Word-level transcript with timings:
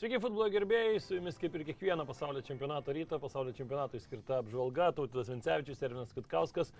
Sveiki 0.00 0.16
futbolo 0.16 0.46
gerbėjai, 0.48 0.94
su 1.04 1.18
jumis 1.18 1.36
kaip 1.36 1.58
ir 1.58 1.62
kiekvieną 1.68 2.06
pasaulio 2.08 2.40
čempionato 2.40 2.88
rytą, 2.96 3.18
pasaulio 3.20 3.52
čempionatui 3.52 3.98
skirta 4.00 4.38
apžvalga, 4.40 4.86
Tautilas 4.96 5.28
Vincevičius, 5.28 5.82
Ervinas 5.84 6.14
Kutkauskas. 6.16 6.70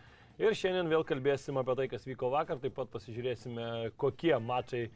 Ir 0.41 0.55
šiandien 0.57 0.89
vėl 0.89 1.03
kalbėsime 1.05 1.61
apie 1.61 1.75
tai, 1.77 1.85
kas 1.93 2.07
vyko 2.09 2.31
vakar, 2.33 2.57
taip 2.63 2.73
pat 2.79 2.89
pasižiūrėsime, 2.95 3.91
kokie 4.01 4.33
mačai 4.41 4.87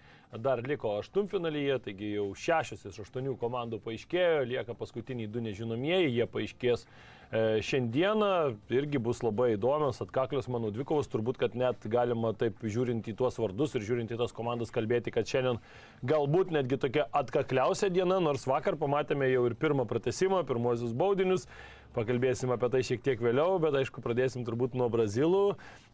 dar 0.40 0.62
liko 0.64 0.94
aštuntfinalyje, 1.02 1.76
taigi 1.84 2.14
jau 2.14 2.30
šešios 2.32 2.86
iš 2.88 3.02
aštuonių 3.02 3.34
komandų 3.42 3.82
paaiškėjo, 3.84 4.46
lieka 4.48 4.72
paskutiniai 4.78 5.28
du 5.28 5.42
nežinomieji, 5.44 6.14
jie 6.16 6.26
paaiškės 6.32 6.86
e, 6.86 7.42
šiandieną, 7.68 8.30
irgi 8.72 9.02
bus 9.04 9.20
labai 9.20 9.50
įdomios, 9.58 10.00
atkaklios 10.00 10.48
mano 10.48 10.72
dvikovos, 10.72 11.12
turbūt, 11.12 11.42
kad 11.44 11.60
net 11.60 11.84
galima 11.92 12.32
taip 12.40 12.64
žiūrint 12.64 13.12
į 13.12 13.16
tuos 13.20 13.36
vardus 13.36 13.76
ir 13.76 13.84
žiūrint 13.84 14.16
į 14.16 14.22
tas 14.24 14.32
komandas 14.32 14.72
kalbėti, 14.72 15.12
kad 15.12 15.28
šiandien 15.28 15.60
galbūt 16.08 16.56
netgi 16.56 16.80
tokia 16.80 17.04
atkakliausia 17.12 17.92
diena, 17.92 18.16
nors 18.16 18.48
vakar 18.48 18.80
pamatėme 18.80 19.28
jau 19.28 19.44
ir 19.50 19.60
pirmą 19.60 19.84
pratesimą, 19.92 20.40
pirmosius 20.48 20.96
baudinius. 20.96 21.50
Pakalbėsim 21.94 22.50
apie 22.50 22.68
tai 22.72 22.80
šiek 22.82 23.02
tiek 23.06 23.20
vėliau, 23.22 23.60
bet 23.62 23.76
aišku, 23.78 24.02
pradėsim 24.02 24.42
turbūt 24.46 24.72
nuo 24.74 24.88
brazilų, 24.90 25.42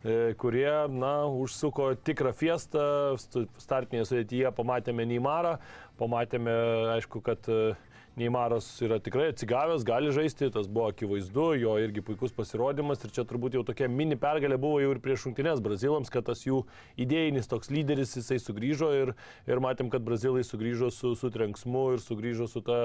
e, 0.01 0.33
kurie, 0.41 0.71
na, 0.89 1.27
užsuko 1.29 1.91
tikrą 2.09 2.33
fiestą, 2.33 2.85
startinėje 3.61 4.07
sudėtyje 4.09 4.53
pamatėme 4.57 5.05
Neimarą, 5.11 5.59
pamatėme, 6.01 6.55
aišku, 6.97 7.21
kad 7.27 7.51
e, 7.53 7.75
Neimaras 8.19 8.67
yra 8.83 8.99
tikrai 8.99 9.29
atsigavęs, 9.31 9.85
gali 9.87 10.11
žaisti, 10.11 10.49
tas 10.51 10.67
buvo 10.67 10.89
akivaizdu, 10.91 11.45
jo 11.63 11.77
irgi 11.79 12.03
puikus 12.03 12.35
pasirodymas 12.35 13.05
ir 13.07 13.13
čia 13.15 13.23
turbūt 13.29 13.55
jau 13.55 13.63
tokia 13.67 13.87
mini 13.87 14.19
pergalė 14.19 14.59
buvo 14.59 14.81
jau 14.83 14.91
ir 14.97 15.01
prieš 15.05 15.29
šimtinės 15.29 15.63
brazilams, 15.63 16.11
kad 16.11 16.27
tas 16.27 16.43
jų 16.43 16.65
idėjinis 17.01 17.47
toks 17.51 17.71
lyderis 17.71 18.17
jisai 18.19 18.41
sugrįžo 18.43 18.91
ir, 18.99 19.15
ir 19.47 19.63
matėm, 19.63 19.93
kad 19.95 20.03
brazilai 20.03 20.43
sugrįžo 20.47 20.91
su, 20.91 21.15
su 21.15 21.31
trenksmu 21.31 21.85
ir 21.95 22.03
sugrįžo 22.03 22.51
su 22.51 22.65
ta 22.67 22.81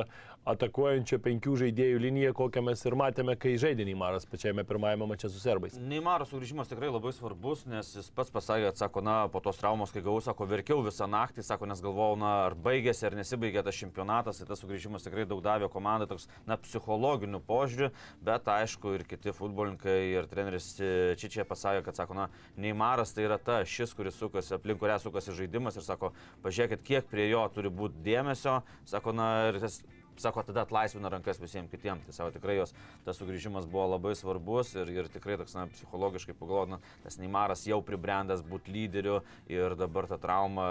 atakuojančia 0.46 1.18
penkių 1.26 1.56
žaidėjų 1.64 2.00
linija, 2.04 2.34
kokią 2.38 2.62
mes 2.68 2.86
ir 2.86 2.96
matėme, 3.00 3.34
kai 3.42 3.56
žaidė 3.62 3.88
Neimaras 3.90 4.30
pačiame 4.30 4.64
pirmajame 4.68 5.10
mače 5.10 5.32
su 5.34 5.42
serbais. 5.42 5.80
Neimaro 5.82 6.28
sugrįžimas 6.30 6.70
tikrai 6.70 6.92
labai 6.94 7.16
svarbus, 7.18 7.66
nes 7.70 7.90
jis 7.98 8.12
pats 8.14 8.30
pasakė, 8.34 8.70
sako, 8.78 9.02
na, 9.06 9.18
po 9.34 9.42
tos 9.42 9.58
traumos, 9.58 9.94
kai 9.94 10.06
gavau, 10.06 10.22
sako, 10.22 10.46
verkiau 10.54 10.86
visą 10.86 11.10
naktį, 11.10 11.42
sako, 11.48 11.70
nes 11.72 11.82
galvojau, 11.82 12.20
na, 12.22 12.36
ar 12.46 12.58
baigėsi, 12.68 13.08
ar 13.10 13.18
nesibaigė 13.18 13.66
tas 13.66 13.82
čempionatas, 13.82 14.38
tai 14.38 14.50
tas 14.52 14.62
sugrįžimas 14.62 15.08
tikrai 15.08 15.25
daug 15.30 15.42
davė 15.46 15.70
komandai 15.72 16.08
toks, 16.10 16.28
na, 16.48 16.58
psichologiniu 16.62 17.42
požiūriu, 17.46 17.92
bet 18.26 18.48
aišku, 18.52 18.96
ir 18.98 19.06
kiti 19.10 19.34
futbolininkai, 19.36 19.98
ir 20.14 20.30
treneris 20.32 20.72
Čičiai 21.20 21.48
pasakė, 21.48 21.84
kad, 21.86 22.00
sako, 22.00 22.18
na, 22.18 22.30
Neimaras 22.60 23.14
tai 23.16 23.28
yra 23.28 23.40
ta 23.42 23.62
šis, 23.68 23.94
kuris 23.98 24.18
sukasi, 24.20 24.56
aplink 24.58 24.82
kurią 24.82 24.98
sukasi 25.04 25.36
žaidimas 25.36 25.78
ir 25.80 25.86
sako, 25.88 26.14
pažiūrėkit, 26.46 26.86
kiek 26.86 27.12
prie 27.12 27.30
jo 27.30 27.44
turi 27.56 27.72
būti 27.74 28.02
dėmesio, 28.06 28.62
sako, 28.90 29.16
na, 29.16 29.30
ir 29.52 29.62
tas 29.64 29.82
sako, 30.22 30.44
tada 30.48 30.66
atlaisvina 30.66 31.12
rankas 31.14 31.40
visiems 31.42 31.72
kitiems. 31.72 32.06
Tai 32.08 32.16
savo 32.16 32.34
tikrai 32.36 32.58
jos 32.60 32.74
tas 33.06 33.20
sugrįžimas 33.20 33.68
buvo 33.70 33.88
labai 33.96 34.16
svarbus 34.18 34.74
ir, 34.78 34.92
ir 34.94 35.10
tikrai 35.14 35.38
toks, 35.42 35.56
na, 35.58 35.68
psichologiškai 35.72 36.36
pagalvojant, 36.38 36.84
tas 37.04 37.20
Neimaras 37.22 37.66
jau 37.68 37.82
pribrendęs 37.86 38.44
būti 38.46 38.74
lyderiu 38.74 39.20
ir 39.52 39.76
dabar 39.80 40.08
ta 40.10 40.20
trauma 40.22 40.66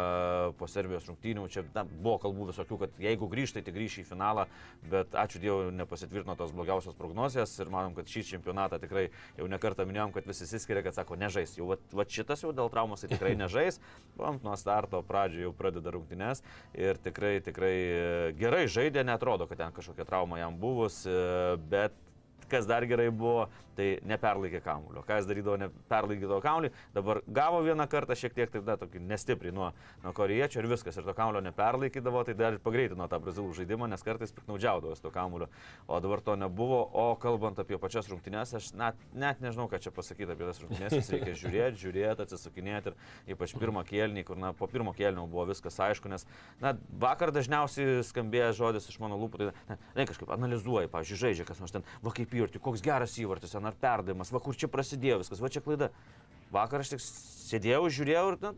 po 0.59 0.69
Serbijos 0.71 1.09
rungtynių, 1.10 1.47
čia 1.53 1.65
na, 1.75 1.84
buvo 1.84 2.16
kalbų 2.22 2.50
visokių, 2.53 2.81
kad 2.84 3.03
jeigu 3.03 3.28
grįžtai, 3.31 3.65
tai 3.65 3.75
grįžti 3.75 4.04
į 4.04 4.09
finalą, 4.09 4.47
bet 4.91 5.15
ačiū 5.19 5.43
Dievui 5.43 5.72
nepasitvirtino 5.77 6.37
tos 6.38 6.54
blogiausios 6.54 6.97
prognozijos 6.99 7.53
ir 7.60 7.71
manom, 7.72 7.94
kad 7.97 8.09
šį 8.10 8.25
čempionatą 8.31 8.78
tikrai 8.83 9.09
jau 9.38 9.49
nekartą 9.50 9.87
minėjom, 9.88 10.15
kad 10.15 10.28
visi 10.28 10.47
įsiskiria, 10.47 10.84
kad 10.87 10.97
sako, 10.97 11.19
nežais. 11.21 11.56
Jau 11.59 11.69
va, 11.72 11.78
va 11.93 12.06
šitas 12.09 12.44
jau 12.44 12.53
dėl 12.56 12.71
traumos 12.72 13.04
tai 13.04 13.10
tikrai 13.12 13.34
nežais, 13.38 13.81
buvom 14.16 14.41
nuo 14.44 14.56
starto 14.60 15.03
pradžio 15.06 15.49
jau 15.49 15.53
pradeda 15.56 15.93
rungtynės 15.94 16.44
ir 16.78 17.00
tikrai, 17.03 17.37
tikrai 17.44 17.75
gerai 18.38 18.65
žaidė, 18.71 19.04
netrodo, 19.06 19.34
kad 19.50 19.59
ten 19.59 19.72
kažkokia 19.75 20.06
trauma 20.09 20.39
jam 20.39 20.55
buvus, 20.61 21.03
bet 21.71 21.93
kas 22.49 22.67
dar 22.71 22.87
gerai 22.87 23.11
buvo, 23.11 23.49
tai 23.76 23.88
neperlaikė 24.06 24.60
kamulio. 24.64 25.04
Ką 25.06 25.18
jis 25.20 25.28
darydavo, 25.28 25.56
neperlaikydavo 25.64 26.40
kamulį, 26.44 26.70
dabar 26.94 27.20
gavo 27.26 27.62
vieną 27.66 27.86
kartą 27.90 28.16
šiek 28.18 28.34
tiek, 28.36 28.52
tai 28.52 28.62
da, 28.64 28.76
tokį 28.80 29.02
nestipriai 29.04 29.54
nuo, 29.54 29.70
nuo 30.04 30.14
koriečių 30.16 30.62
ir 30.62 30.70
viskas, 30.70 30.98
ir 30.98 31.06
to 31.06 31.14
kamulio 31.16 31.42
neperlaikydavo, 31.44 32.24
tai 32.28 32.36
dar 32.38 32.56
ir 32.56 32.62
pagreitino 32.64 33.08
tą 33.10 33.20
brazilų 33.22 33.54
žaidimą, 33.58 33.88
nes 33.90 34.04
kartais 34.06 34.34
piknaudžiaudavo 34.36 34.96
to 35.04 35.12
kamulio, 35.14 35.48
o 35.86 36.00
dabar 36.00 36.22
to 36.24 36.36
nebuvo, 36.40 36.80
o 36.92 37.06
kalbant 37.20 37.58
apie 37.60 37.78
pačias 37.80 38.08
rungtynės, 38.10 38.54
aš 38.56 38.70
net, 38.78 38.98
net 39.12 39.42
nežinau, 39.44 39.66
ką 39.70 39.80
čia 39.82 39.92
pasakyti 39.94 40.34
apie 40.34 40.48
tas 40.48 40.60
rungtynės, 40.62 40.96
jas 40.96 41.10
reikia 41.12 41.34
žiūrėti, 41.42 41.82
žiūrėti, 41.84 42.24
atsisukinėti 42.24 42.92
ir 42.92 43.34
ypač 43.34 43.54
pirmą 43.58 43.84
kėlinį, 43.88 44.24
kur, 44.28 44.38
na, 44.41 44.52
po 44.56 44.68
pirmo 44.70 44.94
kėlinio 44.96 45.26
buvo 45.30 45.46
viskas 45.50 45.76
aišku, 45.82 46.10
nes, 46.12 46.26
na, 46.62 46.74
vakar 47.02 47.32
dažniausiai 47.34 48.02
skambėjo 48.06 48.52
žodis 48.60 48.88
iš 48.91 49.00
mano 49.02 49.18
lūpų, 49.20 49.41
tai, 49.41 49.50
na, 49.68 49.78
ne, 49.98 50.06
kažkaip 50.08 50.32
analizuoji, 50.34 50.91
pavyzdžiui, 50.92 51.20
žaidžia 51.24 51.48
kas 51.48 51.60
nors 51.62 51.74
ten, 51.74 51.86
va 52.04 52.14
kaip 52.14 52.34
įvartį, 52.38 52.62
koks 52.64 52.84
geras 52.84 53.16
įvartis, 53.20 53.54
ar 53.70 53.78
perdavimas, 53.80 54.32
va 54.34 54.42
kur 54.42 54.56
čia 54.58 54.70
prasidėjo 54.70 55.22
viskas, 55.22 55.42
va 55.42 55.50
čia 55.52 55.64
klaida. 55.64 55.91
Vakar 56.54 56.84
aš 56.84 56.94
tik 56.94 57.02
sėdėjau, 57.02 57.88
žiūrėjau 57.97 58.25
ir, 58.30 58.38
na, 58.42 58.54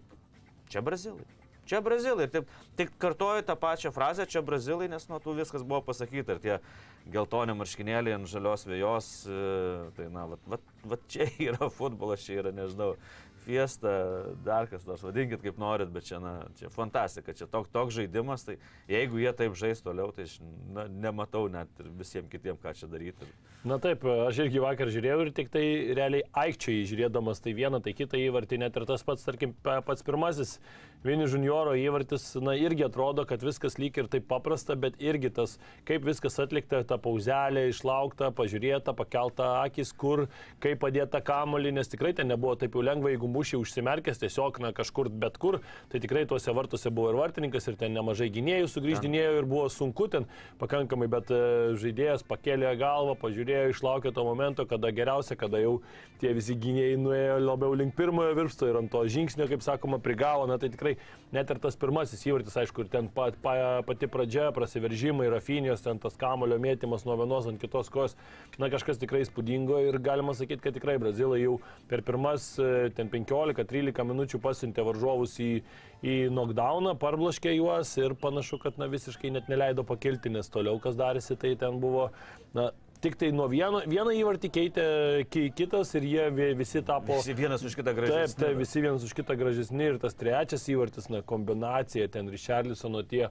čia 0.72 0.82
brazilai. 0.84 1.24
Čia 1.66 1.80
brazilai. 1.82 2.28
Taip, 2.30 2.50
tik 2.78 2.92
kartoju 3.02 3.42
tą 3.46 3.56
pačią 3.58 3.90
frazę, 3.94 4.26
čia 4.30 4.42
brazilai, 4.46 4.86
nes 4.90 5.08
nuo 5.10 5.18
tų 5.22 5.34
viskas 5.40 5.64
buvo 5.66 5.80
pasakyta. 5.88 6.36
Ir 6.36 6.42
tie 6.44 6.58
geltoni 7.10 7.56
marškinėliai 7.58 8.14
ant 8.20 8.30
žalios 8.30 8.66
vėjos, 8.68 9.08
tai, 9.96 10.06
na, 10.14 10.28
va, 10.30 10.38
va, 10.46 10.60
va 10.86 10.98
čia 11.10 11.26
yra 11.48 11.70
futbolas, 11.74 12.22
čia 12.22 12.38
yra, 12.42 12.54
nežinau, 12.54 12.92
fiesta, 13.46 13.90
dar 14.44 14.66
kas 14.70 14.86
nors, 14.88 15.04
vadinkit 15.06 15.42
kaip 15.44 15.58
norit, 15.62 15.90
bet 15.94 16.08
čia, 16.08 16.18
na, 16.22 16.34
čia 16.58 16.70
fantastika, 16.74 17.34
čia 17.36 17.46
toks 17.50 17.70
tok 17.72 17.92
žaidimas, 17.94 18.42
tai 18.46 18.56
jeigu 18.90 19.20
jie 19.22 19.32
taip 19.38 19.54
žais 19.58 19.82
toliau, 19.84 20.10
tai 20.14 20.26
aš 20.26 20.40
na, 20.74 20.88
nematau 21.06 21.46
net 21.52 21.70
ir 21.82 21.92
visiems 22.00 22.30
kitiems, 22.32 22.60
ką 22.62 22.74
čia 22.76 22.90
daryti. 22.90 23.28
Na 23.66 23.78
taip, 23.82 24.04
aš 24.06 24.42
irgi 24.44 24.62
vakar 24.62 24.90
žiūrėjau 24.94 25.20
ir 25.24 25.32
tik 25.34 25.52
tai 25.54 25.64
realiai 25.96 26.26
aikčiai 26.44 26.84
žiūrėdamas 26.90 27.42
tai 27.42 27.54
vieną, 27.56 27.80
tai 27.82 27.94
kitą 27.98 28.18
įvartį, 28.26 28.60
net 28.62 28.76
ir 28.78 28.86
tas 28.90 29.06
pats, 29.06 29.26
tarkim, 29.26 29.54
pats 29.62 30.06
pirmasis 30.06 30.56
Vieni 31.04 31.26
junioro 31.28 31.74
įvartis, 31.76 32.24
na 32.42 32.56
irgi 32.58 32.86
atrodo, 32.86 33.26
kad 33.28 33.42
viskas 33.44 33.76
lyg 33.78 33.94
ir 34.00 34.08
taip 34.10 34.24
paprasta, 34.30 34.74
bet 34.80 34.96
irgi 34.98 35.28
tas, 35.30 35.52
kaip 35.86 36.06
viskas 36.06 36.38
atlikta, 36.42 36.80
ta 36.88 36.96
pauzelė, 36.98 37.66
išlaukta, 37.70 38.32
pažiūrėta, 38.34 38.94
pakelta 38.96 39.50
akis, 39.60 39.92
kur, 39.92 40.24
kaip 40.64 40.80
padėta 40.82 41.20
kamolį, 41.22 41.74
nes 41.76 41.92
tikrai 41.92 42.10
ten 42.16 42.32
nebuvo 42.32 42.56
taip 42.58 42.74
jau 42.74 42.82
lengva, 42.82 43.12
jeigu 43.12 43.30
mušiai 43.30 43.60
užsimerkęs 43.60 44.22
tiesiog, 44.24 44.58
na 44.64 44.72
kažkur 44.74 45.10
bet 45.12 45.38
kur, 45.42 45.60
tai 45.92 46.00
tikrai 46.02 46.24
tuose 46.26 46.54
vartuose 46.56 46.90
buvo 46.90 47.12
ir 47.12 47.20
vartininkas, 47.20 47.68
ir 47.70 47.78
ten 47.78 47.94
nemažai 47.94 48.30
gynėjų 48.34 48.72
sugrįždinėjo 48.72 49.36
ir 49.38 49.50
buvo 49.52 49.68
sunku 49.70 50.08
ten 50.10 50.26
pakankamai, 50.58 51.10
bet 51.12 51.30
e, 51.30 51.42
žaidėjas 51.78 52.26
pakėlė 52.26 52.72
galvą, 52.80 53.14
pažiūrėjo, 53.22 53.76
išlaukė 53.76 54.14
to 54.16 54.26
momento, 54.26 54.66
kada 54.66 54.90
geriausia, 54.96 55.38
kada 55.38 55.62
jau 55.62 55.78
tie 56.20 56.34
visi 56.34 56.56
gynėjai 56.58 56.98
nuėjo 56.98 57.40
labiau 57.44 57.78
link 57.78 57.94
pirmojo 57.94 58.34
virpsto 58.38 58.66
ir 58.66 58.80
ant 58.80 58.90
to 58.90 59.04
žingsnio, 59.12 59.46
kaip 59.50 59.62
sakoma, 59.62 60.00
prigavo, 60.02 60.46
na 60.48 60.56
tai 60.58 60.70
tikrai 60.72 60.85
net 61.34 61.50
ir 61.52 61.60
tas 61.62 61.76
pirmasis 61.80 62.22
įvartis, 62.28 62.54
aišku, 62.62 62.84
ir 62.84 62.90
ten 62.92 63.08
pat, 63.12 63.36
pa, 63.42 63.54
pati 63.86 64.08
pradžia, 64.10 64.48
prasiveržimai, 64.56 65.26
rafinijos, 65.32 65.82
ten 65.84 66.00
tas 66.02 66.16
kamulio 66.20 66.58
mėtymas 66.62 67.06
nuo 67.08 67.18
vienos 67.20 67.48
ant 67.50 67.60
kitos 67.62 67.90
kojos, 67.92 68.16
na 68.62 68.70
kažkas 68.72 69.00
tikrai 69.02 69.24
įspūdingo 69.24 69.80
ir 69.88 69.98
galima 70.04 70.36
sakyti, 70.38 70.62
kad 70.64 70.78
tikrai 70.78 70.96
brazilai 71.02 71.42
jau 71.42 71.58
per 71.90 72.04
pirmas 72.06 72.52
e, 72.62 72.88
ten 72.96 73.10
15-13 73.12 74.06
minučių 74.12 74.42
pasiuntė 74.44 74.86
varžovus 74.86 75.36
į, 75.42 75.50
į 76.06 76.16
knockdowną, 76.30 76.96
parblaškė 77.02 77.56
juos 77.58 77.96
ir 78.00 78.16
panašu, 78.22 78.62
kad 78.62 78.80
na 78.80 78.88
visiškai 78.92 79.34
net 79.34 79.52
neleido 79.52 79.84
pakilti, 79.86 80.32
nes 80.32 80.50
toliau 80.52 80.78
kas 80.82 80.98
darėsi, 80.98 81.38
tai 81.40 81.56
ten 81.60 81.82
buvo, 81.82 82.10
na 82.56 82.70
Tik 83.02 83.16
tai 83.20 83.28
nuo 83.34 83.44
vieno, 83.52 83.82
vieną 83.86 84.12
įvartį 84.16 84.48
keitė 84.54 84.84
ki- 85.30 85.50
kitas 85.58 85.90
ir 85.98 86.06
jie 86.08 86.24
vi- 86.32 86.54
visi 86.56 86.80
tapo... 86.82 87.18
Visi 87.20 87.34
vienas 87.36 87.62
už 87.66 87.74
kitą 87.76 87.92
Taip, 87.92 87.98
gražiai. 87.98 88.30
taip, 88.40 88.56
visi 88.56 88.80
vienas 88.80 89.04
už 89.04 89.12
kitą 89.18 89.36
gražesni 89.36 89.84
ir 89.90 89.98
tas 90.02 90.16
trečias 90.16 90.64
įvartis, 90.72 91.10
na, 91.12 91.20
kombinacija, 91.22 92.08
ten 92.08 92.30
Richarlisono 92.32 93.02
tie 93.06 93.28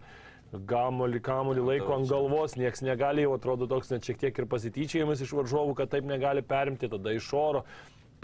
gamolį, 0.54 1.20
kamolį 1.26 1.64
laiko 1.66 1.96
ant 1.98 2.08
galvos, 2.08 2.54
nieks 2.56 2.84
negali, 2.86 3.26
jau 3.26 3.34
atrodo 3.36 3.66
toks 3.68 3.90
net 3.92 4.06
šiek 4.06 4.22
tiek 4.22 4.38
ir 4.40 4.46
pasityčiojimas 4.52 5.24
iš 5.26 5.34
varžovų, 5.36 5.74
kad 5.82 5.90
taip 5.92 6.06
negali 6.08 6.46
perimti, 6.46 6.88
tada 6.92 7.12
iš 7.18 7.32
oro. 7.36 7.66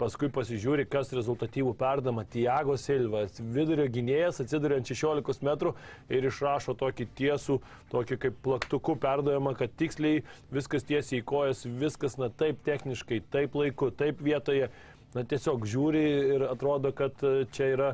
Paskui 0.02 0.26
pasižiūri, 0.34 0.82
kas 0.90 1.12
rezultatyvų 1.14 1.76
perdama. 1.78 2.24
Tiago 2.26 2.74
Silva, 2.80 3.20
vidurio 3.54 3.84
gynėjas, 3.92 4.40
atsiduria 4.42 4.80
ant 4.80 4.88
16 4.90 5.44
metrų 5.46 5.76
ir 6.10 6.26
išrašo 6.26 6.74
tokį 6.80 7.06
tiesų, 7.20 7.60
tokį 7.92 8.18
kaip 8.24 8.40
plaktuku 8.42 8.96
perdavimą, 9.04 9.52
kad 9.60 9.76
tiksliai 9.78 10.24
viskas 10.50 10.88
tiesiai 10.88 11.20
į 11.20 11.26
kojas, 11.30 11.62
viskas, 11.78 12.18
na 12.18 12.32
taip 12.34 12.64
techniškai, 12.66 13.20
taip 13.30 13.54
laiku, 13.54 13.92
taip 13.94 14.24
vietoje. 14.26 14.72
Na 15.14 15.22
tiesiog 15.28 15.68
žiūri 15.68 16.02
ir 16.34 16.46
atrodo, 16.48 16.90
kad 16.96 17.22
e, 17.22 17.44
čia 17.54 17.70
yra 17.76 17.88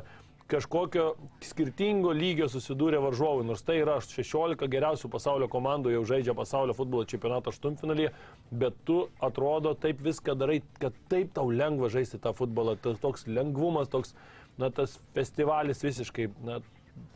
kažkokio 0.49 1.11
skirtingo 1.45 2.11
lygio 2.15 2.47
susidūrė 2.49 2.99
varžovai, 3.03 3.45
nors 3.45 3.61
tai 3.65 3.79
yra 3.83 3.99
16 4.01 4.65
geriausių 4.73 5.11
pasaulio 5.13 5.49
komandų 5.51 5.93
jau 5.93 6.01
žaidžia 6.09 6.33
pasaulio 6.37 6.73
futbolo 6.77 7.05
čempionato 7.09 7.53
aštuntfinalyje, 7.53 8.09
bet 8.49 8.79
tu 8.87 9.03
atrodo 9.25 9.75
taip 9.77 10.01
viską 10.05 10.35
darai, 10.39 10.59
kad 10.81 10.97
taip 11.11 11.35
tau 11.37 11.53
lengva 11.53 11.91
žaisti 11.93 12.21
tą 12.23 12.33
futbolą, 12.37 12.75
tas 12.81 12.97
toks 13.03 13.27
lengvumas, 13.29 13.91
toks, 13.93 14.15
na, 14.57 14.71
tas 14.73 14.97
festivalis 15.17 15.85
visiškai, 15.85 16.31
na, 16.47 16.59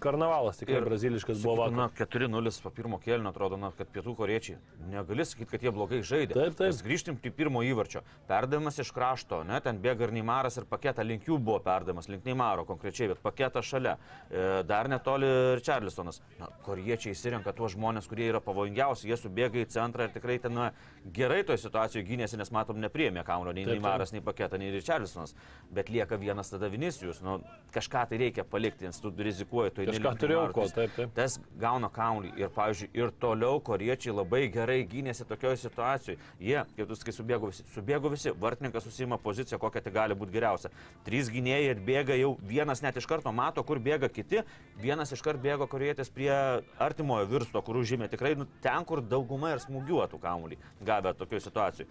karnavalas 0.04 0.60
tikrai 0.60 0.78
Ir 0.80 0.86
braziliškas 0.88 1.42
buvo 1.44 1.56
vakar. 1.64 1.76
Na, 1.78 1.88
4-0 1.98 2.62
po 2.64 2.72
pirmo 2.74 3.00
kėlinio 3.02 3.32
atrodo, 3.32 3.58
na, 3.60 3.72
kad 3.78 3.90
pietų 3.94 4.16
koriečiai. 4.18 4.58
Negali 4.92 5.26
sakyti, 5.28 5.50
kad 5.54 5.66
jie 5.66 5.74
blogai 5.76 6.02
žaidė. 6.06 6.36
Taip, 6.36 6.58
taip. 6.60 6.72
Mes 6.72 6.82
grįžtim 6.86 7.18
prie 7.22 7.32
pirmo 7.36 7.64
įvarčio. 7.66 8.04
Perdavimas 8.30 8.80
iš 8.84 8.92
krašto, 8.96 9.42
ne, 9.48 9.60
ten 9.64 9.80
bėga 9.84 10.08
ir 10.08 10.16
Neimaras 10.16 10.60
ir 10.60 10.68
paketą 10.70 11.06
link 11.08 11.28
jų 11.30 11.38
buvo 11.40 11.60
perdavimas, 11.64 12.10
link 12.12 12.26
Neimaro 12.28 12.66
konkrečiai, 12.68 13.12
bet 13.14 13.24
paketą 13.24 13.64
šalia. 13.64 13.96
E, 14.30 14.46
dar 14.68 14.90
netoli 14.92 15.30
ir 15.56 15.64
Čarlisonas. 15.66 16.22
Na, 16.40 16.52
koriečiai 16.68 17.16
įsirenka 17.16 17.56
tuos 17.56 17.78
žmonės, 17.78 18.10
kurie 18.12 18.28
yra 18.32 18.44
pavojingiausi, 18.44 19.10
jie 19.12 19.20
subėga 19.20 19.64
į 19.64 19.70
centrą 19.74 20.10
ir 20.10 20.16
tikrai 20.16 20.40
ten 20.44 20.58
na, 20.58 20.72
gerai 21.12 21.44
toje 21.44 21.60
situacijoje 21.64 22.06
gynėsi, 22.08 22.38
nes 22.40 22.52
matom, 22.54 22.80
nepriemė 22.82 23.24
kamuolio 23.28 23.54
nei. 23.56 23.66
Neimaras, 23.68 24.14
nei 24.14 24.22
paketą, 24.24 24.58
nei 24.60 24.72
Richarlisonas. 24.72 25.34
Bet 25.74 25.90
lieka 25.92 26.18
vienas 26.20 26.52
tada 26.52 26.70
Vinicius. 26.72 27.22
Nu, 27.26 27.40
kažką 27.76 28.06
tai 28.10 28.20
reikia 28.22 28.46
palikti, 28.48 28.88
nes 28.88 29.00
tu 29.02 29.12
rizikuoji. 29.12 29.74
Tu 29.74 29.84
eini 29.84 29.98
Kažką 29.98 30.14
turėjau 30.22 30.46
ko, 30.56 30.68
tai- 30.68 30.88
taip, 30.88 30.96
taip. 30.96 31.14
Tas 31.18 31.40
gauna 31.60 31.90
kaulį 31.90 32.34
ir, 32.40 32.50
pavyzdžiui, 32.50 32.90
ir 32.94 33.12
toliau 33.20 33.60
koriečiai 33.60 34.16
labai 34.16 34.48
gerai 34.52 34.80
gynėsi 34.88 35.28
tokioje 35.28 35.58
situacijoje. 35.66 36.18
Jie, 36.40 36.64
kaip 36.78 36.88
tu 36.88 36.96
sakai, 36.96 37.14
subėgo 37.14 37.52
visi, 37.52 37.64
subėgo 37.76 38.10
visi, 38.12 38.32
vartininkas 38.32 38.84
susima 38.84 39.18
poziciją, 39.18 39.60
kokia 39.60 39.82
tai 39.84 39.92
gali 39.92 40.16
būti 40.16 40.32
geriausia. 40.32 40.70
Trys 41.04 41.30
gynėjai 41.30 41.76
atbėga 41.76 42.18
jau, 42.20 42.38
vienas 42.42 42.82
net 42.82 42.98
iš 42.98 43.06
karto 43.08 43.32
mato, 43.32 43.64
kur 43.64 43.80
bėga 43.80 44.10
kiti, 44.10 44.44
vienas 44.80 45.12
iš 45.12 45.22
karto 45.22 45.42
bėgo 45.44 45.68
korietis 45.68 46.10
prie 46.10 46.32
artimojo 46.80 47.28
virsto, 47.28 47.62
kur 47.62 47.76
užėmė 47.76 48.10
tikrai 48.10 48.36
nu, 48.38 48.48
ten, 48.62 48.86
kur 48.86 49.02
dauguma 49.02 49.52
ir 49.54 49.60
smūgiuotų 49.60 50.20
kaulį 50.20 50.58
gavę 50.94 51.14
tokioje 51.18 51.48
situacijoje. 51.50 51.90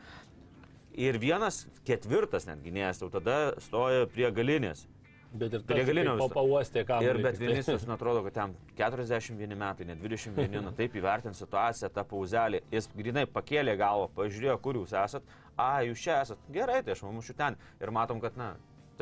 Ir 1.01 1.17
vienas 1.17 1.63
ketvirtas 1.89 2.45
net 2.49 2.61
gynėjas 2.65 3.01
jau 3.01 3.09
tada 3.13 3.55
stoja 3.65 4.07
prie 4.13 4.29
galinės. 4.37 4.87
Bet 5.33 5.55
ir 5.57 5.63
Prie 5.65 5.79
tas 5.81 5.87
galinio 5.89 6.13
po 6.19 6.27
viso. 6.27 6.35
pauostė 6.35 6.83
kamuolį. 6.85 7.09
Ir 7.09 7.19
bet. 7.25 7.39
Vinicius, 7.41 7.85
man 7.89 7.95
atrodo, 7.97 8.21
kad 8.27 8.37
jam 8.37 8.51
41 8.77 9.55
metai, 9.57 9.87
ne 9.89 9.95
21, 9.97 10.59
na 10.67 10.73
taip 10.77 10.99
įvertint 11.01 11.39
situaciją, 11.39 11.89
tą 11.95 12.05
pauzelį. 12.11 12.61
Jis 12.75 12.91
grinai 12.99 13.25
pakėlė 13.33 13.79
galvą, 13.81 14.11
pažiūrėjo, 14.19 14.59
kur 14.61 14.77
jūs 14.83 14.93
esat. 14.93 15.25
A, 15.57 15.71
jūs 15.89 16.05
čia 16.05 16.19
esat. 16.27 16.43
Gerai, 16.53 16.83
tai 16.85 16.93
aš 16.93 17.07
mamušiu 17.07 17.37
ten. 17.39 17.57
Ir 17.81 17.95
matom, 17.97 18.21
kad, 18.21 18.37
na, 18.37 18.51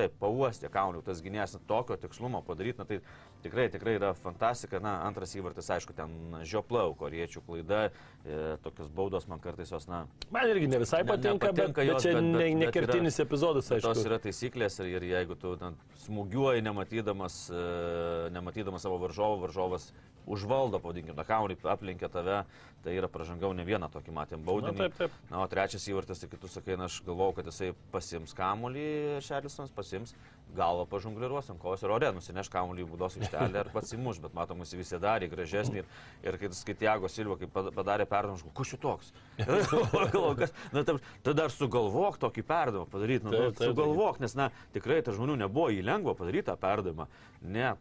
taip, 0.01 0.17
pauostė 0.21 0.71
kaunių 0.73 1.03
tas 1.07 1.21
gynėjas, 1.25 1.59
tokio 1.69 1.97
tikslumo 2.01 2.41
padaryti, 2.47 2.81
na 2.81 2.87
tai 2.89 3.01
tikrai, 3.45 3.69
tikrai 3.73 3.95
yra 3.99 4.13
fantastika. 4.19 4.81
Na, 4.83 4.97
antras 5.07 5.35
įvartis, 5.37 5.69
aišku, 5.77 5.95
ten 5.97 6.11
žioplau, 6.49 6.95
koriečių 7.01 7.43
klaida, 7.47 7.83
e, 8.25 8.57
tokios 8.65 8.91
baudos 8.97 9.29
man 9.31 9.41
kartais 9.45 9.71
jos, 9.73 9.87
na, 9.91 10.07
Man 10.31 10.47
irgi 10.51 10.69
ne 10.71 10.79
visai 10.83 11.03
Ne- 11.05 11.11
patinka, 11.13 11.51
bet, 11.51 11.57
nepatinka 11.57 11.81
bet 11.83 11.91
jos, 11.93 12.03
čia 12.03 12.15
bet- 12.15 12.23
ne, 12.23 12.39
bet- 12.39 12.47
bet 12.49 12.61
nekertinis 12.67 13.21
epizodas, 13.21 13.69
Bet 13.71 13.83
Tos 13.83 13.99
aišku. 13.99 14.09
yra 14.11 14.19
taisyklės 14.19 14.81
ir, 14.81 14.91
ir 14.97 15.03
jeigu 15.13 15.37
tu 15.39 15.57
ten, 15.57 15.77
smūgiuoji 16.07 16.63
nematydamas, 16.65 17.51
e, 17.51 18.31
nematydamas 18.35 18.83
savo 18.83 18.99
varžovo, 18.99 19.41
varžovas 19.47 19.93
užvaldo, 20.27 20.81
pavadinkime, 20.83 21.17
tą 21.17 21.25
kaunį 21.29 21.57
aplinkia 21.73 22.09
tave, 22.13 22.43
tai 22.85 22.95
yra 22.97 23.09
pražangiau 23.13 23.53
ne 23.53 23.65
vieną 23.69 23.91
tokį 23.93 24.13
matėm 24.17 24.41
Na, 24.41 24.47
baudinį. 24.47 24.77
taip, 24.79 24.95
taip. 24.97 25.17
Na, 25.31 25.43
o 25.45 25.47
trečias 25.53 25.85
įvartis, 25.91 26.21
tai 26.23 26.29
kaip 26.33 26.41
tu 26.41 26.49
sakai, 26.49 26.77
na, 26.81 26.87
aš 26.89 27.01
galvojau, 27.05 27.35
kad 27.41 27.49
jisai 27.51 27.73
pasims 27.93 28.33
kamuolį, 28.37 28.85
Šerlisonas 29.27 29.73
pasims, 29.77 30.15
galvą 30.57 30.87
pažungliruos 30.91 31.51
ant 31.53 31.61
kojos 31.63 31.85
ir 31.85 31.93
ore, 31.95 32.09
nusineš 32.17 32.49
kamuolį 32.51 32.83
į 32.83 32.89
būdos 32.95 33.19
aikštelę 33.21 33.61
ir 33.67 33.69
pats 33.75 33.93
įmuš, 33.95 34.19
bet 34.25 34.33
matom, 34.35 34.65
jis 34.65 34.73
visi 34.81 34.99
darė 35.03 35.29
gražesnį 35.31 35.83
ir, 35.83 35.91
ir 36.27 36.39
kai 36.41 36.49
skaitiago 36.57 37.09
Silva, 37.13 37.37
kai 37.39 37.47
pad- 37.53 37.69
padarė 37.77 38.07
perdavimą, 38.11 38.51
kus 38.57 38.73
šitoks? 38.73 39.13
Na, 40.73 40.83
ta- 40.85 40.99
tu 41.23 41.35
dar 41.37 41.51
sugalvok 41.55 42.19
tokį 42.23 42.43
perdavimą 42.47 42.89
padaryti, 42.91 43.25
nu, 43.27 43.31
Taip, 43.31 43.41
nu, 43.41 43.51
taip, 43.53 43.59
taip. 43.61 43.71
sugalvok, 43.71 44.21
nes, 44.23 44.35
na, 44.39 44.49
tikrai 44.75 45.01
ta 45.07 45.13
žmonių 45.15 45.37
nebuvo 45.45 45.71
į 45.75 45.83
lengvo 45.87 46.15
padaryti 46.19 46.49
tą 46.51 46.57
perdavimą. 46.61 47.07
Ne, 47.43 47.73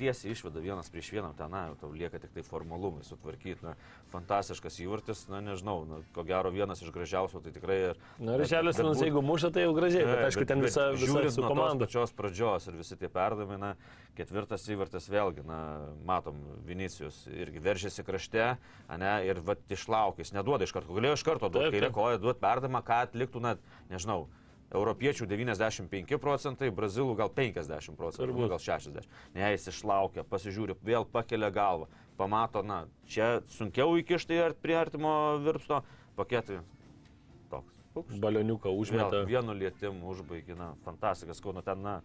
tiesiai 0.00 0.32
išveda 0.32 0.62
vienas 0.64 0.88
prieš 0.90 1.10
vieną, 1.12 1.30
ten, 1.36 1.52
na, 1.52 1.66
tau 1.80 1.92
lieka 1.92 2.18
tik 2.22 2.32
tai 2.34 2.44
formalumai 2.46 3.04
sutvarkyti, 3.04 3.60
na, 3.66 3.74
fantastiškas 4.14 4.80
įvartis, 4.82 5.26
na, 5.30 5.42
nežinau, 5.44 5.84
na, 5.88 6.00
ko 6.16 6.24
gero 6.26 6.50
vienas 6.54 6.80
iš 6.82 6.90
gražiausių, 6.94 7.42
tai 7.44 7.52
tikrai 7.54 7.76
ir... 7.90 8.00
Na, 8.18 8.34
bet- 8.40 8.48
bet 8.80 8.86
būt- 8.98 9.06
jeigu 9.06 9.22
muša, 9.28 9.52
tai 9.54 9.66
jau 9.66 9.74
gražiai, 9.76 10.04
bet 10.08 10.16
Taip, 10.16 10.26
aišku, 10.30 10.46
ten 10.48 10.64
visa, 10.64 10.88
visa 10.96 11.04
žiūrint 11.04 11.36
nuo 11.36 11.44
tos 11.44 11.52
komanda. 11.52 11.86
pačios 11.86 12.14
pradžios 12.16 12.68
ir 12.72 12.80
visi 12.80 12.98
tie 13.00 13.12
perdavimai, 13.12 13.60
na, 13.60 13.72
ketvirtas 14.18 14.66
įvartis 14.72 15.06
vėlgi, 15.12 15.44
na, 15.46 15.60
matom, 16.08 16.40
Vinicijus 16.66 17.22
irgi 17.30 17.62
veržėsi 17.62 18.04
krašte, 18.06 18.50
ne, 18.90 19.12
ir 19.28 19.40
va 19.46 19.54
išlaukęs, 19.70 20.32
neduoda 20.36 20.66
iš 20.66 20.74
karto, 20.76 20.96
galėjo 20.96 21.20
iš 21.20 21.24
karto 21.28 21.52
duoti, 21.52 21.78
taip. 21.80 21.94
koja, 21.96 22.18
duoti 22.20 22.42
perdavimą, 22.42 22.82
ką 22.86 23.04
atliktų, 23.06 23.42
na, 23.44 23.56
nežinau. 23.92 24.24
Europiečių 24.70 25.26
95 25.26 26.18
procentai, 26.22 26.70
brazilų 26.70 27.16
gal 27.18 27.32
50 27.34 27.96
procentų, 27.98 28.36
nu, 28.36 28.48
gal 28.52 28.62
60. 28.62 29.08
Ne, 29.34 29.48
jis 29.56 29.66
išlaukia, 29.72 30.22
pasižiūri, 30.30 30.76
vėl 30.86 31.06
pakelia 31.10 31.50
galvą, 31.54 31.88
pamato, 32.20 32.62
na, 32.62 32.84
čia 33.10 33.40
sunkiau 33.56 33.98
įkišti 33.98 34.38
ar 34.38 34.54
prie 34.54 34.78
artimo 34.78 35.12
virpsto, 35.42 35.82
paketai 36.18 36.60
toks. 37.50 37.82
Pukšt. 37.96 38.20
Balioniuką 38.22 38.70
užmetė. 38.70 39.24
Vėl 39.24 39.30
vienu 39.32 39.56
lietimu 39.58 40.12
užbaigė, 40.14 40.54
na, 40.54 40.72
fantastikas, 40.86 41.42
kauno 41.42 41.64
ten, 41.66 41.82
na, 41.82 41.96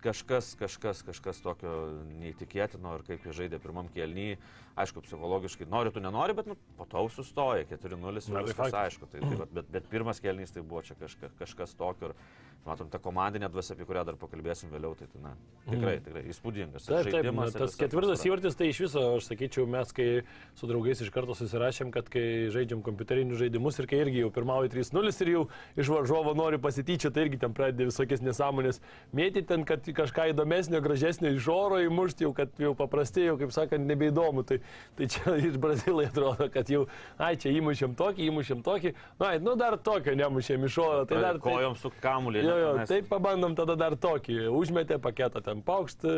kažkas, 0.00 0.54
kažkas, 0.56 1.02
kažkas 1.04 1.40
tokio 1.44 1.74
neįtikėtino 2.20 2.96
ir 2.96 3.04
kaip 3.08 3.26
jie 3.26 3.34
žaidė 3.42 3.60
pirmam 3.60 3.90
kelnyje. 3.92 4.38
Aišku, 4.80 5.04
psichologiškai 5.06 5.68
nori, 5.70 5.92
tu 5.94 6.02
nenori, 6.04 6.36
bet 6.36 6.50
nu, 6.50 6.56
po 6.78 6.86
to 6.90 7.06
sustoja, 7.14 7.66
4-0 7.70 7.96
ir 7.96 8.20
Na, 8.20 8.40
tai 8.40 8.44
viskas 8.48 8.78
aišku. 8.84 9.10
Tai, 9.10 9.24
tai, 9.24 9.48
bet, 9.58 9.72
bet 9.76 9.90
pirmas 9.92 10.22
kelnys 10.22 10.54
tai 10.54 10.62
buvo 10.66 10.84
čia 10.86 10.96
kažka, 11.00 11.32
kažkas 11.40 11.76
tokio 11.78 12.10
ir 12.10 12.16
matom 12.66 12.90
tą 12.90 12.98
komandinę 12.98 13.48
dvasę, 13.48 13.74
apie 13.74 13.86
kurią 13.88 14.02
dar 14.04 14.16
pakalbėsim 14.20 14.68
vėliau, 14.72 14.92
tai, 14.98 15.06
tai 15.08 15.20
na, 15.24 15.30
tikrai, 15.64 15.94
tikrai 16.04 16.22
įspūdingas. 16.28 16.88
Taip, 16.88 17.08
taip, 17.08 17.28
na, 17.32 17.46
tas 17.54 17.76
ketvirtas 17.78 18.24
įvartis, 18.28 18.56
tai 18.58 18.68
iš 18.68 18.82
viso, 18.84 19.04
aš 19.16 19.30
sakyčiau, 19.30 19.64
mes 19.70 19.94
kai 19.96 20.08
su 20.58 20.68
draugais 20.68 21.00
iš 21.00 21.08
karto 21.14 21.36
susirašėm, 21.38 21.92
kad 21.94 22.10
kai 22.12 22.24
žaidžiam 22.52 22.82
kompiuterinius 22.84 23.40
žaidimus 23.40 23.80
ir 23.80 23.88
kai 23.88 24.02
irgi 24.04 24.24
jau 24.24 24.32
pirmauja 24.34 24.72
3-0 24.74 25.14
ir 25.24 25.32
jau 25.32 25.44
iš 25.80 25.92
varžovo 25.94 26.34
nori 26.36 26.60
pasityčia, 26.60 27.12
tai 27.14 27.26
irgi 27.26 27.40
ten 27.40 27.56
pradeda 27.56 27.88
visokias 27.88 28.20
nesąmonės 28.24 28.82
mėtyti 29.16 29.48
ten, 29.48 29.64
kad 29.68 29.88
kažką 29.96 30.28
įdomesnio, 30.34 30.82
gražesnio 30.84 31.32
iš 31.38 31.48
oro 31.54 31.80
įmušti, 31.86 32.28
jau 32.28 32.34
kad 32.36 32.52
jau 32.60 32.74
paprastai, 32.76 33.30
jau 33.30 33.38
kaip 33.40 33.56
sakant, 33.56 33.88
nebeįdomu. 33.88 34.44
Tai, 34.44 34.60
tai 34.98 35.08
čia 35.12 35.34
iš 35.48 35.58
Brazilai 35.62 36.06
atrodo, 36.10 36.48
kad 36.52 36.70
jau, 36.70 36.86
ai, 37.18 37.34
čia 37.40 37.52
įmušėm 37.58 37.96
tokį, 37.98 38.30
įmušėm 38.30 38.64
tokį, 38.66 38.94
na, 39.22 39.32
nu 39.42 39.56
dar 39.60 39.78
tokio 39.80 40.14
nemušėm 40.18 40.66
iš 40.68 40.78
oro. 40.84 41.04
Tai 41.10 41.20
dar, 41.20 41.38
tai, 41.40 41.44
kojom 41.50 41.76
su 41.80 41.92
kamulį. 42.02 42.46
Jo, 42.46 42.56
jo, 42.62 42.72
taip 42.90 43.10
pabandom 43.12 43.58
tada 43.58 43.78
dar 43.80 43.98
tokį. 44.00 44.42
Užmetė 44.54 45.00
paketą 45.02 45.44
ten 45.44 45.62
paukšt, 45.66 46.08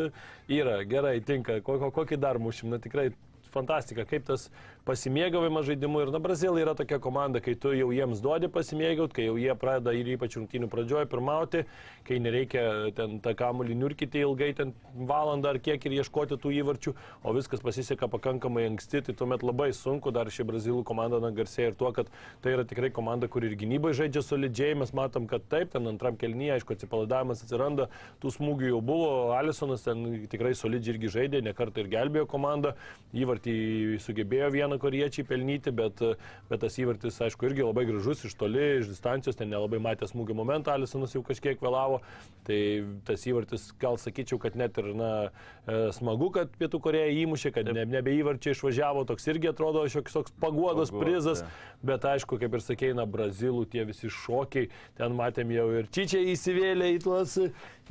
yra, 0.53 0.81
gerai, 0.89 1.19
tinka. 1.27 1.61
Kokį, 1.65 1.93
kokį 1.99 2.21
dar 2.23 2.41
mušim, 2.43 2.73
na 2.73 2.81
tikrai 2.83 3.11
fantastika, 3.53 4.07
kaip 4.09 4.25
tas 4.27 4.49
pasimėgavimas 4.87 5.67
žaidimu. 5.69 6.03
Ir 6.03 6.11
na, 6.13 6.21
Brazilai 6.23 6.65
yra 6.65 6.75
tokia 6.79 6.99
komanda, 7.03 7.41
kai 7.43 7.55
tu 7.59 7.73
jau 7.77 7.91
jiems 7.95 8.23
duodi 8.23 8.51
pasimėgauti, 8.53 9.15
kai 9.17 9.27
jau 9.29 9.37
jie 9.41 9.55
pradeda 9.59 9.95
ir 9.95 10.11
ypač 10.17 10.37
rungtynių 10.39 10.69
pradžioje 10.73 11.09
pirmauti, 11.13 11.65
kai 12.07 12.19
nereikia 12.23 12.65
ten 12.97 13.21
tą 13.23 13.35
kamuolį 13.39 13.77
nurkyti 13.79 14.23
ilgai, 14.25 14.51
ten 14.59 14.75
valandą 15.09 15.53
ar 15.53 15.61
kiek 15.63 15.87
ir 15.87 15.99
ieškoti 16.01 16.39
tų 16.43 16.55
įvarčių, 16.63 16.95
o 17.23 17.35
viskas 17.37 17.63
pasiseka 17.63 18.09
pakankamai 18.11 18.67
anksti, 18.71 19.05
tai 19.07 19.17
tuomet 19.19 19.47
labai 19.47 19.71
sunku. 19.77 20.13
Dar 20.13 20.31
ši 20.33 20.47
Brazilų 20.49 20.83
komanda 20.89 21.23
na, 21.23 21.31
garsėja 21.35 21.73
ir 21.73 21.79
tuo, 21.79 21.93
kad 21.95 22.11
tai 22.43 22.57
yra 22.57 22.67
tikrai 22.69 22.91
komanda, 22.95 23.31
kuri 23.31 23.53
ir 23.53 23.57
gynybai 23.61 23.95
žaidžia 23.97 24.25
solidžiai. 24.27 24.75
Mes 24.83 24.95
matom, 24.97 25.29
kad 25.31 25.47
taip, 25.53 25.71
ten 25.73 25.87
antram 25.91 26.19
kelnyje, 26.19 26.57
aišku, 26.59 26.77
atsipalaidavimas 26.77 27.45
atsiranda, 27.45 27.89
tų 28.23 28.35
smūgių 28.35 28.73
jau 28.75 28.83
buvo, 28.93 29.13
Alisonas 29.39 29.87
ten 29.87 30.27
tikrai 30.33 30.55
solidžiai 30.59 30.97
irgi 30.97 31.13
žaidė, 31.17 31.43
nekartą 31.47 31.85
ir 31.85 31.91
gelbėjo 31.93 32.27
komandą, 32.31 32.75
įvartį 33.15 33.55
sugebėjo 34.03 34.51
vieną 34.53 34.72
Lučianą 34.73 34.79
koriečiai 34.79 35.27
pelnyti, 35.27 35.73
bet, 35.73 36.01
bet 36.49 36.61
tas 36.61 36.77
įvartis, 36.79 37.21
aišku, 37.21 37.47
irgi 37.47 37.65
labai 37.65 37.85
gražus 37.87 38.25
iš 38.25 38.35
toli, 38.35 38.81
iš 38.81 38.89
distancijos, 38.89 39.37
ten 39.37 39.51
nelabai 39.51 39.79
matė 39.79 40.07
smūgio 40.07 40.35
momentą, 40.35 40.73
Alisonas 40.73 41.15
jau 41.15 41.23
kažkiek 41.23 41.61
vėlavo, 41.61 42.01
tai 42.47 42.85
tas 43.05 43.25
įvartis, 43.27 43.73
gal 43.81 43.99
sakyčiau, 43.99 44.39
kad 44.41 44.57
net 44.57 44.79
ir, 44.79 44.93
na, 44.95 45.31
e, 45.67 45.91
smagu, 45.93 46.31
kad 46.33 46.51
Pietų 46.59 46.81
Koreja 46.83 47.13
įmušė, 47.23 47.53
kad 47.53 47.69
ne, 47.73 47.85
nebe 47.85 48.15
įvarčiai 48.17 48.55
išvažiavo, 48.57 49.05
toks 49.09 49.29
irgi 49.29 49.51
atrodo 49.53 49.85
šioks 49.89 50.13
toks 50.13 50.37
paguodos 50.41 50.91
Paguoda, 50.91 51.05
prizas, 51.05 51.45
tai. 51.45 51.83
bet 51.93 52.09
aišku, 52.15 52.39
kaip 52.41 52.57
ir 52.57 52.65
sakėjai, 52.65 52.97
na, 52.99 53.07
brazilų 53.07 53.67
tie 53.73 53.85
visi 53.89 54.11
šokiai, 54.13 54.71
ten 54.99 55.17
matėm 55.19 55.53
jau 55.55 55.69
ir 55.79 55.91
Čičiai 55.93 56.33
įsivėlė 56.33 56.95
į 56.97 57.03
tuos, 57.05 57.37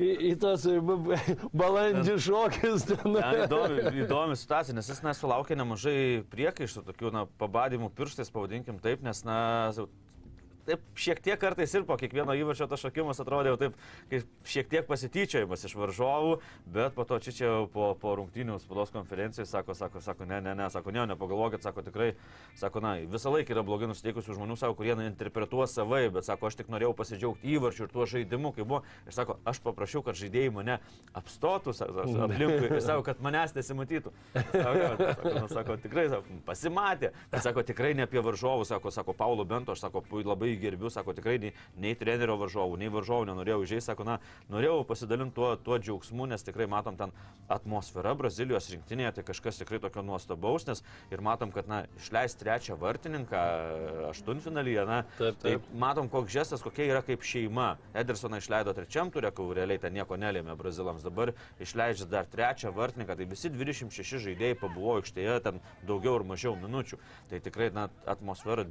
į, 0.02 0.80
b- 0.82 0.98
b- 1.06 1.36
balandžių 1.62 2.18
šokius. 2.26 2.88
Įdomi, 2.92 3.84
įdomi 4.04 4.38
situacija, 4.40 4.76
nes 4.78 4.90
jis 4.92 5.04
nesulaukė 5.06 5.58
nemažai 5.60 5.98
priekaištų, 6.34 6.86
tokių 6.90 7.14
na, 7.16 7.26
pabadimų 7.42 7.92
pirštais, 7.98 8.32
pavadinkim 8.34 8.82
taip, 8.84 9.04
nes 9.06 9.24
na, 9.28 9.40
taip 10.68 10.84
šiek 10.96 11.22
tiek 11.24 11.40
kartais 11.42 11.74
ir 11.78 11.84
po 11.88 11.98
kiekvieno 12.00 12.36
įvarčio 12.38 12.68
tas 12.70 12.82
šokimas 12.84 13.20
atrodė 13.24 13.56
taip, 13.62 13.76
kaip 14.12 14.28
šiek 14.48 14.70
tiek 14.72 14.88
pasityčiojimas 14.90 15.66
iš 15.68 15.76
varžovų, 15.80 16.38
bet 16.72 16.94
po 16.98 17.06
to 17.10 17.20
čia 17.24 17.32
čia 17.36 17.50
po, 17.74 17.92
po 18.00 18.16
rungtynių 18.20 18.60
spaudos 18.64 18.94
konferencijai 18.96 19.46
sako, 19.50 19.76
sako, 19.78 20.02
sako, 20.02 20.26
ne, 20.30 20.42
ne, 20.42 20.56
ne, 20.56 20.70
sako, 20.74 20.92
ne, 20.96 21.06
nepagalvokit, 21.14 21.64
sako 21.66 21.84
tikrai, 21.86 22.12
sako, 22.60 22.82
na, 22.84 22.96
visą 23.10 23.32
laiką 23.34 23.56
yra 23.56 23.64
blogai 23.68 23.90
nusiteikusių 23.92 24.38
žmonių, 24.38 24.58
sako, 24.60 24.78
kurie 24.80 24.96
na, 25.00 25.08
interpretuos 25.10 25.74
savai, 25.78 26.04
bet 26.14 26.28
sako, 26.28 26.50
aš 26.52 26.60
tik 26.62 26.72
norėjau 26.74 26.94
pasidžiaugti 27.00 27.56
įvarčiu 27.56 27.88
ir 27.88 27.94
tuo 27.94 28.06
žaidimu, 28.10 28.54
kai 28.56 28.66
buvo, 28.68 28.82
ir 29.08 29.16
sako, 29.16 29.38
aš 29.48 29.62
paprašiau, 29.66 30.04
kad 30.06 30.20
žaidėjai 30.20 30.54
mane 30.56 30.78
apstotų 31.18 31.74
aplinkui 32.28 32.70
ir 32.72 32.82
sako, 32.84 33.04
kad 33.08 33.22
manęs 33.24 33.56
nesimatytų. 33.58 34.12
Sako, 34.36 34.86
sako, 35.02 35.34
nu, 35.40 35.48
sako 35.52 35.78
tikrai, 35.84 36.06
sako, 36.12 36.40
pasimatė, 36.48 37.12
bet 37.32 37.44
sako, 37.46 37.64
tikrai 37.68 37.94
ne 37.98 38.06
apie 38.08 38.22
varžovų, 38.24 38.66
sako, 38.70 38.92
sako, 38.94 39.16
Paulo 39.18 39.46
Bento, 39.48 39.76
aš 39.76 39.84
sako, 39.88 40.04
pu- 40.06 40.22
labai 40.52 40.60
gerbiu, 40.60 40.90
sako, 40.90 41.14
tikrai 41.14 41.40
nei, 41.40 41.54
nei 41.78 41.96
trenerio 41.96 42.38
varžovų, 42.40 42.78
nei 42.80 42.90
varžovų 42.92 43.28
nenorėjau 43.30 43.62
užėjti, 43.64 43.86
sako, 43.86 44.04
na, 44.06 44.20
norėjau 44.52 44.84
pasidalinti 44.88 45.36
tuo, 45.36 45.56
tuo 45.56 45.78
džiaugsmu, 45.80 46.28
nes 46.28 46.44
tikrai 46.44 46.68
matom 46.68 46.98
ten 46.98 47.12
atmosferą 47.52 48.16
Brazilijos 48.18 48.70
rinktinėje, 48.72 49.14
tai 49.16 49.24
kažkas 49.28 49.62
tikrai 49.62 49.80
tokio 49.82 50.04
nuostabaus, 50.04 50.68
nes 50.68 50.84
ir 51.12 51.22
matom, 51.22 51.52
kad, 51.52 51.68
na, 51.68 51.86
išleis 52.00 52.36
trečią 52.40 52.78
vartininką 52.80 53.44
aštuntfinalyje, 54.12 54.86
na, 54.88 55.02
Taip, 55.18 55.40
tai 55.42 55.56
taip. 55.56 55.70
matom, 55.74 56.10
koks 56.12 56.32
žestas, 56.32 56.64
kokia 56.64 56.90
yra 56.90 57.04
kaip 57.06 57.24
šeima. 57.26 57.76
Edersoną 57.98 58.42
išleido 58.42 58.74
trečiam 58.76 59.12
turė, 59.14 59.32
kai 59.36 59.48
realiai 59.56 59.82
ten 59.82 59.96
nieko 59.96 60.18
nelėmė 60.20 60.56
brazilams, 60.60 61.06
dabar 61.06 61.34
išleidžia 61.62 62.08
dar 62.12 62.30
trečią 62.32 62.74
vartininką, 62.76 63.18
tai 63.20 63.28
visi 63.30 63.52
26 63.52 64.22
žaidėjai 64.28 64.60
pabuvo 64.60 64.98
aikštėje 65.00 65.40
ten 65.48 65.62
daugiau 65.88 66.18
ar 66.20 66.28
mažiau 66.34 66.56
minučių. 66.60 67.00
Tai 67.32 67.40
tikrai, 67.44 67.72
na, 67.76 67.88
atmosfera 68.10 68.66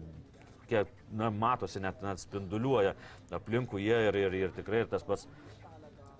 kiek, 0.71 0.91
na, 1.19 1.31
matosi, 1.35 1.83
net, 1.83 2.01
net 2.05 2.23
spinduliuoja 2.23 2.95
aplinkui 3.37 3.85
jie 3.87 3.99
ir, 4.09 4.19
ir, 4.25 4.37
ir 4.45 4.55
tikrai 4.57 4.85
ir 4.85 4.91
tas 4.93 5.07
pats. 5.07 5.27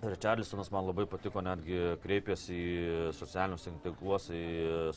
Ir 0.01 0.15
Čarlisonas 0.17 0.71
man 0.73 0.87
labai 0.87 1.03
patiko, 1.05 1.43
netgi 1.45 1.75
kreipėsi 2.01 2.55
į 2.57 3.09
socialinius 3.13 3.67
tinklus, 3.83 4.23
į 4.33 4.45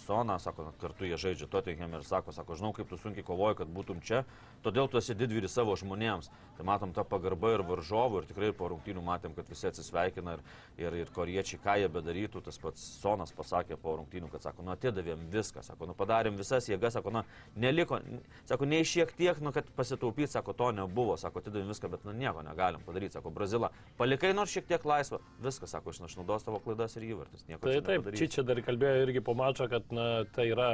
Soną, 0.00 0.38
sako, 0.40 0.70
kartu 0.80 1.04
jie 1.04 1.18
žaidžia 1.20 1.48
Tottenham 1.52 1.98
ir 1.98 2.06
sako, 2.08 2.32
sako, 2.32 2.56
žinau, 2.56 2.70
kaip 2.72 2.88
tu 2.88 2.96
sunkiai 2.96 3.26
kovoji, 3.26 3.58
kad 3.58 3.68
būtum 3.68 4.00
čia, 4.00 4.22
todėl 4.64 4.88
tu 4.88 4.96
esi 4.96 5.12
didvyris 5.12 5.52
savo 5.52 5.76
žmonėms. 5.76 6.30
Tai 6.56 6.64
matom 6.64 6.94
tą 6.96 7.04
pagarbą 7.04 7.50
ir 7.52 7.64
varžovų 7.68 8.22
ir 8.22 8.28
tikrai 8.30 8.48
po 8.56 8.70
rungtynių 8.72 9.02
matėm, 9.04 9.34
kad 9.36 9.48
visi 9.50 9.66
atsisveikina 9.68 10.38
ir, 10.38 10.44
ir, 10.80 10.96
ir 11.02 11.12
koriečiai, 11.12 11.60
ką 11.60 11.76
jie 11.82 11.92
bedarytų, 11.98 12.40
tas 12.48 12.56
pats 12.62 12.88
Sonas 13.02 13.34
pasakė 13.36 13.76
po 13.82 13.98
rungtynių, 13.98 14.32
kad 14.32 14.46
sako, 14.46 14.64
nu 14.64 14.72
atidavėm 14.72 15.28
viską, 15.34 15.66
sako, 15.66 15.90
nu 15.90 15.98
padarėm 15.98 16.40
visas 16.40 16.70
jėgas, 16.70 16.96
sako, 16.96 17.12
nu 17.18 17.24
neliko, 17.60 18.00
sako, 18.48 18.70
nei 18.70 18.88
šiek 18.88 19.12
tiek, 19.18 19.42
nu 19.44 19.52
kad 19.52 19.68
pasitaupyti, 19.76 20.30
sako, 20.38 20.56
to 20.56 20.70
nebuvo, 20.78 21.18
sako, 21.20 21.42
atidavėm 21.42 21.74
viską, 21.74 21.90
bet 21.92 22.08
nu 22.08 22.14
nieko 22.16 22.46
negalim 22.46 22.86
padaryti, 22.86 23.18
sako, 23.18 23.34
Brazilą, 23.34 23.72
palikai 23.98 24.30
nors 24.38 24.54
šiek 24.54 24.70
tiek 24.70 24.86
laisvą, 24.94 25.20
viskas, 25.44 25.74
sako, 25.74 25.94
išnaudos 25.94 26.46
tavo 26.46 26.60
klaidas 26.64 26.96
ir 26.98 27.08
įvartis, 27.12 27.46
nieko 27.48 27.66
Tai 27.66 27.80
taip, 27.86 28.10
čia 28.34 28.46
dar 28.46 28.60
kalbėjo 28.64 29.08
irgi 29.08 29.24
po 29.24 29.36
mačo, 29.38 29.68
kad 29.70 29.90
na, 29.94 30.08
tai 30.34 30.48
yra 30.52 30.70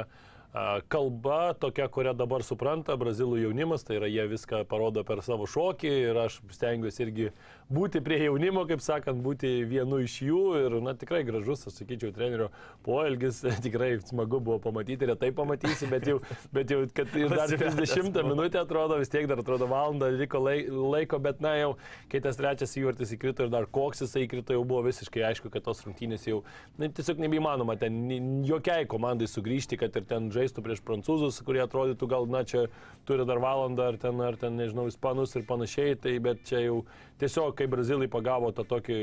kalba 0.91 1.53
tokia, 1.53 1.87
kurią 1.87 2.11
dabar 2.19 2.43
supranta 2.43 2.97
brazilų 2.99 3.39
jaunimas, 3.45 3.85
tai 3.87 3.95
yra 4.01 4.09
jie 4.11 4.25
viską 4.27 4.65
parodo 4.67 5.03
per 5.07 5.21
savo 5.23 5.47
šokį 5.47 5.91
ir 6.09 6.17
aš 6.25 6.41
stengiuosi 6.51 7.05
irgi 7.05 7.27
būti 7.71 8.01
prie 8.03 8.17
jaunimo, 8.25 8.65
kaip 8.67 8.83
sakant, 8.83 9.21
būti 9.23 9.63
vienu 9.63 10.01
iš 10.03 10.17
jų 10.27 10.41
ir, 10.59 10.75
na, 10.83 10.91
tikrai 10.99 11.21
gražus, 11.23 11.63
aš 11.69 11.77
sakyčiau, 11.79 12.11
trenerio 12.11 12.49
poelgis, 12.83 13.39
tikrai 13.65 13.93
smagu 14.03 14.41
buvo 14.43 14.59
pamatyti, 14.59 15.07
retai 15.07 15.31
pamatysi, 15.35 15.87
bet 15.91 16.09
jau, 16.11 16.17
bet 16.51 16.73
jau 16.75 16.81
kad 16.91 17.15
ir 17.15 17.31
dar 17.31 17.45
Pasivedęs 17.45 17.79
30 17.79 18.11
buvo. 18.11 18.33
minutę 18.33 18.59
atrodo, 18.59 18.99
vis 18.99 19.11
tiek 19.13 19.29
dar 19.31 19.39
atrodo 19.39 19.69
valandą 19.71 20.11
liko 20.19 20.43
lai- 20.43 20.67
laiko, 20.67 21.19
bet 21.23 21.39
na 21.39 21.55
jau, 21.61 21.71
kai 22.11 22.19
tas 22.27 22.35
trečias 22.39 22.75
įvartis 22.75 23.15
įkrito 23.15 23.47
ir 23.47 23.53
dar 23.55 23.69
koks 23.71 24.03
jisai 24.03 24.25
įkrito, 24.27 24.51
jau 24.57 24.65
buvo 24.67 24.83
visiškai 24.89 25.23
aišku, 25.31 25.53
kad 25.53 25.63
tos 25.63 25.79
rungtynės 25.87 26.27
jau 26.27 26.41
na, 26.75 26.91
tiesiog 26.91 27.23
nebeįmanoma 27.23 27.77
ten 27.79 28.43
jokiai 28.43 28.83
komandai 28.91 29.31
sugrįžti, 29.31 29.79
kad 29.79 29.95
ir 29.95 30.09
ten 30.11 30.27
žaistų 30.41 30.65
prieš 30.65 30.81
prancūzus, 30.85 31.39
kurie 31.45 31.61
atrodytų 31.63 32.09
gal, 32.09 32.27
na 32.29 32.43
čia 32.47 32.65
turi 33.07 33.25
dar 33.29 33.41
valandą 33.41 33.91
ar 33.91 33.99
ten, 34.01 34.19
ar 34.25 34.37
ten, 34.41 34.57
nežinau, 34.59 34.87
ispanus 34.89 35.35
ir 35.37 35.45
panašiai, 35.47 35.95
tai 36.01 36.17
bet 36.23 36.43
čia 36.49 36.63
jau 36.65 36.81
tiesiog, 37.21 37.53
kai 37.57 37.69
brazilai 37.69 38.09
pagavo 38.11 38.51
tą 38.55 38.65
tokį 38.67 38.97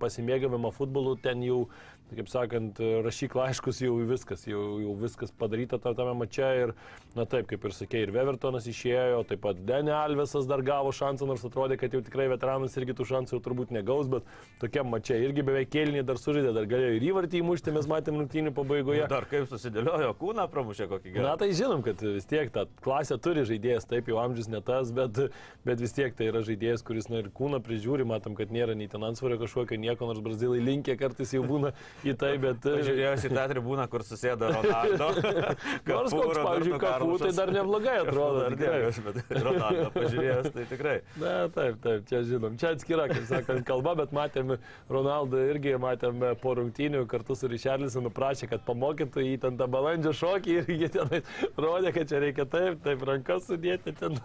pasimėgavimą 0.00 0.70
futbolu, 0.74 1.16
ten 1.22 1.42
jau, 1.46 1.64
kaip 2.12 2.28
sakant, 2.28 2.78
rašyk 3.04 3.34
laiškus, 3.34 3.80
jau 3.82 3.94
viskas, 4.06 4.44
jau, 4.46 4.60
jau 4.82 4.92
viskas 5.00 5.32
padaryta 5.34 5.78
ta- 5.82 5.94
tame 5.96 6.12
mače 6.20 6.50
ir, 6.60 6.72
na 7.16 7.24
taip, 7.24 7.48
kaip 7.50 7.64
ir 7.64 7.72
sakė, 7.74 8.02
ir 8.04 8.12
Wevertonas 8.14 8.68
išėjo, 8.70 9.24
taip 9.26 9.40
pat 9.42 9.58
Denė 9.66 9.94
Alvesas 9.96 10.46
dar 10.46 10.62
gavo 10.62 10.92
šansą, 10.94 11.26
nors 11.26 11.42
atrodė, 11.46 11.78
kad 11.80 11.94
jau 11.96 12.02
tikrai 12.04 12.28
veteranas 12.30 12.76
irgi 12.78 12.94
tų 12.94 13.06
šansų 13.08 13.38
jau 13.38 13.40
turbūt 13.42 13.72
negaus, 13.74 14.06
bet 14.12 14.28
tokiam 14.62 14.90
mače 14.92 15.16
irgi 15.24 15.42
beveik 15.46 15.72
kėlinį 15.72 16.04
dar 16.06 16.20
sužaidė, 16.20 16.52
dar 16.54 16.68
galėjo 16.70 16.98
ir 17.00 17.08
įvartį 17.08 17.40
įmušti, 17.40 17.74
mes 17.74 17.88
matėm 17.90 18.20
rungtynių 18.20 18.54
pabaigoje. 18.54 19.08
Dar 19.10 19.26
kaip 19.30 19.48
susidėliojo 19.50 20.12
kūną, 20.20 20.46
pramušė 20.52 20.88
kokį 20.92 21.16
gerą. 21.16 21.26
Na 21.26 21.34
tai 21.40 21.50
žinom, 21.56 21.82
kad 21.86 21.98
vis 22.04 22.28
tiek 22.30 22.52
tą 22.54 22.66
klasę 22.84 23.18
turi 23.18 23.46
žaidėjas, 23.48 23.88
taip 23.90 24.12
jau 24.12 24.20
amžius 24.22 24.50
ne 24.52 24.60
tas, 24.62 24.92
bet, 24.94 25.24
bet 25.66 25.82
vis 25.82 25.96
tiek 25.96 26.14
tai 26.14 26.30
yra 26.30 26.44
žaidėjas, 26.46 26.84
kuris 26.86 27.08
na, 27.10 27.24
ir 27.24 27.32
kūną 27.34 27.58
prižiūri, 27.64 28.06
matom, 28.06 28.36
kad 28.38 28.52
nėra 28.54 28.76
nei 28.78 28.86
ten 28.92 29.02
ansvario 29.02 29.40
kažkokio, 29.42 29.80
nieko, 29.80 30.06
nors 30.06 30.22
brazilai 30.24 30.60
linkia 30.62 30.98
kartais 31.00 31.32
jau 31.34 31.42
būna 31.48 31.72
į 32.04 32.14
tai, 32.20 32.32
bet... 32.42 32.64
Žiūrėjau 32.64 33.14
į 33.28 33.30
tą 33.32 33.44
tribūną, 33.52 33.86
kur 33.92 34.04
susėdo 34.06 34.50
Ronaldo. 34.52 35.08
Nors 35.90 36.14
koks, 36.14 36.40
pavyzdžiui, 36.40 36.78
kafų, 36.82 37.18
tai 37.22 37.30
dar 37.36 37.52
neblogai 37.54 37.96
atrodo. 38.02 38.44
Dar 38.58 38.86
aš 38.88 39.00
bet 39.06 39.32
Ronaldo 39.38 39.86
pažiūrėjęs, 39.94 40.50
tai 40.54 40.66
tikrai. 40.70 40.96
Na, 41.20 41.34
taip, 41.54 41.78
taip, 41.84 42.04
čia 42.10 42.22
žinom. 42.26 42.58
Čia 42.60 42.74
atskira, 42.76 43.06
kaip 43.12 43.26
sakant, 43.30 43.64
kalba, 43.68 43.94
bet 44.02 44.14
matėme 44.16 44.58
Ronaldą 44.92 45.44
irgi, 45.52 45.76
matėme 45.80 46.34
po 46.42 46.56
rungtynių 46.58 47.04
kartu 47.10 47.36
su 47.38 47.50
Richarlisonu 47.50 48.12
prašė, 48.14 48.48
kad 48.52 48.64
pamokytų 48.66 49.24
jį 49.24 49.36
ten 49.44 49.58
tą 49.60 49.68
balandžio 49.70 50.14
šokį 50.16 50.58
ir 50.60 50.72
jie 50.74 50.90
ten 50.94 51.14
rodė, 51.60 51.92
kad 51.96 52.10
čia 52.10 52.20
reikia 52.24 52.48
taip, 52.50 52.80
taip, 52.84 53.04
rankas 53.08 53.48
sudėti 53.48 53.94
ten. 53.98 54.18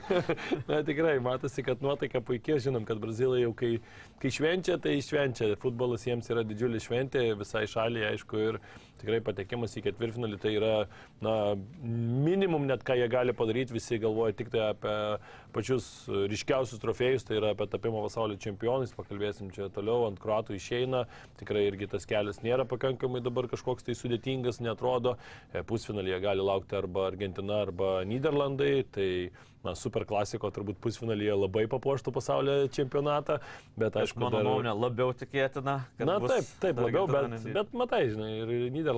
Na, 0.70 0.82
tikrai, 0.86 1.16
matosi, 1.24 1.64
kad 1.66 1.82
nuotaika 1.84 2.22
puikiai, 2.24 2.60
žinom, 2.62 2.86
kad 2.88 3.00
brazilai 3.02 3.42
jau 3.44 3.52
kai, 3.56 3.72
kai 4.22 4.32
švenčia, 4.34 4.78
tai 4.82 4.96
švenčia. 5.04 5.52
Futbolas 5.60 6.06
jiems 6.06 6.30
yra 6.32 6.44
didžiulė 6.46 6.80
šventė, 7.04 7.34
visai 7.36 7.66
šaliai, 7.66 8.12
aišku, 8.12 8.38
ir 8.38 8.58
tikrai 9.04 9.20
patekimas 9.24 9.76
į 9.78 9.84
ketvirtfinalį 9.86 10.40
tai 10.42 10.56
yra, 10.56 10.72
na, 11.22 11.36
minimum 11.84 12.66
net 12.66 12.82
ką 12.86 12.96
jie 12.98 13.06
gali 13.12 13.36
padaryti, 13.36 13.76
visi 13.76 14.00
galvoja 14.02 14.34
tik 14.34 14.50
tai 14.54 14.64
apie 14.72 14.96
pačius 15.54 16.08
ryškiausius 16.10 16.82
trofėjus, 16.82 17.28
tai 17.28 17.38
yra 17.38 17.52
apie 17.54 17.68
tapimą 17.70 18.02
pasaulio 18.08 18.40
čempionais, 18.40 18.96
pakalbėsim 18.96 19.52
čia 19.54 19.68
toliau, 19.74 20.08
ant 20.08 20.18
kruatų 20.22 20.58
išeina, 20.58 21.04
tikrai 21.38 21.68
irgi 21.68 21.92
tas 21.94 22.08
kelias 22.10 22.42
nėra 22.42 22.66
pakankamai 22.66 23.22
dabar 23.22 23.46
kažkoks 23.52 23.86
tai 23.86 23.94
sudėtingas, 23.98 24.58
netrodo, 24.64 25.14
E, 25.54 25.62
pusfinalyje 25.62 26.20
gali 26.20 26.42
laukti 26.42 26.76
arba 26.76 27.06
Argentina, 27.06 27.60
arba 27.62 28.04
Niderlandai, 28.04 28.84
tai 28.90 29.08
na, 29.64 29.72
super 29.78 30.04
klasiko 30.08 30.50
turbūt 30.52 30.80
pusfinalyje 30.82 31.36
labai 31.38 31.64
papuoštų 31.72 32.12
pasaulio 32.14 32.54
čempionatą, 32.74 33.38
bet 33.80 33.96
aišku, 34.00 34.20
mano 34.20 34.38
dar- 34.38 34.46
nuomonė 34.48 34.74
labiau 34.76 35.14
tikėtina, 35.16 35.76
kad 35.98 36.08
Na 36.08 36.18
bus 36.20 36.34
taip, 36.34 36.50
taip, 36.60 36.82
labiau, 36.84 37.06
bet, 37.08 37.46
bet 37.54 37.72
matai, 37.72 38.02
žinai, 38.12 38.30
ir 38.42 38.52
Niderlandai 38.74 38.93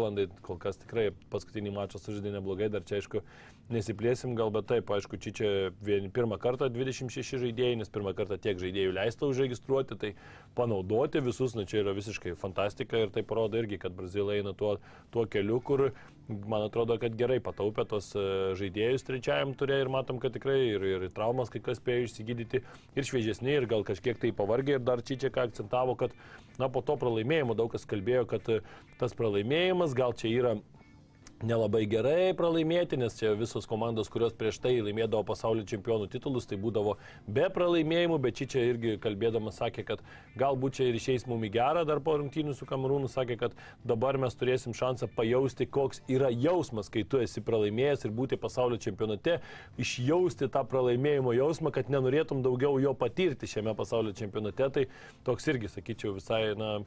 kol 0.47 0.59
kas 0.62 0.79
tikrai 0.83 1.11
paskutinį 1.33 1.73
mačą 1.75 2.00
sužaidė 2.03 2.37
neblogai, 2.37 2.69
dar 2.73 2.85
čia 2.87 3.00
aišku 3.00 3.23
nesiplėsim 3.73 4.37
gal, 4.38 4.53
bet 4.55 4.69
taip, 4.71 4.91
aišku, 4.95 5.19
čia 5.23 5.33
čia 5.35 5.49
vien, 5.85 6.07
pirmą 6.15 6.38
kartą 6.43 6.69
26 6.71 7.41
žaidėjai, 7.43 7.79
nes 7.81 7.91
pirmą 7.93 8.12
kartą 8.19 8.38
tiek 8.38 8.61
žaidėjų 8.62 8.95
leista 8.95 9.26
užregistruoti, 9.26 9.99
tai 9.99 10.12
panaudoti 10.59 11.23
visus, 11.25 11.57
na 11.59 11.67
čia 11.67 11.83
yra 11.83 11.97
visiškai 11.97 12.37
fantastika 12.38 13.03
ir 13.03 13.15
tai 13.15 13.25
parodo 13.26 13.59
irgi, 13.59 13.81
kad 13.83 13.97
Brazilai 13.97 14.41
eina 14.43 14.55
tuo, 14.55 14.76
tuo 15.15 15.26
keliu, 15.31 15.59
kur 15.67 15.88
man 16.28 16.66
atrodo, 16.66 16.97
kad 17.00 17.14
gerai 17.18 17.38
pataupė 17.42 17.85
tos 17.88 18.11
e, 18.18 18.25
žaidėjus 18.59 19.06
trečiajam 19.06 19.54
turė 19.59 19.78
ir 19.83 19.90
matom, 19.92 20.18
kad 20.23 20.35
tikrai 20.35 20.59
ir, 20.73 20.87
ir 20.97 21.06
traumas 21.14 21.52
kai 21.52 21.62
kas 21.62 21.78
spėjo 21.80 22.09
išsigydyti 22.09 22.62
ir 22.97 23.06
šviežesni, 23.06 23.54
ir 23.54 23.68
gal 23.71 23.87
kažkiek 23.87 24.18
tai 24.23 24.33
pavargė 24.37 24.78
ir 24.78 24.87
dar 24.87 25.04
čia 25.06 25.18
čia 25.23 25.30
ką 25.35 25.47
akcentavo, 25.49 25.95
kad 25.99 26.14
na 26.61 26.71
po 26.73 26.83
to 26.83 26.97
pralaimėjimo 26.99 27.54
daug 27.59 27.71
kas 27.73 27.87
kalbėjo, 27.88 28.26
kad 28.33 28.50
e, 28.50 28.61
tas 29.00 29.14
pralaimėjimas 29.18 29.95
gal 29.99 30.16
čia 30.18 30.33
yra 30.33 30.56
nelabai 31.45 31.85
gerai 31.88 32.33
pralaimėti, 32.37 32.97
nes 33.00 33.16
čia 33.19 33.35
visos 33.37 33.66
komandos, 33.69 34.09
kurios 34.12 34.33
prieš 34.37 34.59
tai 34.62 34.73
laimėdavo 34.81 35.25
pasaulio 35.28 35.66
čempionų 35.69 36.09
titulus, 36.12 36.47
tai 36.49 36.57
būdavo 36.61 36.95
be 37.28 37.49
pralaimėjimų, 37.52 38.19
bet 38.25 38.40
čia 38.40 38.62
irgi 38.71 38.97
kalbėdamas 39.02 39.59
sakė, 39.61 39.85
kad 39.90 40.05
galbūt 40.40 40.78
čia 40.78 40.88
ir 40.88 40.97
išeis 40.97 41.26
mum 41.28 41.45
į 41.45 41.50
gerą 41.59 41.85
dar 41.88 42.00
po 42.05 42.16
rungtynių 42.16 42.55
su 42.57 42.69
Kamerūnu, 42.69 43.11
sakė, 43.12 43.37
kad 43.40 43.57
dabar 43.85 44.16
mes 44.21 44.37
turėsim 44.38 44.76
šansą 44.76 45.11
pajausti, 45.16 45.69
koks 45.69 46.00
yra 46.09 46.31
jausmas, 46.33 46.88
kai 46.93 47.05
tu 47.05 47.21
esi 47.21 47.45
pralaimėjęs 47.45 48.07
ir 48.09 48.14
būti 48.16 48.40
pasaulio 48.40 48.81
čempionate, 48.81 49.40
išjausti 49.83 50.49
tą 50.52 50.64
pralaimėjimo 50.71 51.37
jausmą, 51.37 51.75
kad 51.75 51.93
nenorėtum 51.93 52.40
daugiau 52.47 52.81
jo 52.81 52.95
patirti 52.97 53.50
šiame 53.50 53.76
pasaulio 53.76 54.16
čempionate, 54.16 54.71
tai 54.73 54.87
toks 55.26 55.52
irgi, 55.52 55.73
sakyčiau, 55.73 56.16
visai, 56.16 56.43
na, 56.57 56.78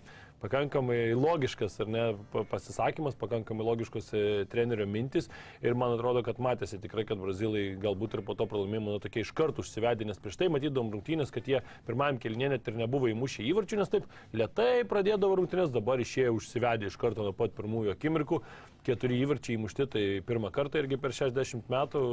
pakankamai 0.41 1.13
logiškas, 1.17 1.79
ar 1.83 1.91
ne, 1.91 2.03
pa- 2.33 2.45
pasisakymas, 2.49 3.17
pakankamai 3.19 3.65
logiškos 3.67 4.11
e, 4.13 4.23
trenerio 4.51 4.87
mintis. 4.89 5.29
Ir 5.65 5.75
man 5.79 5.95
atrodo, 5.95 6.23
kad 6.25 6.39
matėsi 6.43 6.79
tikrai, 6.81 7.05
kad 7.09 7.19
brazilai 7.21 7.75
galbūt 7.81 8.17
ir 8.17 8.23
po 8.27 8.35
to 8.39 8.47
pralaimėjimo 8.49 8.95
nu, 8.95 9.03
tokie 9.03 9.23
iš 9.25 9.33
karto 9.37 9.63
užsivedė, 9.65 10.07
nes 10.07 10.21
prieš 10.21 10.39
tai 10.39 10.49
matydom 10.53 10.91
rungtynės, 10.93 11.33
kad 11.35 11.47
jie 11.49 11.61
pirmajam 11.87 12.21
kelnė 12.23 12.53
net 12.55 12.67
ir 12.71 12.79
nebuvo 12.79 13.11
įmušę 13.11 13.45
įvarčių, 13.49 13.81
nes 13.81 13.93
taip 13.93 14.09
lietai 14.33 14.85
pradėdavo 14.89 15.41
rungtynės, 15.41 15.73
dabar 15.75 16.01
išėjo 16.03 16.35
užsivedė 16.39 16.89
iš 16.89 16.99
karto 16.99 17.25
nuo 17.27 17.35
pat 17.35 17.55
pirmųjų 17.57 17.95
akimirkų, 17.95 18.41
keturi 18.89 19.21
įvarčiai 19.23 19.57
įmušti, 19.59 19.87
tai 19.93 20.03
pirmą 20.25 20.51
kartą 20.53 20.81
irgi 20.81 20.97
per 21.01 21.13
60 21.15 21.69
metų, 21.71 22.03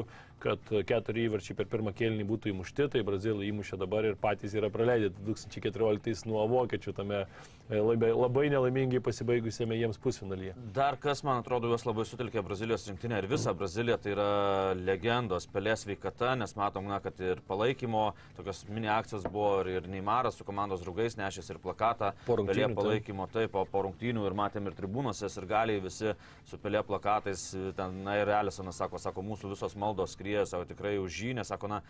kad 0.42 0.73
keturi 0.88 1.26
įvarčiai 1.30 1.56
per 1.56 1.68
pirmą 1.73 1.95
kelnį 1.97 2.26
būtų 2.28 2.52
įmušti, 2.52 2.88
tai 2.92 3.02
brazilai 3.06 3.49
įmušė 3.49 3.78
dabar 3.80 4.04
ir 4.04 4.18
patys 4.21 4.54
yra 4.56 4.68
praleidę 4.73 5.11
2014 5.16 6.28
nuo 6.28 6.45
vokiečių 6.50 6.92
tame 6.97 7.23
e, 7.23 7.78
labai, 7.80 8.11
labai 8.12 8.47
nelaimingai 8.52 9.00
pasibaigusiame 9.04 9.78
jiems 9.78 10.00
pusfinalyje. 10.02 10.52
Dar 10.76 10.99
kas, 11.00 11.23
man 11.26 11.40
atrodo, 11.40 11.71
juos 11.73 11.87
labai 11.88 12.04
sutelkė 12.09 12.45
Brazilijos 12.45 12.85
rinktinė 12.90 13.23
ir 13.23 13.30
visa 13.30 13.54
Brazilija, 13.56 13.97
tai 14.02 14.12
yra 14.12 14.28
legendos, 14.76 15.49
pelės 15.52 15.87
veikata, 15.88 16.35
nes 16.37 16.52
matom, 16.59 16.90
na, 16.90 17.00
kad 17.04 17.16
ir 17.25 17.40
palaikymo, 17.49 18.11
tokios 18.37 18.64
mini 18.68 18.92
akcijos 18.92 19.25
buvo 19.33 19.62
ir, 19.64 19.73
ir 19.78 19.90
Neimaras 19.90 20.37
su 20.37 20.45
komandos 20.45 20.85
draugais 20.85 21.16
nešęs 21.16 21.54
ir 21.54 21.62
plakatą, 21.64 22.12
pelė 22.28 22.68
palaikymo, 22.76 23.30
taip, 23.33 23.54
po, 23.56 23.64
po 23.73 23.87
rungtynių 23.88 24.28
ir 24.28 24.37
matėm 24.37 24.68
ir 24.68 24.76
tribūnose, 24.76 25.33
ir 25.33 25.49
galiai 25.49 25.80
visi 25.80 26.12
su 26.47 26.61
pelė 26.67 26.83
plakatais, 26.91 27.47
ten, 27.79 28.03
na 28.07 28.19
ir 28.21 28.35
Elisonas 28.43 28.83
sako, 28.83 28.99
sako, 28.99 29.23
mūsų 29.31 29.55
visos 29.55 29.79
maldos 29.79 30.19
skrieja, 30.19 30.45
sako 30.51 30.67
tikrai 30.75 30.99
už 30.99 31.23
žynę, 31.23 31.47
sako, 31.47 31.73
na, 31.79 31.83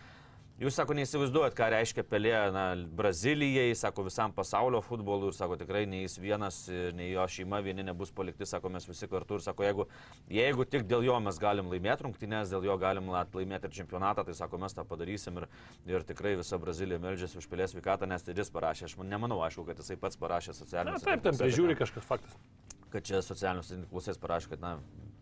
Jūs, 0.56 0.72
sako, 0.72 0.94
neįsivaizduojat, 0.96 1.52
ką 1.52 1.66
reiškia 1.68 2.00
pelė 2.08 2.30
na, 2.54 2.62
Brazilijai, 2.96 3.74
sako, 3.76 4.06
visam 4.06 4.32
pasaulio 4.32 4.78
futbolui 4.80 5.28
ir, 5.28 5.34
sako, 5.36 5.58
tikrai 5.60 5.82
nei 5.84 5.98
jis 6.06 6.14
vienas, 6.16 6.60
nei 6.96 7.10
jo 7.10 7.26
šeima 7.28 7.58
vieni 7.60 7.84
nebus 7.84 8.08
palikti, 8.16 8.48
sako, 8.48 8.70
mes 8.72 8.88
visi 8.88 9.04
kartu 9.12 9.36
ir, 9.36 9.44
sako, 9.44 9.66
jeigu, 9.66 9.84
jeigu 10.32 10.64
tik 10.72 10.86
dėl 10.88 11.04
jo 11.04 11.18
mes 11.20 11.36
galim 11.44 11.68
laimėti 11.68 12.06
rungtynės, 12.08 12.48
dėl 12.54 12.64
jo 12.70 12.78
galim 12.80 13.12
la- 13.12 13.26
laimėti 13.36 13.68
ir 13.68 13.76
čempionatą, 13.82 14.24
tai, 14.24 14.32
sako, 14.40 14.56
mes 14.64 14.72
tą 14.72 14.86
padarysim 14.88 15.42
ir, 15.42 15.48
ir 15.92 16.08
tikrai 16.08 16.32
visa 16.40 16.56
Brazilija 16.64 17.04
meldžiasi 17.04 17.36
už 17.42 17.50
pelės 17.52 17.76
sveikatą, 17.76 18.08
nes 18.08 18.24
tai 18.24 18.32
jis 18.40 18.48
parašė, 18.56 18.88
aš 18.88 18.96
man- 18.96 19.12
nemanau, 19.12 19.42
aišku, 19.44 19.68
kad 19.68 19.84
jisai 19.84 20.00
pats 20.00 20.16
parašė 20.16 20.54
Na, 20.56 20.60
socialinius 20.62 21.04
taip, 21.04 21.20
ten 21.28 21.36
prižiūri 21.36 21.76
kažkas 21.84 22.08
faktas. 22.08 22.32
Kad 22.92 23.06
čia 23.06 23.22
socialiniuose 23.24 23.74
tinkluose 23.74 24.12
jis 24.12 24.22
parašė, 24.22 24.54
kad 24.54 24.62
na, 24.62 24.76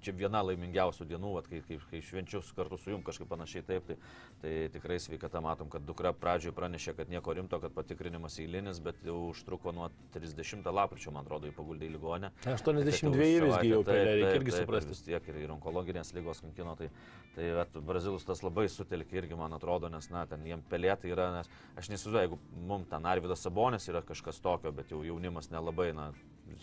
čia 0.05 0.15
viena 0.17 0.43
laimingiausių 0.45 1.07
dienų, 1.09 1.33
vat, 1.39 1.49
kai, 1.49 1.61
kai, 1.65 1.79
kai 1.91 2.01
švenčiu 2.05 2.41
kartu 2.57 2.79
su 2.81 2.93
jum 2.93 3.03
kažkaip 3.07 3.29
panašiai 3.31 3.65
taip, 3.67 3.87
tai, 3.89 3.97
tai 4.43 4.53
tikrai 4.75 4.99
sveikata 5.03 5.41
matom, 5.45 5.71
kad 5.73 5.85
dukra 5.87 6.13
pradžioje 6.17 6.55
pranešė, 6.57 6.95
kad 6.99 7.13
nieko 7.13 7.35
rimto, 7.37 7.59
kad 7.63 7.75
patikrinimas 7.77 8.37
eilinis, 8.43 8.81
bet 8.85 9.01
jau 9.07 9.17
užtruko 9.31 9.73
nuo 9.77 9.89
30 10.15 10.69
lapkričio, 10.69 11.13
man 11.15 11.25
atrodo, 11.25 11.49
į 11.49 11.57
paguldį 11.57 11.89
į 11.89 11.95
ligonę. 11.97 12.33
82 12.53 13.31
visgi 13.47 13.73
jau 13.73 13.81
pelė, 13.87 14.17
reikia 14.21 14.35
irgi 14.41 14.57
suprasti. 14.59 15.01
tiek 15.09 15.31
ir, 15.33 15.41
ir 15.47 15.55
onkologinės 15.57 16.13
lygos 16.17 16.45
kankino, 16.45 16.77
tai, 16.81 16.91
tai 17.37 17.51
vat, 17.57 17.81
Brazilus 17.89 18.27
tas 18.29 18.45
labai 18.45 18.69
sutelkė 18.73 19.23
irgi, 19.23 19.39
man 19.41 19.57
atrodo, 19.57 19.91
nes, 19.93 20.11
na, 20.13 20.27
ten 20.31 20.45
jiem 20.47 20.63
pelėtai 20.71 21.13
yra, 21.15 21.31
nes 21.39 21.51
aš 21.81 21.91
nesuvoju, 21.93 22.29
jeigu 22.29 22.41
mums 22.69 22.91
ten 22.93 23.09
Arvidas 23.09 23.45
Sabonis 23.45 23.89
yra 23.91 24.05
kažkas 24.05 24.41
tokio, 24.45 24.73
bet 24.75 24.93
jau 24.93 25.03
jaunimas 25.07 25.51
nelabai, 25.53 25.93
na, 25.97 26.11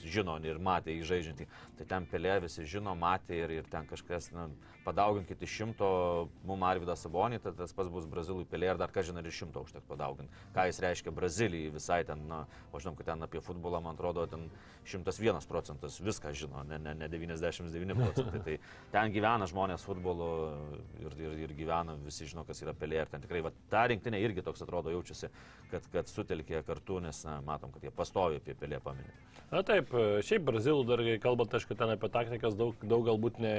žino 0.04 0.38
ir 0.46 0.60
matė 0.62 0.96
jį 0.96 1.08
žaidžiantį, 1.10 1.48
tai 1.80 1.88
ten 1.90 2.06
pelė 2.10 2.40
visi 2.46 2.66
žino, 2.70 2.94
matė 2.98 3.44
ir, 3.44 3.56
ir 3.62 3.70
ten 3.72 3.88
kažkas, 3.90 4.32
na, 4.36 4.48
padauginkit 4.86 5.42
iš 5.46 5.54
šimto, 5.60 5.90
mum 6.48 6.64
Arvidą 6.66 6.96
Sabonį, 6.98 7.40
tai 7.44 7.54
tas 7.58 7.74
pats 7.78 7.92
bus 7.94 8.08
Brazilui 8.10 8.48
pelė 8.50 8.72
ir 8.72 8.82
dar 8.82 8.94
ką 8.94 9.04
žinai, 9.06 9.22
ir 9.24 9.30
iš 9.30 9.44
šimto 9.44 9.62
užteks 9.66 9.88
padauginti. 9.90 10.44
Ką 10.56 10.66
jis 10.70 10.82
reiškia 10.86 11.14
Brazilijai 11.14 11.74
visai 11.76 12.02
ten, 12.08 12.24
na, 12.30 12.44
o 12.72 12.82
žinom, 12.82 12.98
kad 12.98 13.12
ten 13.12 13.26
apie 13.28 13.42
futbolą, 13.46 13.82
man 13.84 13.98
atrodo, 13.98 14.26
ten 14.30 14.48
101 14.86 15.46
procentas 15.48 16.00
viską 16.02 16.34
žino, 16.34 16.64
ne, 16.68 16.80
ne, 16.82 16.96
ne 16.98 17.10
99 17.10 17.98
procentai. 18.00 18.42
Tai 18.42 18.58
ten 18.96 19.14
gyvena 19.14 19.46
žmonės 19.50 19.86
futbolu 19.86 20.30
ir, 21.04 21.18
ir, 21.22 21.36
ir 21.46 21.54
gyvena, 21.58 21.96
visi 22.02 22.26
žino, 22.30 22.46
kas 22.48 22.64
yra 22.66 22.74
pelė. 22.78 23.04
Ir 23.04 23.12
ten 23.12 23.22
tikrai, 23.22 23.44
va, 23.46 23.54
ta 23.70 23.86
rinktinė 23.92 24.22
irgi 24.24 24.46
toks 24.46 24.66
atrodo 24.66 24.94
jaučiasi, 24.94 25.30
kad, 25.72 25.86
kad 25.94 26.10
sutelkė 26.10 26.64
kartu, 26.66 27.00
nes 27.06 27.22
na, 27.28 27.38
matom, 27.46 27.74
kad 27.76 27.86
jie 27.86 27.94
pastovi 27.94 28.42
apie 28.42 28.58
pelė 28.58 28.82
paminė. 28.84 29.14
Na 29.52 29.62
taip, 29.72 29.96
e, 29.96 30.22
šiaip 30.28 30.46
brazilų 30.48 30.86
dar 30.90 31.04
kalbant, 31.24 31.56
aišku, 31.56 31.78
ten 31.80 31.96
apie 31.96 32.12
taktikas 32.12 32.58
daug, 32.60 32.76
daug 32.84 33.06
galbūt 33.08 33.40
ne, 33.44 33.54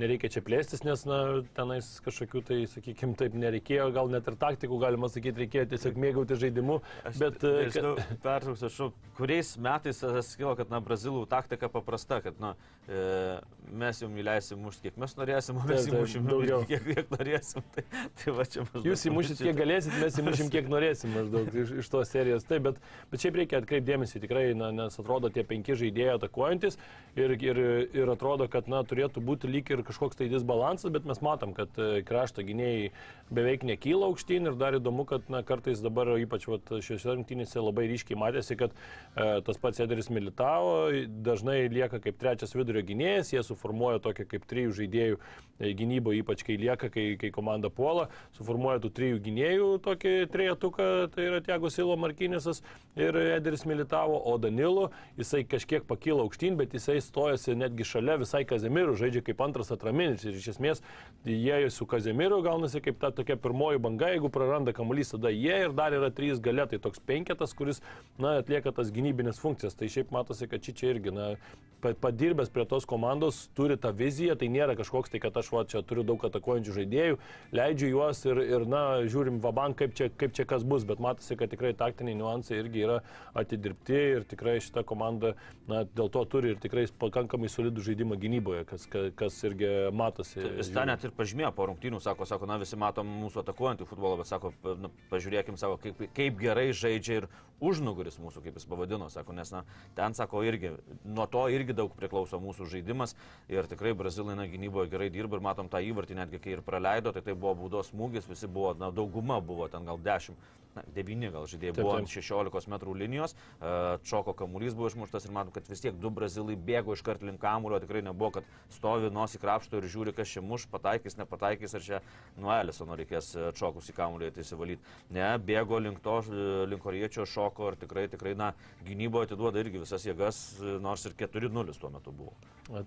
nereikia 0.00 0.30
čia 0.32 0.42
plėstis, 0.44 0.84
nes 0.86 1.02
na, 1.08 1.20
tenais 1.56 1.88
kažkokių 2.04 2.42
tai, 2.46 2.58
sakykime, 2.70 3.16
taip 3.20 3.36
nereikėjo, 3.38 3.90
gal 3.94 4.10
net 4.12 4.28
ir 4.30 4.38
taktikų, 4.40 4.80
galima 4.82 5.10
sakyti, 5.12 5.44
reikėjo 5.44 5.66
tiesiog 5.74 6.00
mėgauti 6.00 6.38
žaidimu. 6.40 6.80
Bet, 7.20 7.44
e, 7.44 7.66
Nežinau, 7.66 7.94
pertrauksiu, 8.24 8.70
aš 8.70 9.16
kuriais 9.18 9.54
metais 9.60 10.02
skilo, 10.30 10.54
kad 10.58 10.70
na, 10.72 10.80
brazilų 10.84 11.26
taktika 11.30 11.70
paprasta, 11.72 12.20
kad 12.24 12.38
na, 12.42 12.54
e, 12.88 13.38
mes 13.82 14.00
jums 14.02 14.20
įleisim 14.22 14.60
mušti, 14.64 14.88
kiek 14.88 15.00
mes 15.00 15.16
norėsim, 15.18 15.58
o 15.60 15.66
mes 15.68 15.88
įmušim 15.90 16.28
daugiau. 16.28 16.62
kiek, 16.70 16.86
kiek 16.86 17.12
norėsim. 17.12 17.64
Tai, 17.74 17.84
tai 18.20 18.34
va 18.36 18.46
čia 18.48 18.64
maždaug. 18.64 18.88
Jūs 18.88 19.04
įmušit 19.10 19.42
kiek 19.44 19.58
galėsit, 19.58 19.98
mes 20.00 20.18
įmušim 20.22 20.52
kiek 20.54 20.70
norėsim 20.72 21.14
maždaug 21.14 21.52
iš, 21.64 21.74
iš 21.82 21.92
tos 21.92 22.12
serijos. 22.12 22.46
Taip, 22.48 22.64
bet, 22.68 22.80
bet 23.12 23.24
šiaip 23.24 23.40
reikia 23.42 23.60
atkreipdėmėsi 23.60 24.22
tikrai, 24.24 24.46
na, 24.58 24.70
nes 24.74 24.98
atrodo 25.02 25.30
tie 25.32 25.44
penki 25.50 25.76
žaidėjai 25.78 26.16
atakuojantis 26.16 26.78
ir, 27.16 27.34
ir, 27.42 27.58
ir 27.94 28.10
atrodo, 28.10 28.46
kad 28.50 28.68
na, 28.70 28.82
turėtų 28.86 29.22
būti 29.24 29.50
lyg 29.50 29.70
ir 29.72 29.82
kažkoks 29.86 30.18
tai 30.18 30.28
disbalansas, 30.30 30.90
bet 30.92 31.06
mes 31.08 31.20
matom, 31.24 31.54
kad 31.56 31.74
e, 31.80 32.02
krašto 32.06 32.44
gynėjai 32.46 32.90
beveik 33.34 33.64
nekyla 33.66 34.08
aukštyn 34.10 34.50
ir 34.50 34.58
dar 34.60 34.76
įdomu, 34.78 35.06
kad 35.08 35.26
na, 35.32 35.42
kartais 35.46 35.82
dabar 35.82 36.12
ypač 36.20 36.46
šiose 36.46 37.10
rungtynėse 37.10 37.62
labai 37.62 37.88
ryškiai 37.90 38.18
matėsi, 38.18 38.56
kad 38.60 38.74
e, 38.74 39.40
tas 39.46 39.60
pats 39.60 39.82
Ederis 39.82 40.10
Militao 40.12 40.90
dažnai 41.26 41.64
lieka 41.72 42.00
kaip 42.02 42.18
trečias 42.20 42.54
vidurio 42.56 42.82
gynėjas, 42.86 43.34
jie 43.34 43.44
suformuoja 43.46 44.02
tokią 44.04 44.26
kaip 44.30 44.46
trijų 44.50 44.74
žaidėjų 44.80 45.18
e, 45.18 45.72
gynybą, 45.78 46.14
ypač 46.20 46.44
kai 46.46 46.58
lieka, 46.60 46.92
kai, 46.92 47.06
kai 47.20 47.32
komanda 47.34 47.72
puola, 47.74 48.08
suformuoja 48.38 48.82
tų 48.84 48.92
trijų 48.98 49.22
gynėjų 49.26 49.70
tokį 49.86 50.14
trejetuką, 50.30 50.90
tai 51.14 51.28
yra 51.28 51.42
Tiago 51.44 51.70
Silo 51.72 51.98
Markinisas 52.00 52.62
ir 52.98 53.16
Ederis 53.38 53.66
Militavo, 53.68 54.18
o 54.30 54.36
Danilo, 54.40 54.90
jisai 55.18 55.39
kažkiek 55.48 55.86
pakyla 55.88 56.24
aukštyn, 56.26 56.56
bet 56.60 56.74
jisai 56.76 56.98
stojasi 57.04 57.56
netgi 57.58 57.86
šalia 57.86 58.18
visai 58.20 58.42
Kazemiru, 58.48 58.96
žaidžia 58.98 59.22
kaip 59.24 59.40
antras 59.44 59.72
atraminis 59.74 60.24
ir 60.26 60.36
iš 60.36 60.50
esmės 60.54 60.84
jie 61.24 61.70
su 61.70 61.86
Kazemiru 61.86 62.42
gaunasi 62.44 62.82
kaip 62.84 63.00
ta 63.00 63.12
tokia 63.14 63.36
pirmoji 63.40 63.80
banga, 63.82 64.12
jeigu 64.14 64.30
praranda 64.32 64.74
kamuolys, 64.76 65.14
tada 65.14 65.32
jie 65.34 65.56
ir 65.66 65.74
dar 65.76 65.96
yra 65.96 66.10
trys 66.14 66.40
galia, 66.42 66.66
tai 66.70 66.80
toks 66.82 67.00
penketas, 67.06 67.54
kuris 67.56 67.82
na, 68.18 68.38
atlieka 68.42 68.72
tas 68.76 68.92
gynybinės 68.94 69.40
funkcijas. 69.42 69.76
Tai 69.78 69.88
šiaip 69.90 70.12
matosi, 70.14 70.48
kad 70.50 70.64
čia, 70.64 70.76
čia 70.76 70.94
irgi 70.94 71.14
na, 71.14 71.32
pa- 71.80 71.94
padirbęs 71.94 72.50
prie 72.52 72.64
tos 72.68 72.86
komandos 72.88 73.48
turi 73.56 73.76
tą 73.80 73.92
viziją, 73.96 74.36
tai 74.38 74.48
nėra 74.52 74.76
kažkoks 74.78 75.12
tai, 75.12 75.20
kad 75.22 75.36
aš 75.40 75.50
va, 75.54 75.64
čia 75.68 75.82
turiu 75.86 76.04
daug 76.06 76.22
atakuojančių 76.28 76.76
žaidėjų, 76.76 77.18
leidžiu 77.56 77.90
juos 77.94 78.22
ir, 78.28 78.42
ir 78.44 78.66
na, 78.70 78.82
žiūrim 79.10 79.40
vabank, 79.44 79.78
kaip 79.80 79.96
čia, 79.98 80.10
kaip 80.20 80.34
čia 80.36 80.46
kas 80.48 80.64
bus, 80.66 80.86
bet 80.88 81.02
matosi, 81.02 81.36
kad 81.40 81.52
tikrai 81.52 81.72
taktiniai 81.76 82.18
niuansai 82.20 82.60
irgi 82.60 82.84
yra 82.86 83.00
atidirbti 83.38 84.00
ir 84.16 84.28
tikrai 84.28 84.58
šita 84.62 84.84
komanda 84.86 85.29
na, 85.70 85.82
dėl 85.84 86.10
to 86.12 86.22
turi 86.30 86.54
ir 86.54 86.60
tikrai 86.62 86.86
pakankamai 87.00 87.50
solidų 87.52 87.84
žaidimą 87.86 88.18
gynyboje, 88.20 88.64
kas, 88.70 88.86
kas, 89.18 89.38
irgi 89.46 89.70
matosi. 89.96 90.40
Jis 90.60 90.72
tą 90.74 90.86
net 90.88 91.04
ir 91.06 91.14
pažymėjo 91.16 91.52
po 91.56 91.68
rungtynių, 91.70 92.00
sako, 92.04 92.28
sako, 92.28 92.48
na 92.50 92.58
visi 92.60 92.78
matom 92.80 93.08
mūsų 93.20 93.44
atakuojantį 93.44 93.88
futbolą, 93.90 94.20
bet 94.20 94.30
sako, 94.30 94.52
na, 94.80 94.92
pažiūrėkim, 95.12 95.58
sako, 95.60 95.78
kaip, 95.82 96.04
kaip 96.16 96.38
gerai 96.40 96.70
žaidžia 96.76 97.22
ir 97.22 97.28
užnugaris 97.60 98.16
mūsų, 98.20 98.42
kaip 98.44 98.56
jis 98.56 98.68
pavadino, 98.68 99.10
sako, 99.12 99.34
nes 99.36 99.52
na, 99.52 99.64
ten, 99.98 100.16
sako, 100.16 100.42
irgi, 100.48 100.72
nuo 101.04 101.26
to 101.30 101.44
irgi 101.52 101.76
daug 101.76 101.92
priklauso 101.96 102.40
mūsų 102.40 102.70
žaidimas 102.72 103.14
ir 103.52 103.68
tikrai 103.70 103.92
brazilai 103.96 104.38
na, 104.38 104.48
gynyboje 104.50 104.92
gerai 104.92 105.10
dirba 105.12 105.36
ir 105.36 105.44
matom 105.44 105.68
tą 105.72 105.82
įvartį, 105.84 106.16
netgi 106.22 106.40
kai 106.40 106.56
ir 106.56 106.64
praleido, 106.66 107.12
tai 107.12 107.24
tai 107.26 107.36
buvo 107.36 107.54
baudos 107.64 107.92
smūgis, 107.92 108.28
visi 108.30 108.48
buvo, 108.48 108.72
na, 108.80 108.88
dauguma 108.94 109.40
buvo 109.44 109.68
ten 109.68 109.84
gal 109.88 110.00
10 110.00 110.38
na, 110.76 110.84
9 110.94 111.30
gal 111.34 111.46
žaidėjai 111.50 111.74
Taip, 111.74 111.82
buvo 111.82 111.94
taip. 111.96 112.04
ant 112.04 112.12
16 112.12 112.70
m 112.70 112.94
linijos, 113.00 113.34
e, 113.34 113.72
Čoko 114.06 114.34
kamuolys 114.36 114.76
buvo 114.78 114.90
išmuštas 114.90 115.26
ir 115.26 115.34
matom, 115.34 115.52
kad 115.54 115.68
vis 115.68 115.82
tiek 115.82 115.96
du 116.00 116.10
brazilai 116.14 116.56
bėgo 116.56 116.94
iš 116.94 117.02
karto 117.06 117.26
link 117.26 117.40
kamulio, 117.42 117.80
tikrai 117.82 118.02
nebuvo, 118.06 118.30
kad 118.38 118.48
stovi 118.72 119.10
nosį 119.14 119.40
krapšto 119.42 119.80
ir 119.80 119.88
žiūri, 119.90 120.14
kas 120.16 120.30
čia 120.34 120.44
muš, 120.44 120.66
pataikys, 120.70 121.18
nepataikys, 121.20 121.74
ar 121.78 121.86
čia 121.86 122.02
nuo 122.40 122.54
Elisono 122.54 122.98
reikės 122.98 123.32
e, 123.36 123.48
Čokus 123.58 123.90
į 123.90 123.96
kamulį 123.98 124.32
įsivalyti. 124.40 124.96
Ne, 125.16 125.32
bėgo 125.38 125.80
link 125.82 126.02
to, 126.04 126.20
e, 126.30 126.50
link 126.70 126.84
koriečio 126.84 127.26
šoko 127.26 127.72
ir 127.72 127.80
tikrai, 127.80 128.06
tikrai, 128.12 128.36
na, 128.38 128.52
gynyboje 128.86 129.30
atiduoda 129.30 129.62
irgi 129.62 129.82
visas 129.82 130.06
jėgas, 130.06 130.40
nors 130.82 131.06
ir 131.08 131.16
4-0 131.18 131.78
tuo 131.80 131.90
metu 131.92 132.14
buvo. 132.14 132.34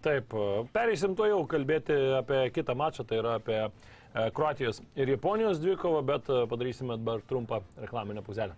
Taip, 0.03 0.31
pereisim 0.71 1.15
to 1.17 1.27
jau 1.27 1.41
kalbėti 1.49 1.95
apie 2.19 2.45
kitą 2.55 2.75
mačą, 2.77 3.03
tai 3.07 3.19
yra 3.19 3.35
apie 3.39 3.59
Kroatijos 4.13 4.81
ir 4.95 5.09
Japonijos 5.09 5.57
dvikovą, 5.57 6.01
bet 6.05 6.29
e, 6.29 6.43
padarysime 6.49 6.97
dabar 6.97 7.21
trumpą 7.21 7.61
reklaminę 7.77 8.21
puzelę. 8.21 8.55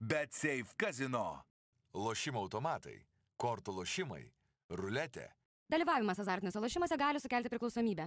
Bet 0.00 0.34
Safe 0.34 0.74
Casino. 0.76 1.42
Lošimo 1.94 2.38
automatai, 2.38 3.00
kortų 3.40 3.72
lošimai, 3.80 4.22
ruletė. 4.70 5.24
Dalyvavimas 5.72 6.20
azartiniuose 6.22 6.60
lošimuose 6.62 6.98
gali 7.00 7.20
sukelti 7.20 7.50
priklausomybę. 7.50 8.06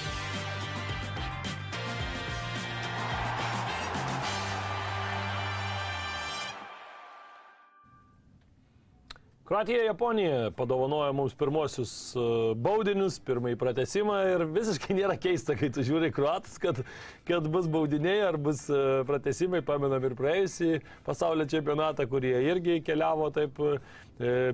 Kroatija, 9.51 9.83
Japonija 9.83 10.51
padovanojo 10.51 11.13
mums 11.13 11.33
pirmosius 11.35 11.89
e, 12.15 12.21
baudinius, 12.55 13.17
pirmąjį 13.27 13.57
pratesimą 13.59 14.19
ir 14.29 14.43
visiškai 14.47 14.95
nėra 14.95 15.17
keista, 15.19 15.57
kai 15.59 15.67
tu 15.75 15.83
žiūri 15.83 16.07
kruatus, 16.15 16.53
kad, 16.63 16.79
kad 17.27 17.49
bus 17.51 17.67
baudiniai 17.67 18.21
ar 18.29 18.37
bus 18.39 18.61
e, 18.71 18.79
pratesimai, 19.09 19.59
pamenam 19.67 20.07
ir 20.07 20.15
praėjusį 20.15 20.79
pasaulio 21.03 21.49
čempionatą, 21.51 22.05
kurie 22.07 22.31
irgi 22.47 22.77
keliavo 22.87 23.27
taip 23.35 23.59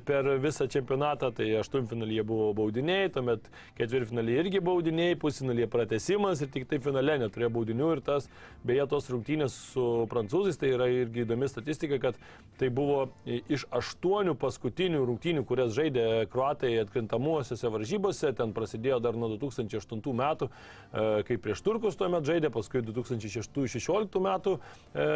per 0.08 0.30
visą 0.40 0.68
čempionatą, 0.72 1.32
tai 1.36 1.50
aštuntfinalyje 1.60 2.24
buvo 2.28 2.52
baudiniai, 2.56 3.10
tuomet 3.14 3.50
ketvirtfinalyje 3.78 4.44
irgi 4.46 4.62
baudiniai, 4.64 5.18
pusfinalyje 5.20 5.68
pratesimas 5.72 6.42
ir 6.44 6.52
tik 6.54 6.68
tai 6.70 6.80
finale 6.84 7.18
neturėjo 7.20 7.52
baudinių 7.58 7.90
ir 7.96 8.02
tas, 8.06 8.30
beje, 8.68 8.86
tos 8.92 9.10
rungtynės 9.12 9.56
su 9.74 9.86
prancūzais, 10.12 10.60
tai 10.60 10.72
yra 10.76 10.88
irgi 10.92 11.26
įdomi 11.26 11.50
statistika, 11.52 12.00
kad 12.02 12.20
tai 12.60 12.70
buvo 12.74 13.08
iš 13.26 13.66
aštuonių 13.76 14.38
paskutinių 14.40 15.04
rungtynių, 15.08 15.44
kurias 15.48 15.74
žaidė 15.76 16.06
kruatai 16.32 16.74
atkrintamuosiuose 16.82 17.72
varžybose, 17.74 18.32
ten 18.38 18.54
prasidėjo 18.56 19.00
dar 19.04 19.18
nuo 19.20 19.32
2008 19.36 20.16
metų, 20.22 20.50
e, 20.50 21.08
kai 21.28 21.40
prieš 21.42 21.64
turkus 21.66 21.98
tuomet 22.00 22.26
žaidė, 22.28 22.52
paskui 22.54 22.84
2006-2016 22.86 24.22
metų 24.24 24.58
e, 24.58 25.08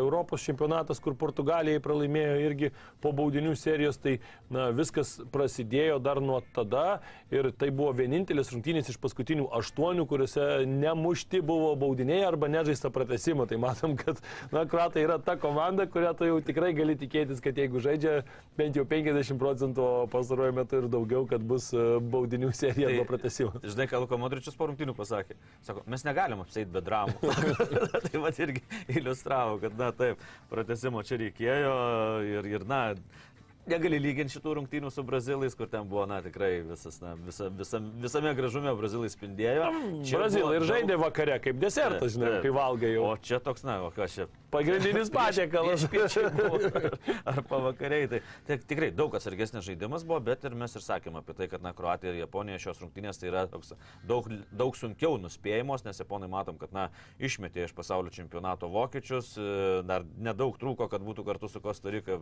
Europos 0.00 0.44
čempionatas, 0.46 1.02
kur 1.02 1.16
Portugalijai 1.18 1.82
pralaimėjo 1.82 2.36
irgi 2.46 2.72
po 3.02 3.12
baudinių 3.16 3.56
serijos, 3.58 3.89
tai 3.98 4.18
na, 4.52 4.68
viskas 4.76 5.16
prasidėjo 5.32 5.98
dar 6.02 6.20
nuo 6.22 6.38
tada 6.54 7.00
ir 7.34 7.50
tai 7.58 7.70
buvo 7.74 7.92
vienintelis 7.96 8.52
rungtynės 8.54 8.92
iš 8.92 8.98
paskutinių 9.02 9.48
aštuonių, 9.58 10.06
kuriuose 10.10 10.46
nemušti 10.68 11.42
buvo 11.46 11.72
baudiniai 11.80 12.22
arba 12.28 12.50
nežaista 12.52 12.92
pratesimo. 12.94 13.48
Tai 13.50 13.58
matom, 13.62 13.96
kad 13.98 14.20
na, 14.54 14.66
kruatai 14.68 15.04
yra 15.06 15.18
ta 15.22 15.36
komanda, 15.40 15.88
kurią 15.90 16.14
tu 16.18 16.28
jau 16.28 16.38
tikrai 16.44 16.72
gali 16.76 16.96
tikėtis, 17.00 17.42
kad 17.42 17.58
jeigu 17.58 17.82
žaidžia 17.82 18.20
bent 18.58 18.76
jau 18.78 18.84
50 18.88 19.40
procentų, 19.40 19.88
pastaruoju 20.12 20.56
metu 20.60 20.80
ir 20.82 20.88
daugiau, 20.92 21.24
kad 21.30 21.42
bus 21.46 21.70
e, 21.74 21.86
baudinių 22.12 22.52
serija 22.56 22.90
arba 22.92 23.06
pratesimo. 23.08 23.54
Žinai, 23.70 23.88
ką 23.90 24.02
Luka 24.04 24.18
Modričius 24.20 24.58
po 24.58 24.68
rungtynių 24.70 24.94
pasakė. 24.98 25.38
Sako, 25.66 25.84
mes 25.90 26.04
negalim 26.06 26.42
apsėti 26.44 26.70
be 26.74 26.84
dramų. 26.84 27.16
tai 28.06 28.22
va 28.22 28.32
irgi 28.36 28.62
iliustravo, 28.88 29.58
kad, 29.62 29.76
na 29.78 29.90
taip, 29.96 30.20
pratesimo 30.50 31.02
čia 31.06 31.20
reikėjo 31.20 31.74
ir, 32.26 32.50
ir 32.54 32.66
na, 32.68 32.82
negali 33.68 33.98
lyginti 34.00 34.32
šitų 34.36 34.54
rungtynių 34.60 34.90
su 34.92 35.02
brazilais, 35.06 35.54
kur 35.58 35.68
ten 35.70 35.88
buvo, 35.88 36.06
na, 36.08 36.20
tikrai 36.24 36.62
visas, 36.64 37.00
na, 37.02 37.14
visa, 37.20 37.48
visa, 37.52 37.80
visame 38.02 38.32
gražume 38.34 38.72
brazilai 38.78 39.10
spindėjo. 39.12 39.68
Čia 40.08 40.20
Brazilai 40.22 40.56
ir 40.56 40.64
daug- 40.64 40.70
žaidė 40.72 40.96
vakare 41.00 41.36
kaip 41.44 41.60
desertas, 41.60 42.14
žinai, 42.16 42.36
Taip. 42.36 42.42
kai 42.46 42.54
valgai 42.56 42.94
jau. 42.94 43.04
O 43.10 43.16
čia 43.20 43.40
toks, 43.44 43.64
na, 43.66 43.82
o 43.84 43.90
kas 43.94 44.16
čia 44.16 44.28
Pagrindinis 44.50 45.12
patiekalas. 45.14 45.84
Ar 47.24 47.42
pavakariai. 47.46 48.08
Tai, 48.10 48.20
tai 48.48 48.56
tikrai 48.58 48.88
daug 48.90 49.14
atsargesnis 49.14 49.62
žaidimas 49.68 50.02
buvo, 50.02 50.18
bet 50.26 50.42
ir 50.48 50.56
mes 50.58 50.74
ir 50.74 50.82
sakėme 50.82 51.20
apie 51.22 51.36
tai, 51.38 51.46
kad 51.52 51.62
na, 51.62 51.70
Kroatija 51.76 52.10
ir 52.16 52.24
Japonija 52.24 52.58
šios 52.58 52.80
rungtynės 52.82 53.20
tai 53.20 53.30
yra 53.30 53.44
toks, 53.52 53.74
daug, 54.02 54.26
daug 54.50 54.74
sunkiau 54.74 55.20
nuspėjamos, 55.22 55.84
nes 55.86 56.02
Japonai 56.02 56.26
matom, 56.32 56.58
kad 56.58 56.74
na, 56.74 56.88
išmetė 57.22 57.68
iš 57.68 57.76
pasaulio 57.78 58.10
čempionato 58.10 58.66
vokiečius, 58.72 59.36
e, 59.38 59.46
dar 59.86 60.02
nedaug 60.18 60.58
trūko, 60.58 60.90
kad 60.90 61.04
būtų 61.06 61.22
kartu 61.28 61.46
su 61.52 61.62
Kostarika 61.62 62.18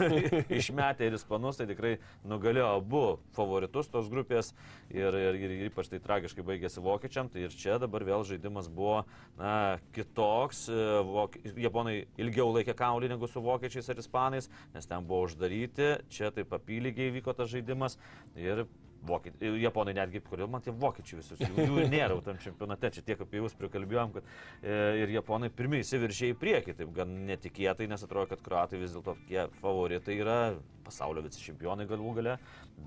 išmetę 0.48 0.75
ir 1.06 1.16
ispanus, 1.16 1.58
tai 1.58 1.66
tikrai 1.70 1.96
nugalėjo 2.28 2.68
abu 2.76 3.02
favoritus 3.36 3.90
tos 3.92 4.08
grupės 4.12 4.52
ir, 4.90 5.14
ir, 5.14 5.38
ir 5.40 5.66
ypač 5.68 5.90
tai 5.92 6.00
tragiškai 6.02 6.44
baigėsi 6.46 6.84
vokiečiam. 6.84 7.30
Tai 7.32 7.44
ir 7.46 7.54
čia 7.54 7.78
dabar 7.82 8.04
vėl 8.06 8.24
žaidimas 8.28 8.70
buvo 8.72 9.02
na, 9.38 9.78
kitoks. 9.96 10.66
E, 10.70 10.88
Vok... 11.06 11.38
Japonai 11.60 11.98
ilgiau 12.20 12.50
laikė 12.54 12.76
kaulį 12.78 13.12
negu 13.14 13.28
su 13.30 13.42
vokiečiais 13.44 13.92
ar 13.92 14.02
ispanais, 14.02 14.50
nes 14.74 14.88
ten 14.88 15.06
buvo 15.06 15.26
uždaryti, 15.28 15.92
čia 16.12 16.32
taip 16.34 16.52
apylygiai 16.56 17.14
vyko 17.18 17.36
tas 17.36 17.50
žaidimas. 17.52 17.98
Ir 18.36 18.66
Vokiet... 19.06 19.42
Japonai 19.60 19.94
netgi, 19.96 20.22
kodėl 20.26 20.50
man 20.50 20.64
tie 20.64 20.74
vokiečiai 20.74 21.20
visus, 21.20 21.40
jų, 21.42 21.66
jų 21.66 21.88
nėra 21.92 22.18
tam 22.26 22.40
čempionate, 22.42 22.92
čia 22.96 23.04
tiek 23.06 23.22
apie 23.22 23.40
jūs 23.40 23.56
prikalbėjom, 23.58 24.14
kad 24.16 24.30
e, 24.62 24.78
ir 25.02 25.14
japonai 25.16 25.50
pirmie 25.54 25.82
įsiviržė 25.84 26.32
į 26.32 26.38
priekį, 26.40 26.76
taip 26.80 26.94
gan 26.96 27.12
netikėtai, 27.28 27.88
nes 27.90 28.04
atrodo, 28.06 28.30
kad 28.34 28.44
kruatai 28.44 28.80
vis 28.82 28.94
dėlto 28.96 29.16
tokie 29.16 29.46
favoritai 29.62 30.18
yra, 30.20 30.38
pasaulio 30.86 31.24
vicečempionai 31.24 31.86
galų 31.90 32.14
gale, 32.20 32.38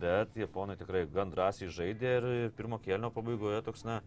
bet 0.01 0.36
japonai 0.39 0.77
tikrai 0.79 1.05
gan 1.12 1.32
drąsiai 1.34 1.71
žaidė 1.73 2.15
ir 2.19 2.27
pirmo 2.58 2.79
kelnio 2.84 3.12
pabaigoje 3.15 3.62
toks, 3.65 3.86
na, 3.88 3.99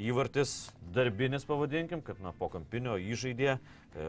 įvartis 0.00 0.70
darbinis, 0.94 1.44
pavadinkim, 1.46 2.00
kad 2.04 2.20
na, 2.24 2.32
po 2.36 2.48
kampinio 2.52 2.96
įžaidė, 2.98 3.52
e, 3.54 4.06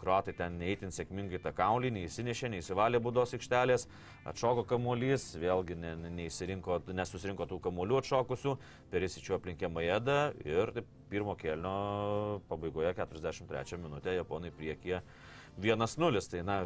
kruatai 0.00 0.34
ten 0.36 0.58
neįtin 0.60 0.92
sėkmingai 0.94 1.40
tą 1.42 1.52
kaulį, 1.56 1.90
neįsinešė, 1.96 2.50
neįsivalė 2.54 3.00
būdos 3.02 3.34
aikštelės, 3.38 3.86
atšoko 4.30 4.66
kamuolys, 4.70 5.30
vėlgi 5.40 5.78
ne, 5.80 5.94
ne, 6.04 6.12
neįsirinko, 6.20 6.80
nesusirinko 6.94 7.48
tų 7.50 7.60
kamuolių 7.66 8.00
atšokusių, 8.02 8.56
perisičiu 8.92 9.38
aplinkė 9.38 9.70
Majedą 9.72 10.20
ir 10.44 10.74
taip, 10.76 10.90
pirmo 11.10 11.34
kelnio 11.38 12.40
pabaigoje 12.50 12.94
43 13.00 13.80
minutę 13.82 14.14
Japonai 14.14 14.52
priekyje 14.54 15.02
1-0. 15.58 16.28
Tai 16.30 16.44
na, 16.46 16.60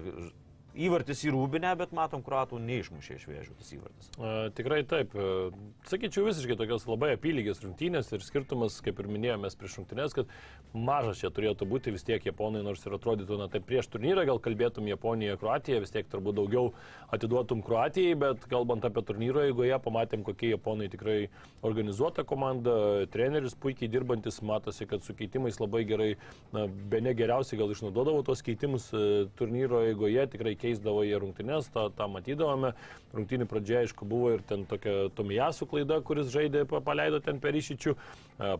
įvartis 0.74 1.22
į 1.26 1.32
rūbinę, 1.34 1.70
bet 1.78 1.92
matom, 1.96 2.22
kruatų 2.24 2.58
neišmušė 2.62 3.16
iš 3.18 3.26
vėžių 3.30 3.54
tas 3.58 3.70
įvartis. 3.76 4.10
E, 4.18 4.32
Tikrai 4.58 4.80
taip. 4.88 5.14
E, 5.14 5.50
Sakyčiau, 5.88 6.26
visiškai 6.26 6.56
tokios 6.58 6.86
labai 6.88 7.12
apylygės 7.14 7.62
rungtynės 7.64 8.10
ir 8.14 8.24
skirtumas, 8.24 8.80
kaip 8.84 8.98
ir 9.02 9.10
minėjome 9.10 9.50
prieš 9.60 9.78
rungtynės, 9.80 10.16
kad 10.16 10.30
mažas 10.74 11.20
čia 11.22 11.30
turėtų 11.34 11.68
būti 11.70 11.94
vis 11.94 12.06
tiek 12.06 12.24
Japonai, 12.26 12.64
nors 12.66 12.82
ir 12.86 12.96
atrodytų, 12.96 13.38
na 13.38 13.48
taip 13.52 13.66
prieš 13.68 13.88
turnyrą 13.92 14.24
gal 14.26 14.40
kalbėtum 14.42 14.88
Japoniją, 14.90 15.36
Kroatiją, 15.38 15.80
vis 15.84 15.94
tiek 15.94 16.08
turbūt 16.10 16.38
daugiau 16.40 16.72
atiduotum 17.14 17.62
Kroatijai, 17.64 18.16
bet 18.18 18.48
kalbant 18.50 18.84
apie 18.86 19.04
turnyro 19.06 19.44
eigoje, 19.46 19.76
pamatėm, 19.84 20.24
kokie 20.26 20.50
Japonai 20.54 20.90
tikrai 20.90 21.18
organizuota 21.64 22.24
komanda, 22.26 23.06
treneris 23.14 23.54
puikiai 23.54 23.90
dirbantis, 23.92 24.40
matosi, 24.42 24.88
kad 24.90 25.06
su 25.06 25.14
keitimais 25.14 25.60
labai 25.62 25.84
gerai, 25.86 26.10
na, 26.54 26.66
be 26.66 27.02
ne 27.04 27.14
geriausiai 27.14 27.60
gal 27.60 27.70
išnaudodavo 27.70 28.24
tos 28.26 28.42
keitimus 28.44 28.90
e, 28.96 29.04
turnyro 29.38 29.84
eigoje, 29.86 30.26
tikrai 30.34 30.56
keisdavo 30.64 31.04
jie 31.04 31.20
rungtynės, 31.20 31.68
tą, 31.74 31.86
tą 31.94 32.08
matydavome. 32.10 32.72
Rungtynių 33.14 33.46
pradžioje, 33.50 33.84
aišku, 33.84 34.08
buvo 34.08 34.32
ir 34.34 34.42
ten 34.48 34.64
tokia 34.66 35.10
Tomijasų 35.14 35.68
klaida, 35.70 36.00
kuris 36.02 36.32
žaidė, 36.34 36.64
pa- 36.70 36.82
paleido 36.84 37.20
ten 37.22 37.38
per 37.42 37.54
išičių. 37.60 37.94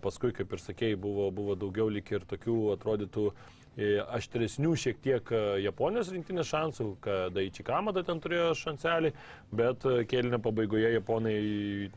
Paskui, 0.05 0.31
kaip 0.37 0.53
ir 0.55 0.63
sakėjai, 0.63 1.01
buvo, 1.01 1.31
buvo 1.35 1.57
daugiau 1.59 1.89
lik 1.91 2.13
ir 2.15 2.27
tokių 2.31 2.59
atrodytų 2.77 3.27
e, 3.33 3.97
aštresnių 4.21 4.75
šiek 4.79 5.01
tiek 5.03 5.35
Japonijos 5.65 6.13
rinktinės 6.15 6.51
šansų, 6.53 6.89
kada 7.03 7.43
į 7.43 7.51
Čikamada 7.57 8.05
ten 8.07 8.23
turėjo 8.23 8.53
šanselį, 8.61 9.11
bet 9.51 9.87
kėlinio 10.11 10.39
pabaigoje 10.45 10.95
Japonai 10.95 11.39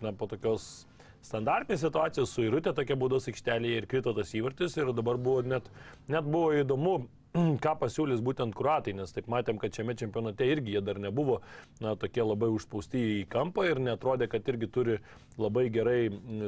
na, 0.01 0.15
po 0.17 0.29
tokios 0.31 0.87
standartinė 1.27 1.77
situacija 1.81 2.25
su 2.29 2.45
Irutė 2.47 2.73
tokia 2.77 2.97
būdos 2.99 3.27
aikštelėje 3.29 3.83
ir 3.83 3.87
krito 3.91 4.13
tas 4.17 4.33
įvartis 4.37 4.77
ir 4.79 4.91
dabar 4.95 5.19
buvo 5.21 5.43
net, 5.45 5.69
net 6.07 6.25
buvo 6.25 6.53
įdomu 6.55 6.97
ką 7.63 7.73
pasiūlys 7.81 8.21
būtent 8.25 8.55
kruatai, 8.57 8.93
nes 8.97 9.13
taip 9.13 9.27
matėm, 9.31 9.59
kad 9.61 9.75
šiame 9.75 9.95
čempionate 9.97 10.47
irgi 10.47 10.75
jie 10.75 10.81
dar 10.85 10.99
nebuvo 11.01 11.39
na, 11.83 11.95
tokie 11.99 12.23
labai 12.23 12.49
užspausti 12.53 13.01
į 13.17 13.17
kampą 13.31 13.67
ir 13.69 13.81
netrodė, 13.83 14.29
kad 14.31 14.47
irgi 14.49 14.69
turi 14.73 14.97
labai 15.39 15.67
gerai 15.73 15.99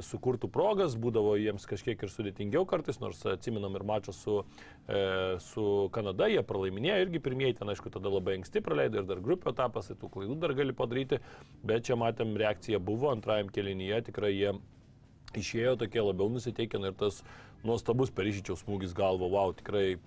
sukurtų 0.06 0.50
progas, 0.54 0.98
būdavo 1.00 1.36
jiems 1.40 1.68
kažkiek 1.70 2.02
ir 2.02 2.14
sudėtingiau 2.14 2.66
kartais, 2.70 3.02
nors 3.04 3.22
atsiminam 3.30 3.78
ir 3.78 3.86
mačą 3.88 4.16
su, 4.16 4.38
e, 4.88 5.04
su 5.46 5.66
Kanada, 5.96 6.30
jie 6.32 6.44
pralaiminėjo 6.46 7.06
irgi 7.06 7.24
pirmieji, 7.28 7.60
ten 7.62 7.74
aišku 7.74 7.94
tada 7.94 8.12
labai 8.14 8.40
anksti 8.40 8.64
praleido 8.66 9.04
ir 9.04 9.10
dar 9.10 9.22
grupio 9.24 9.54
etapas, 9.54 9.92
tai 9.92 10.00
tų 10.00 10.12
klaidų 10.16 10.40
dar 10.42 10.56
gali 10.58 10.76
padaryti, 10.76 11.22
bet 11.64 11.88
čia 11.90 12.00
matėm 12.00 12.36
reakcija 12.40 12.82
buvo 12.82 13.14
antrajam 13.14 13.52
kelinyje, 13.54 14.06
tikrai 14.10 14.34
jie 14.36 14.56
išėjo 15.38 15.76
tokie 15.84 16.02
labiau 16.02 16.32
nusiteikę 16.34 16.82
ir 16.82 16.96
tas 16.98 17.22
nuostabus 17.68 18.10
Perišičiaus 18.16 18.64
smūgis 18.64 18.96
galvo, 18.98 19.28
wow, 19.30 19.52
tikrai 19.54 20.00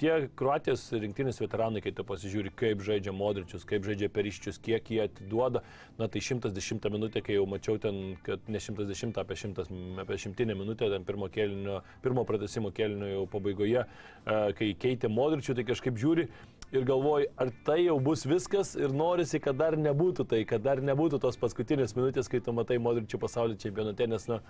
tie 0.00 0.12
Kroatijos 0.38 0.86
rinktinės 1.02 1.40
veteranai, 1.42 1.82
kai 1.84 1.92
tu 1.96 2.04
pasižiūri, 2.06 2.52
kaip 2.56 2.84
žaidžia 2.84 3.12
Modričius, 3.16 3.66
kaip 3.68 3.84
žaidžia 3.86 4.08
Periščius, 4.12 4.60
kiek 4.62 4.88
jie 4.92 5.02
atiduoda, 5.04 5.62
na 5.98 6.08
tai 6.10 6.22
110 6.24 6.88
minutė, 6.92 7.22
kai 7.26 7.36
jau 7.36 7.46
mačiau 7.50 7.80
ten, 7.82 8.16
kad 8.26 8.48
ne 8.48 8.62
110, 8.62 9.18
apie 9.20 9.38
100, 9.42 9.66
apie 10.02 10.20
100 10.24 10.48
minutę, 10.54 10.88
ten 10.92 11.04
pirmo, 11.08 11.28
kėlinio, 11.32 11.80
pirmo 12.04 12.24
pratesimo 12.28 12.72
kėlinio 12.76 13.12
jau 13.12 13.26
pabaigoje, 13.34 13.84
e, 13.84 14.40
kai 14.58 14.72
keitė 14.86 15.12
Modričių, 15.12 15.58
tai 15.58 15.66
kažkaip 15.68 16.00
žiūri 16.00 16.28
ir 16.70 16.86
galvoji, 16.86 17.28
ar 17.40 17.50
tai 17.66 17.80
jau 17.82 17.98
bus 18.02 18.24
viskas 18.28 18.76
ir 18.78 18.94
norisi, 18.94 19.40
kad 19.42 19.58
dar 19.58 19.76
nebūtų 19.78 20.26
tai, 20.30 20.44
kad 20.48 20.62
dar 20.64 20.82
nebūtų 20.84 21.20
tos 21.22 21.38
paskutinės 21.40 21.96
minutės, 21.98 22.30
kai 22.30 22.40
tu 22.44 22.54
matai 22.56 22.78
Modričių 22.82 23.20
pasaulio 23.20 23.58
čempionate, 23.60 24.06
nes, 24.10 24.28
na, 24.30 24.40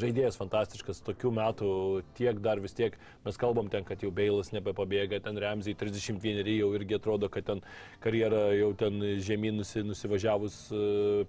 žaidėjas 0.00 0.38
fantastiškas, 0.38 1.02
tokių 1.06 1.32
metų 1.36 1.70
tiek 2.18 2.38
dar 2.44 2.60
vis 2.62 2.76
tiek 2.76 2.96
mes 3.26 3.38
kalbam 3.40 3.68
ten, 3.72 3.84
kad 3.86 4.02
jau 4.02 4.10
Beilas 4.14 4.52
nebepabėga, 4.54 5.20
ten 5.24 5.38
Remziai 5.40 5.76
31 5.78 6.48
jau 6.54 6.70
irgi 6.78 6.98
atrodo, 6.98 7.30
kad 7.32 7.46
ten 7.48 7.62
karjera 8.04 8.48
jau 8.56 8.70
ten 8.78 9.00
žemyn 9.24 9.60
nusi, 9.60 9.82
nusivažiavus 9.86 10.58
e, 10.72 10.82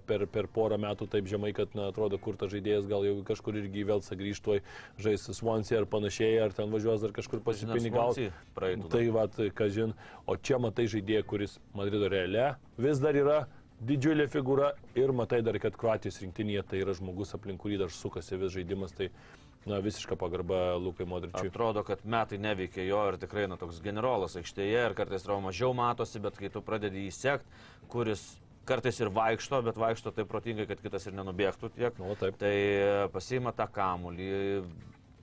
per, 0.08 0.26
per 0.30 0.48
porą 0.52 0.78
metų 0.80 1.10
taip 1.12 1.28
žemai, 1.30 1.52
kad 1.56 1.74
na, 1.78 1.90
atrodo, 1.92 2.20
kur 2.22 2.38
tas 2.40 2.52
žaidėjas 2.54 2.88
gal 2.90 3.06
jau 3.06 3.18
kažkur 3.26 3.60
irgi 3.60 3.86
vėl 3.88 4.04
sugrįžtų, 4.06 4.60
žais 5.00 5.28
Swansea 5.40 5.80
ar 5.82 5.88
panašiai, 5.90 6.40
ar 6.46 6.56
ten 6.56 6.72
važiuos 6.72 7.04
dar 7.04 7.14
kažkur 7.16 7.44
pasipinigauti. 7.46 8.30
Tai 8.90 9.04
va, 9.14 9.28
kažin, 9.56 9.94
o 10.26 10.36
čia 10.36 10.60
matai 10.62 10.88
žaidėją, 10.90 11.24
kuris 11.28 11.58
Madrido 11.76 12.10
reale 12.10 12.54
vis 12.80 13.00
dar 13.02 13.16
yra 13.16 13.40
didžiulė 13.86 14.26
figūra 14.30 14.72
ir 14.98 15.12
matai 15.16 15.40
dar, 15.46 15.58
kad 15.62 15.76
Kroatijos 15.80 16.20
rinktinėje 16.22 16.64
tai 16.72 16.82
yra 16.84 16.94
žmogus, 16.96 17.34
aplink 17.36 17.62
kurį 17.62 17.80
dar 17.84 17.94
sukasi 17.94 18.38
vis 18.40 18.54
žaidimas. 18.56 18.94
Tai 18.96 19.10
na, 19.68 19.80
visiška 19.84 20.16
pagarba 20.20 20.76
Lukai 20.80 21.06
Modričiui. 21.08 21.50
Atrodo, 21.52 21.84
kad 21.86 22.04
metai 22.04 22.40
neveikia 22.40 22.86
jo 22.86 23.00
ir 23.10 23.18
tikrai 23.20 23.46
na, 23.50 23.58
toks 23.60 23.82
generolas 23.84 24.36
aikštėje 24.40 24.86
ir 24.88 24.96
kartais 24.96 25.26
tavo 25.26 25.40
mažiau 25.44 25.74
matosi, 25.76 26.22
bet 26.22 26.38
kai 26.40 26.52
tu 26.52 26.62
pradedi 26.64 27.06
įsekti, 27.08 27.60
kuris 27.92 28.24
kartais 28.68 29.00
ir 29.02 29.10
vaikšto, 29.12 29.60
bet 29.66 29.80
vaikšto 29.80 30.12
taip 30.14 30.28
protingai, 30.30 30.68
kad 30.70 30.80
kitas 30.82 31.08
ir 31.08 31.16
nenubėgtų 31.18 31.72
tiek. 31.74 31.96
Nu, 32.00 32.14
taip. 32.20 32.38
tai 32.40 32.54
pasiima 33.12 33.52
tą 33.56 33.66
kamulį, 33.72 34.30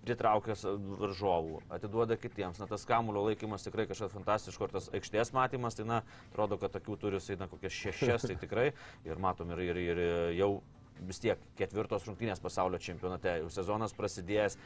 pritraukia 0.07 0.55
varžovų, 1.01 1.61
atiduoda 1.77 2.17
kitiems. 2.19 2.61
Na, 2.61 2.69
tas 2.69 2.87
kamulio 2.87 3.25
laikymas 3.27 3.67
tikrai 3.67 3.87
kažkas 3.89 4.15
fantastiško 4.15 4.67
ir 4.67 4.75
tas 4.77 4.89
aikštės 4.95 5.33
matymas, 5.35 5.77
tai, 5.77 5.87
na, 5.89 6.01
atrodo, 6.31 6.59
kad 6.61 6.73
tokių 6.75 6.97
turi 7.01 7.19
jisai, 7.19 7.37
na, 7.41 7.49
kokias 7.51 7.75
šešias, 7.75 8.27
tai 8.29 8.39
tikrai. 8.43 8.71
Ir 9.07 9.21
matom, 9.21 9.53
ir, 9.55 9.63
ir, 9.67 9.83
ir 9.83 10.03
jau 10.37 10.51
vis 11.07 11.21
tiek 11.21 11.41
ketvirtos 11.59 12.07
rungtynės 12.09 12.41
pasaulio 12.41 12.79
čempionate, 12.81 13.37
jau 13.43 13.51
sezonas 13.53 13.93
prasidėjęs, 13.97 14.57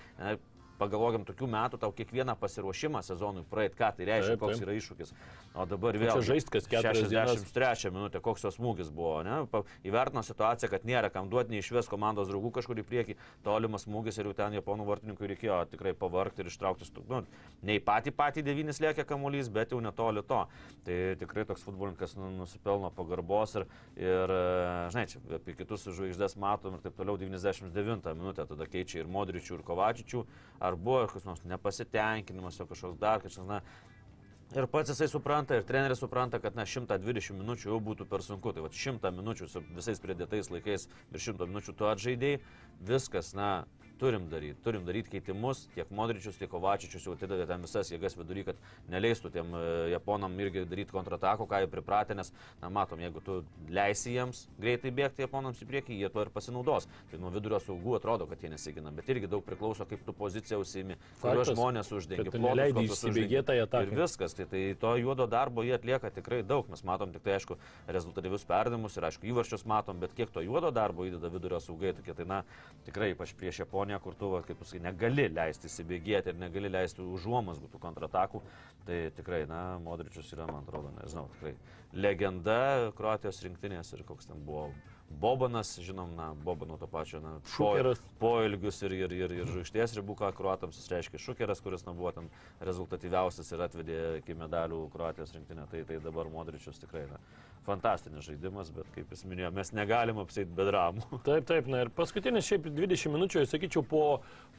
na, 0.81 0.87
pagalvojam, 0.87 1.25
tokių 1.27 1.47
metų 1.51 1.79
tau 1.81 1.91
kiekvieną 1.93 2.35
pasiruošimą 2.39 3.01
sezonui 3.05 3.43
praeit, 3.49 3.75
ką 3.77 3.91
tai 3.97 4.07
reiškia, 4.09 4.33
taip, 4.33 4.41
koks 4.41 4.57
taip. 4.57 4.65
yra 4.65 4.75
iššūkis. 4.79 5.13
O 5.53 5.65
dabar 5.69 5.97
vėl. 5.99 6.13
Čia 6.15 6.33
žaist 6.33 6.51
kas 6.53 6.67
63 6.67 7.91
minutė, 7.93 8.21
koks 8.23 8.45
jos 8.47 8.57
smūgis 8.57 8.91
buvo. 8.93 9.21
Ne? 9.27 9.41
Įvertino 9.87 10.23
situaciją, 10.25 10.71
kad 10.71 10.85
nėra 10.87 11.11
kam 11.13 11.29
duoti 11.31 11.55
neišves 11.55 11.89
komandos 11.91 12.29
draugų 12.31 12.53
kažkur 12.57 12.81
į 12.81 12.85
priekį, 12.87 13.17
tolimas 13.45 13.85
smūgis 13.87 14.19
ir 14.19 14.29
jau 14.29 14.35
ten 14.37 14.55
japonų 14.57 14.87
vartininkui 14.87 15.31
reikėjo 15.33 15.59
tikrai 15.73 15.93
pavarkti 15.97 16.45
ir 16.45 16.51
ištraukti, 16.51 16.87
nu, 17.09 17.23
ne 17.67 17.77
į 17.77 17.83
patį 17.85 18.15
patį 18.15 18.45
devynis 18.47 18.81
lėkia 18.83 19.05
kamuolys, 19.07 19.51
bet 19.51 19.75
jau 19.75 19.81
netoli 19.83 20.23
to. 20.27 20.41
Tai 20.87 20.99
tikrai 21.19 21.45
toks 21.49 21.65
futbolininkas 21.67 22.15
nu, 22.17 22.31
nusipelno 22.39 22.91
pagarbos 22.95 23.57
ir, 23.59 23.67
ir 23.99 24.35
žinai, 24.93 25.05
čia 25.11 25.21
apie 25.37 25.55
kitus 25.59 25.85
žvaigždės 25.91 26.37
matom 26.41 26.77
ir 26.77 26.85
taip 26.85 26.95
toliau 26.97 27.19
99 27.19 28.15
minutę 28.15 28.47
tada 28.47 28.67
keičia 28.71 29.01
ir 29.03 29.11
Modričių, 29.11 29.59
ir 29.59 29.65
Kovačičių. 29.67 30.23
Ar 30.61 30.70
buvo 30.77 31.05
kažkoks 31.05 31.27
nors 31.29 31.47
nepasitenkinimas, 31.47 32.59
o 32.61 32.67
kažkoks 32.69 32.99
dar 33.01 33.23
kažkas, 33.23 33.47
na, 33.47 33.61
Ir 34.51 34.65
pats 34.67 34.91
jisai 34.91 35.05
supranta, 35.07 35.55
ir 35.55 35.63
treneris 35.63 36.01
supranta, 36.03 36.35
kad 36.43 36.57
na 36.59 36.65
120 36.67 37.37
minučių 37.39 37.69
jau 37.69 37.77
būtų 37.79 38.03
per 38.11 38.19
sunku. 38.19 38.51
Tai 38.51 38.65
va 38.65 38.71
100 38.75 39.11
minučių 39.15 39.47
su 39.47 39.61
visais 39.77 40.01
pridėtais 40.03 40.51
laikais 40.51 40.89
ir 40.91 41.23
100 41.23 41.47
minučių 41.47 41.75
tu 41.79 41.87
atžaidėjai, 41.87 42.41
viskas, 42.89 43.31
na, 43.37 43.63
turim 44.01 44.25
daryti, 44.31 44.57
turim 44.65 44.85
daryti 44.85 45.13
keitimus, 45.13 45.67
tiek 45.75 45.89
Modričius, 45.93 46.37
tiek 46.39 46.49
Kovačičius 46.49 47.05
jau 47.05 47.13
atidavė 47.13 47.45
ten 47.49 47.61
visas 47.61 47.91
jėgas 47.93 48.15
vidury, 48.17 48.43
kad 48.47 48.61
neleistų 48.89 49.29
tiem 49.35 49.53
e, 49.53 49.61
Japonam 49.93 50.33
irgi 50.41 50.63
daryti 50.69 50.95
kontratakų, 50.95 51.45
ką 51.49 51.59
jie 51.61 51.69
pripratę, 51.69 52.17
nes, 52.17 52.31
na, 52.63 52.71
matom, 52.73 53.01
jeigu 53.03 53.21
tu 53.25 53.37
leisi 53.69 54.15
jiems 54.15 54.47
greitai 54.61 54.93
bėgti 54.97 55.25
Japonams 55.25 55.61
į 55.61 55.67
priekį, 55.69 55.99
jie 56.01 56.09
to 56.13 56.25
ir 56.25 56.31
pasinaudos. 56.33 56.89
Tai 57.11 57.19
nuo 57.21 57.29
vidurio 57.33 57.59
saugų 57.61 57.99
atrodo, 57.99 58.25
kad 58.31 58.41
jie 58.41 58.51
nesigina, 58.53 58.93
bet 58.95 59.09
irgi 59.13 59.29
daug 59.29 59.45
priklauso, 59.45 59.85
kaip 59.89 60.01
tu 60.07 60.15
poziciją 60.17 60.61
užsimi, 60.63 60.97
kuriuos 61.21 61.53
žmonės 61.53 61.93
uždengia, 61.93 62.33
plotus 62.33 62.97
įsibėgėtą 62.97 63.57
ataką. 63.67 63.91
Ir 63.91 64.01
viskas, 64.01 64.35
tai, 64.37 64.49
tai 64.49 64.63
to 64.81 64.95
juodo 65.01 65.29
darbo 65.29 65.65
jie 65.67 65.75
atlieka 65.77 66.09
tikrai 66.15 66.41
daug, 66.47 66.69
mes 66.73 66.81
matom 66.87 67.13
tik 67.13 67.25
tai, 67.27 67.37
aišku, 67.37 67.59
rezultatyvius 67.91 68.47
perdavimus 68.49 68.97
ir, 68.97 69.09
aišku, 69.11 69.29
įvarčius 69.29 69.67
matom, 69.69 70.01
bet 70.01 70.15
kiek 70.17 70.33
to 70.33 70.43
juodo 70.45 70.73
darbo 70.73 71.05
įdeda 71.05 71.29
vidurio 71.33 71.61
saugai, 71.63 71.93
tokie, 71.97 72.15
tai, 72.17 72.27
na, 72.29 72.41
tikrai 72.87 73.11
ypač 73.15 73.35
prieš 73.37 73.63
Japoniją 73.65 73.90
Japoniją, 73.91 73.99
kur 74.03 74.15
tu, 74.15 74.29
va, 74.31 74.41
kaip 74.45 74.59
pasakai, 74.59 74.81
negali 74.83 75.27
leisti 75.29 75.67
įsibėgėti 75.67 76.31
ir 76.31 76.39
negali 76.39 76.69
leisti 76.71 77.01
užuomas 77.01 77.59
būtų 77.59 77.79
kontratakų, 77.81 78.41
tai 78.85 79.11
tikrai, 79.15 79.45
na, 79.47 79.79
Modričius 79.79 80.31
yra, 80.33 80.47
man 80.47 80.63
atrodo, 80.63 80.91
nežinau, 80.99 81.27
tikrai 81.35 81.55
legenda 81.93 82.91
Kroatijos 82.95 83.41
rinktinės 83.43 83.93
ir 83.93 84.03
koks 84.07 84.29
ten 84.29 84.39
buvo 84.45 84.71
Bobanas, 85.11 85.73
žinom, 85.83 86.13
na, 86.15 86.29
Bobano 86.33 86.77
to 86.79 86.87
pačio, 86.87 87.19
na, 87.19 87.33
šukeras. 87.51 87.99
Poilgius 88.19 88.81
ir, 88.87 88.93
ir, 88.95 89.11
ir, 89.11 89.33
ir 89.41 89.49
žvaigždės 89.49 89.97
ribų, 89.97 90.15
ką 90.21 90.29
kruatams 90.37 90.79
jis 90.79 90.87
reiškia 90.87 91.19
šukeras, 91.19 91.59
kuris, 91.59 91.83
na, 91.83 91.91
buvo 91.91 92.13
ten 92.15 92.29
rezultatyviausias 92.63 93.51
ir 93.51 93.65
atvedė 93.67 93.97
iki 94.21 94.37
medalių 94.39 94.85
Kroatijos 94.93 95.35
rinktinę, 95.35 95.67
tai, 95.71 95.83
tai 95.89 95.99
dabar 95.99 96.31
Modričius 96.31 96.79
tikrai, 96.79 97.09
na, 97.11 97.19
fantastinis 97.65 98.25
žaidimas, 98.25 98.71
bet 98.73 98.87
kaip 98.95 99.11
jūs 99.13 99.21
minėjote, 99.29 99.53
mes 99.53 99.71
negalim 99.77 100.21
apsėti 100.21 100.53
be 100.57 100.65
dramų. 100.65 101.03
Taip, 101.27 101.45
taip, 101.49 101.67
na 101.69 101.83
ir 101.85 101.91
paskutinis 101.93 102.47
šiaip 102.47 102.65
20 102.73 103.13
minučių, 103.13 103.43
sakyčiau, 103.49 103.83
po, 103.85 104.01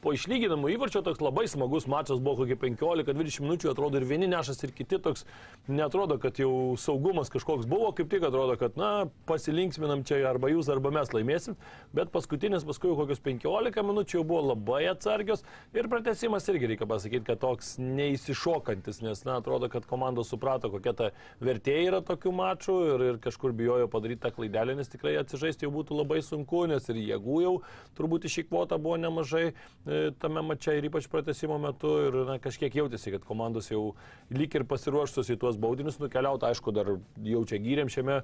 po 0.03 0.13
išlyginamų 0.15 0.71
įvarčio 0.75 1.01
toks 1.03 1.19
labai 1.23 1.45
smagus 1.51 1.87
mačas 1.91 2.21
buvo 2.23 2.43
kokie 2.43 2.55
15-20 2.59 3.43
minučių, 3.43 3.71
atrodo 3.73 3.99
ir 3.99 4.07
vieni 4.07 4.29
nešas, 4.31 4.61
ir 4.63 4.71
kiti 4.75 4.99
toks, 5.03 5.25
netrodo, 5.67 6.15
kad 6.21 6.39
jau 6.39 6.77
saugumas 6.79 7.31
kažkoks 7.33 7.67
buvo, 7.69 7.91
kaip 7.97 8.11
tik 8.11 8.23
atrodo, 8.27 8.55
kad, 8.59 8.79
na, 8.79 9.09
pasilinksminam 9.27 10.05
čia 10.07 10.21
arba 10.29 10.51
jūs, 10.53 10.71
arba 10.71 10.93
mes 10.95 11.11
laimėsim, 11.15 11.59
bet 11.95 12.13
paskutinis 12.15 12.63
paskui 12.67 12.95
kokius 12.95 13.23
15 13.23 13.83
minučių 13.83 14.19
jau 14.21 14.25
buvo 14.27 14.45
labai 14.53 14.85
atsargios 14.93 15.43
ir 15.75 15.91
pratesimas 15.91 16.47
irgi 16.51 16.71
reikia 16.71 16.87
pasakyti, 16.87 17.25
kad 17.27 17.43
toks 17.43 17.75
neįsišokantis, 17.83 19.03
nes, 19.03 19.25
na, 19.27 19.41
atrodo, 19.43 19.67
kad 19.71 19.87
komandos 19.89 20.31
suprato, 20.31 20.71
kokia 20.71 20.95
ta 20.95 21.11
vertė 21.43 21.79
yra 21.83 22.03
tokių 22.05 22.35
mačų 22.39 22.79
ir, 22.95 23.03
ir 23.13 23.19
kažkur 23.23 23.53
bijojo 23.57 23.87
padaryti 23.91 24.23
tą 24.23 24.31
klaidelę, 24.35 24.75
nes 24.77 24.91
tikrai 24.91 25.15
atsižaisti 25.21 25.67
jau 25.67 25.73
būtų 25.73 25.97
labai 25.99 26.21
sunku, 26.25 26.63
nes 26.69 26.87
ir 26.91 26.99
jėgų 27.01 27.39
jau 27.43 27.53
turbūt 27.97 28.27
išikvota 28.29 28.79
buvo 28.81 28.97
nemažai 29.01 29.45
e, 29.51 29.53
tame 30.21 30.43
mače 30.45 30.77
ir 30.77 30.89
ypač 30.89 31.09
pratesimo 31.11 31.59
metu. 31.61 31.93
Ir 32.07 32.19
na, 32.29 32.37
kažkiek 32.43 32.75
jautėsi, 32.81 33.13
kad 33.15 33.27
komandos 33.27 33.71
jau 33.71 33.93
lyg 34.33 34.55
ir 34.55 34.67
pasiruoštus 34.69 35.33
į 35.33 35.39
tuos 35.41 35.59
baudinius 35.61 35.99
nukeliauti, 36.01 36.49
aišku, 36.49 36.73
dar 36.75 36.95
jaučia 37.23 37.61
gyrėm 37.63 37.91
šiame 37.93 38.21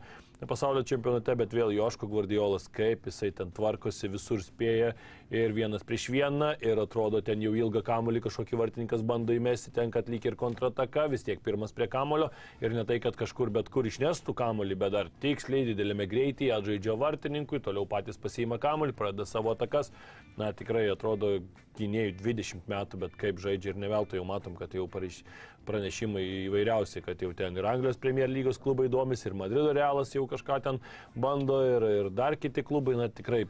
pasaulio 0.49 0.85
čempionate, 0.87 1.35
bet 1.39 1.55
vėl 1.55 1.73
Joško 1.75 2.07
Guardiolas, 2.11 2.69
kaip 2.71 3.09
jisai 3.09 3.33
ten 3.35 3.51
tvarkosi, 3.55 4.11
visur 4.11 4.43
spėja 4.43 4.93
ir 5.29 5.53
vienas 5.53 5.83
prieš 5.85 6.07
vieną 6.09 6.55
ir 6.65 6.79
atrodo 6.81 7.21
ten 7.25 7.41
jau 7.43 7.51
ilgą 7.57 7.83
kamolį 7.85 8.23
kažkokį 8.25 8.57
vartininkas 8.59 9.03
bando 9.05 9.35
įmesti, 9.35 9.71
ten 9.75 9.91
kad 9.93 10.09
lyg 10.09 10.25
ir 10.25 10.37
kontrataka, 10.39 11.05
vis 11.11 11.23
tiek 11.25 11.41
pirmas 11.45 11.73
prie 11.75 11.85
kamolio 11.91 12.31
ir 12.61 12.73
ne 12.73 12.85
tai, 12.89 12.97
kad 13.03 13.17
kažkur 13.19 13.51
bet 13.53 13.69
kur 13.69 13.85
išnestų 13.85 14.33
kamolį, 14.33 14.79
bet 14.81 14.95
dar 14.95 15.11
tiksliai 15.21 15.67
didelėme 15.69 16.09
greityje 16.09 16.55
atžaidžia 16.57 16.97
vartininkui, 16.97 17.61
toliau 17.61 17.85
patys 17.89 18.17
pasiima 18.17 18.57
kamolį, 18.61 18.97
pradeda 18.97 19.29
savo 19.29 19.53
atakas. 19.53 19.93
Na 20.39 20.49
tikrai 20.55 20.87
atrodo 20.89 21.37
gynėjų 21.77 22.17
20 22.23 22.67
metų, 22.69 22.99
bet 23.05 23.15
kaip 23.19 23.39
žaidžia 23.43 23.73
ir 23.73 23.79
ne 23.79 23.89
veltui 23.91 24.19
jau 24.19 24.25
matom, 24.27 24.57
kad 24.57 24.73
jau 24.75 24.87
pareiš, 24.89 25.21
pranešimai 25.69 26.23
įvairiausi, 26.47 27.03
kad 27.05 27.21
jau 27.21 27.29
ten 27.37 27.57
ir 27.59 27.67
Anglijos 27.69 27.99
Premier 28.01 28.29
lygos 28.31 28.57
klubai 28.61 28.87
domisi, 28.89 29.27
ir 29.29 29.37
Madrido 29.37 29.73
Realas 29.75 30.15
jau 30.15 30.25
kažką 30.29 30.61
ten 30.65 30.79
bando, 31.15 31.59
ir, 31.67 31.89
ir 32.01 32.13
dar 32.15 32.37
kiti 32.39 32.63
klubai, 32.65 32.97
na 32.97 33.09
tikrai 33.13 33.45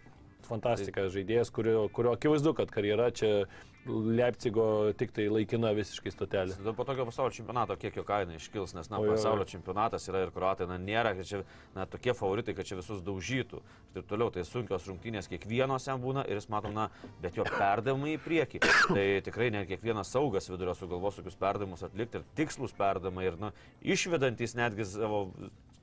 fantastika 0.49 1.07
žaidėjas, 1.13 1.53
kurio, 1.53 1.88
kurio 1.93 2.15
akivaizdu, 2.17 2.55
kad 2.57 2.73
karjera 2.73 3.09
čia 3.15 3.45
Leipzigo 3.89 4.91
tik 4.99 5.13
tai 5.15 5.25
laikina 5.31 5.71
visiškai 5.73 6.12
stotelė. 6.12 6.57
Tada 6.59 6.73
po 6.75 6.83
tokio 6.85 7.05
pasaulio 7.07 7.33
čempionato 7.33 7.77
kiek 7.79 7.95
jo 7.95 8.03
kaina 8.05 8.35
iškils, 8.35 8.73
nes, 8.75 8.89
na, 8.91 8.99
O 8.99 9.07
pasaulio 9.07 9.45
čempionatas 9.49 10.05
yra 10.12 10.25
ir 10.25 10.33
kruatai, 10.35 10.67
na, 10.69 10.75
nėra, 10.81 11.13
kad 11.17 11.29
čia, 11.29 11.39
na, 11.77 11.85
tokie 11.89 12.13
favoritai, 12.17 12.53
kad 12.57 12.67
čia 12.67 12.77
visus 12.79 12.99
daužytų. 13.05 13.62
Ir 13.62 13.95
taip 13.95 14.09
toliau, 14.12 14.33
tai 14.35 14.43
sunkios 14.45 14.85
rungtynės 14.89 15.31
kiekvienos 15.31 15.88
jam 15.88 16.03
būna 16.03 16.25
ir 16.27 16.38
jis, 16.41 16.49
matom, 16.51 16.75
na, 16.75 16.89
bet 17.23 17.39
jo 17.39 17.47
perdavimai 17.47 18.17
į 18.17 18.21
priekį. 18.25 18.62
Tai 18.91 19.07
tikrai 19.25 19.49
ne 19.55 19.63
kiekvienas 19.69 20.12
saugas 20.13 20.51
vidurio 20.51 20.75
sugalvos 20.77 21.17
tokius 21.17 21.39
perdavimus 21.39 21.88
atlikti 21.88 22.19
ir 22.19 22.27
tikslus 22.38 22.75
perdavimai 22.77 23.29
ir, 23.31 23.39
na, 23.41 23.53
išvedantis 23.95 24.57
netgi 24.59 24.85
savo 24.91 25.29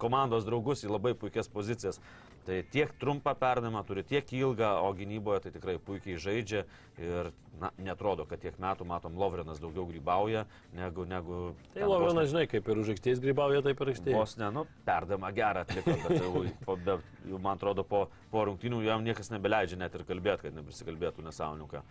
komandos 0.00 0.46
draugus 0.46 0.84
į 0.84 0.92
labai 0.92 1.14
puikias 1.18 1.50
pozicijas. 1.52 2.00
Tai 2.46 2.60
tiek 2.70 2.92
trumpą 3.00 3.32
perdavimą 3.34 3.80
turi, 3.82 4.04
tiek 4.06 4.28
ilgą, 4.38 4.68
o 4.86 4.92
gynyboje 4.94 5.40
tai 5.42 5.50
tikrai 5.50 5.80
puikiai 5.82 6.14
žaidžia 6.22 6.60
ir, 6.94 7.32
na, 7.58 7.72
netrodo, 7.82 8.22
kad 8.30 8.38
tiek 8.38 8.54
metų, 8.62 8.86
matom, 8.86 9.16
Lovrenas 9.18 9.58
daugiau 9.58 9.82
grybauja 9.88 10.44
negu... 10.76 11.08
negu 11.10 11.40
Tai 11.72 11.80
ten 11.80 11.88
vos 11.88 11.96
Lovrenas, 11.96 12.30
žinai, 12.30 12.44
kaip 12.52 12.70
ir 12.70 12.82
už 12.84 12.92
aikštės 12.94 13.22
grybauja, 13.24 13.64
taip 13.66 13.82
ir 13.82 13.90
aikštėje. 13.96 14.14
Vos 14.14 14.36
ne, 14.38 14.52
nu, 14.54 14.62
perdama 14.86 15.32
gerą 15.34 15.64
atliko, 15.66 15.96
bet 16.04 16.22
jau, 16.22 16.44
po, 16.68 16.78
be, 16.86 16.96
jau 17.32 17.42
man 17.48 17.58
atrodo, 17.58 17.82
po, 17.82 18.04
po 18.30 18.46
rungtynių 18.46 18.84
jam 18.86 19.02
niekas 19.02 19.34
nebeleidžia 19.34 19.80
net 19.82 19.98
ir 19.98 20.06
kalbėti, 20.06 20.46
kad 20.46 20.60
neprisikalbėtų 20.60 21.26
nesąmonų, 21.26 21.68
ką, 21.74 21.82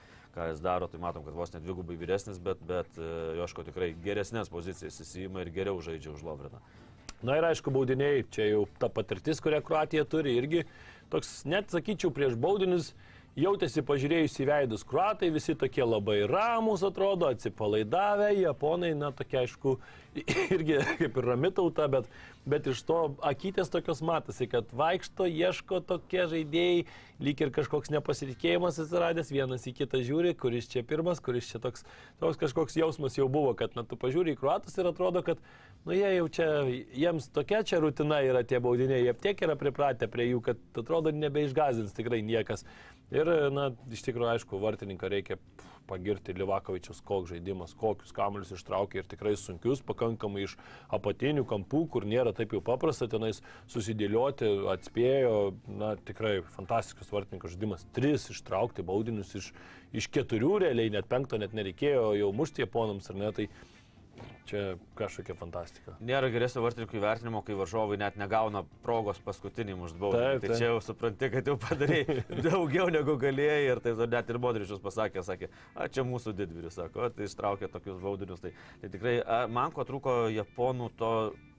jis 0.54 0.64
daro. 0.64 0.88
Tai 0.88 1.04
matom, 1.04 1.28
kad 1.28 1.36
vos 1.36 1.52
net 1.52 1.68
dvigubai 1.68 2.00
vyresnis, 2.00 2.40
bet, 2.40 2.64
bet 2.64 2.96
e, 2.96 3.12
Joško 3.42 3.68
tikrai 3.68 3.92
geresnės 4.08 4.52
pozicijas 4.52 5.04
įsijima 5.04 5.44
ir 5.44 5.52
geriau 5.60 5.84
žaidžia 5.84 6.16
už 6.16 6.24
Lovreną. 6.24 6.64
Na 7.24 7.38
ir 7.40 7.48
aišku, 7.48 7.72
baudiniai, 7.72 8.26
čia 8.34 8.50
jau 8.52 8.66
ta 8.82 8.90
patirtis, 8.92 9.40
kurią 9.44 9.62
Kroatija 9.66 10.04
turi, 10.10 10.36
irgi 10.36 10.66
toks, 11.14 11.46
net 11.48 11.72
sakyčiau, 11.72 12.12
prieš 12.14 12.36
baudinius 12.42 12.92
jautėsi 13.40 13.84
pažiūrėjus 13.86 14.38
į 14.40 14.48
veidus. 14.50 14.86
Kroatai 14.88 15.30
visi 15.36 15.56
tokie 15.60 15.84
labai 15.84 16.22
ramus 16.30 16.84
atrodo, 16.88 17.28
atsipalaidavę, 17.34 18.32
japonai, 18.40 18.94
na 18.98 19.12
tokie 19.16 19.42
aišku, 19.44 19.76
irgi 20.56 20.80
kaip 21.02 21.18
ir 21.20 21.28
rami 21.28 21.52
tauta, 21.56 21.90
bet, 21.92 22.08
bet 22.48 22.70
iš 22.72 22.84
to 22.88 23.00
akytės 23.28 23.72
tokios 23.74 24.00
matosi, 24.06 24.48
kad 24.52 24.70
vaikšto, 24.72 25.28
ieško 25.28 25.82
tokie 25.90 26.24
žaidėjai, 26.32 26.86
lyg 27.26 27.44
ir 27.44 27.52
kažkoks 27.56 27.92
nepasitikėjimas 27.96 28.80
atsiradęs, 28.84 29.32
vienas 29.36 29.68
į 29.68 29.76
kitą 29.82 30.00
žiūri, 30.04 30.32
kuris 30.40 30.72
čia 30.72 30.84
pirmas, 30.88 31.20
kuris 31.24 31.52
čia 31.52 31.60
toks, 31.64 31.84
toks 32.24 32.40
kažkoks 32.40 32.80
jausmas 32.80 33.20
jau 33.20 33.28
buvo, 33.32 33.52
kad, 33.60 33.76
na, 33.76 33.84
tu 33.88 34.00
pažiūri 34.00 34.36
į 34.36 34.40
kruatus 34.40 34.76
ir 34.80 34.92
atrodo, 34.92 35.24
kad, 35.28 35.44
nu, 35.84 35.96
jie 35.96 36.16
jau 36.16 36.28
čia, 36.40 36.50
jiems 36.96 37.28
tokia 37.36 37.64
čia 37.68 37.84
rutina 37.84 38.22
yra 38.24 38.44
tie 38.48 38.64
baudiniai, 38.64 39.04
jie 39.04 39.16
tiek 39.28 39.48
yra 39.48 39.60
pripratę 39.60 40.08
prie 40.12 40.32
jų, 40.32 40.44
kad 40.48 40.84
atrodo 40.84 41.12
nebeišgazins 41.16 41.96
tikrai 41.96 42.24
niekas. 42.24 42.64
Ir, 43.14 43.30
na, 43.54 43.70
iš 43.94 44.02
tikrųjų, 44.08 44.32
aišku, 44.34 44.58
vartininką 44.62 45.10
reikia 45.12 45.38
pagirti 45.86 46.34
Livakovičius, 46.34 47.04
koks 47.06 47.30
žaidimas, 47.30 47.76
kokius 47.78 48.14
kamuolius 48.16 48.56
ištraukė 48.56 49.02
ir 49.02 49.10
tikrai 49.10 49.36
sunkius, 49.38 49.84
pakankamai 49.86 50.48
iš 50.48 50.56
apatinių 50.96 51.46
kampų, 51.46 51.84
kur 51.94 52.08
nėra 52.10 52.34
taip 52.34 52.56
jau 52.56 52.64
paprasta 52.66 53.06
tenais 53.12 53.44
susidėlioti, 53.72 54.50
atspėjo, 54.74 55.36
na, 55.70 55.94
tikrai 56.08 56.40
fantastiškas 56.56 57.14
vartininko 57.14 57.52
žaidimas. 57.54 57.86
Tris 57.94 58.26
ištraukti 58.34 58.86
baudinius 58.88 59.36
iš, 59.38 59.52
iš 59.94 60.10
keturių 60.10 60.56
realiai, 60.66 60.94
net 60.98 61.10
penkto 61.12 61.38
net 61.38 61.54
nereikėjo 61.54 62.16
jau 62.18 62.34
mušti 62.34 62.66
japonams 62.66 63.14
ar 63.14 63.22
ne, 63.22 63.32
tai 63.38 63.50
čia 64.50 64.62
kažkokia 64.98 65.36
fantastika. 65.38 65.96
Nėra 66.06 66.30
geresnio 66.34 66.64
vartininkų 66.66 67.00
įvertinimo, 67.00 67.42
kai 67.46 67.58
varžovai 67.58 67.98
net 68.02 68.18
negauna 68.20 68.64
progos 68.86 69.20
paskutinį 69.26 69.78
užbaudimą. 69.88 70.36
Tai 70.40 70.44
taip. 70.44 70.58
čia 70.60 70.70
jau 70.70 70.82
supranti, 70.86 71.30
kad 71.34 71.50
jau 71.50 71.56
padarėjai 71.62 72.26
daugiau 72.48 72.88
negu 72.94 73.18
galėjai 73.22 73.64
ir 73.72 73.82
tai 73.84 73.96
net 74.12 74.30
ir 74.30 74.42
Modričius 74.42 74.84
pasakė, 74.84 75.26
sakė, 75.26 75.50
a 75.74 75.90
čia 75.90 76.06
mūsų 76.08 76.36
didvyris, 76.38 76.78
sako, 76.78 77.10
tai 77.16 77.30
ištraukė 77.30 77.72
tokius 77.74 78.00
baudinius. 78.04 78.44
Tai, 78.44 78.54
tai 78.84 78.94
tikrai 78.94 79.18
a, 79.22 79.44
man 79.52 79.74
ko 79.76 79.88
trūko 79.88 80.18
japonų 80.36 80.92
to 81.00 81.12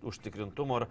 užtikrintumo 0.06 0.82
ir 0.82 0.88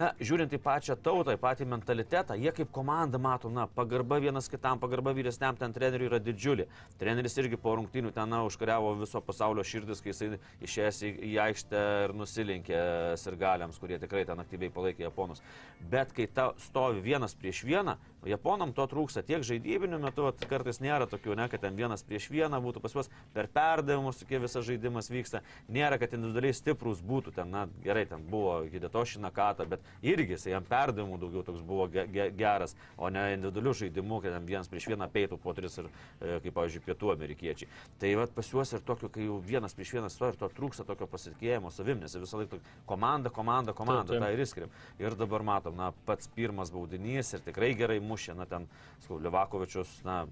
Na, 0.00 0.08
žiūrint 0.16 0.54
į 0.56 0.58
pačią 0.62 0.94
tautą, 1.04 1.34
į 1.36 1.40
patį 1.40 1.66
mentalitetą, 1.68 2.36
jie 2.40 2.48
kaip 2.56 2.70
komanda 2.72 3.18
mato, 3.20 3.50
na, 3.52 3.66
pagarba 3.68 4.16
vienas 4.24 4.48
kitam, 4.48 4.78
pagarba 4.80 5.12
vyresniam 5.12 5.56
ten 5.60 5.74
treneriui 5.76 6.08
yra 6.08 6.20
didžiulė. 6.22 6.64
Treneris 7.00 7.36
irgi 7.36 7.58
po 7.60 7.74
rungtynių 7.76 8.12
ten, 8.16 8.32
na, 8.32 8.40
užkariavo 8.48 8.94
viso 9.02 9.20
pasaulio 9.20 9.64
širdis, 9.68 10.00
kai 10.00 10.14
jisai 10.14 10.30
išėjęs 10.64 11.00
į, 11.04 11.10
į 11.28 11.34
aikštę 11.44 11.82
ir 12.06 12.14
nusilinkė 12.16 12.80
sirgaliams, 13.20 13.76
kurie 13.82 13.98
tikrai 14.00 14.24
ten 14.28 14.40
aktyviai 14.40 14.72
palaikė 14.72 15.04
japonus. 15.10 15.44
Bet 15.92 16.16
kai 16.16 16.24
ta 16.24 16.48
stovi 16.64 17.04
vienas 17.04 17.36
prieš 17.36 17.60
vieną, 17.68 17.98
japonam 18.32 18.72
to 18.72 18.88
trūksta 18.88 19.20
tiek 19.28 19.44
žaidybiniu 19.44 20.00
metu, 20.00 20.24
vat 20.24 20.40
kartais 20.48 20.80
nėra 20.80 21.04
tokių, 21.10 21.36
ne, 21.36 21.50
kad 21.52 21.66
ten 21.66 21.76
vienas 21.76 22.06
prieš 22.06 22.30
vieną 22.32 22.62
būtų 22.64 22.80
pas 22.80 22.96
juos 22.96 23.12
per 23.36 23.50
perdavimus, 23.52 24.22
tokie 24.22 24.40
visas 24.40 24.64
žaidimas 24.64 25.12
vyksta, 25.12 25.42
nėra, 25.68 26.00
kad 26.00 26.16
individualiai 26.16 26.56
stiprus 26.56 27.04
būtų, 27.04 27.36
ten, 27.36 27.52
na, 27.52 27.66
gerai, 27.84 28.06
ten 28.08 28.24
buvo 28.30 28.62
Hidetoši 28.72 29.20
Nakata, 29.20 29.66
bet 29.68 29.81
irgi 30.02 30.36
jisai 30.36 30.54
jam 30.54 30.66
perdavimų 30.68 31.18
daugiau 31.22 31.44
toks 31.46 31.62
buvo 31.66 31.88
ge 31.92 32.06
ge 32.12 32.28
geras, 32.36 32.76
o 32.96 33.10
ne 33.12 33.24
individualių 33.36 33.74
žaidimų, 33.82 34.20
kad 34.24 34.36
ten 34.36 34.46
vienas 34.48 34.70
prieš 34.70 34.88
vieną 34.92 35.08
peitų 35.12 35.38
po 35.42 35.54
tris 35.56 35.78
ir, 35.80 35.88
e, 36.20 36.38
kaip, 36.44 36.52
pavyzdžiui, 36.58 36.84
pietų 36.86 37.12
amerikiečiai. 37.14 37.70
Tai 38.02 38.12
vat 38.20 38.34
pas 38.36 38.52
juos 38.52 38.72
ir 38.72 38.84
tokio, 38.86 39.10
kai 39.12 39.26
jau 39.26 39.38
vienas 39.42 39.76
prieš 39.78 39.94
vieną 39.98 40.10
stovi 40.12 40.34
ir 40.34 40.40
to 40.40 40.50
trūksta 40.56 40.86
tokio 40.88 41.08
pasitikėjimo 41.10 41.72
savim, 41.74 42.00
nes 42.02 42.16
visą 42.16 42.42
laiką 42.42 42.60
komanda, 42.86 43.30
komanda, 43.30 43.76
komanda, 43.76 44.18
tą 44.18 44.32
ir 44.32 44.44
išskiriam. 44.44 44.72
Ir 45.02 45.18
dabar 45.18 45.44
matom, 45.46 45.76
na, 45.78 45.92
pats 46.06 46.30
pirmas 46.36 46.72
baudinys 46.74 47.34
ir 47.34 47.44
tikrai 47.44 47.72
gerai 47.78 48.00
mušė, 48.02 48.36
na, 48.38 48.48
ten, 48.48 48.68
skau, 49.04 49.20
Livakovičius, 49.22 50.00
na, 50.06 50.24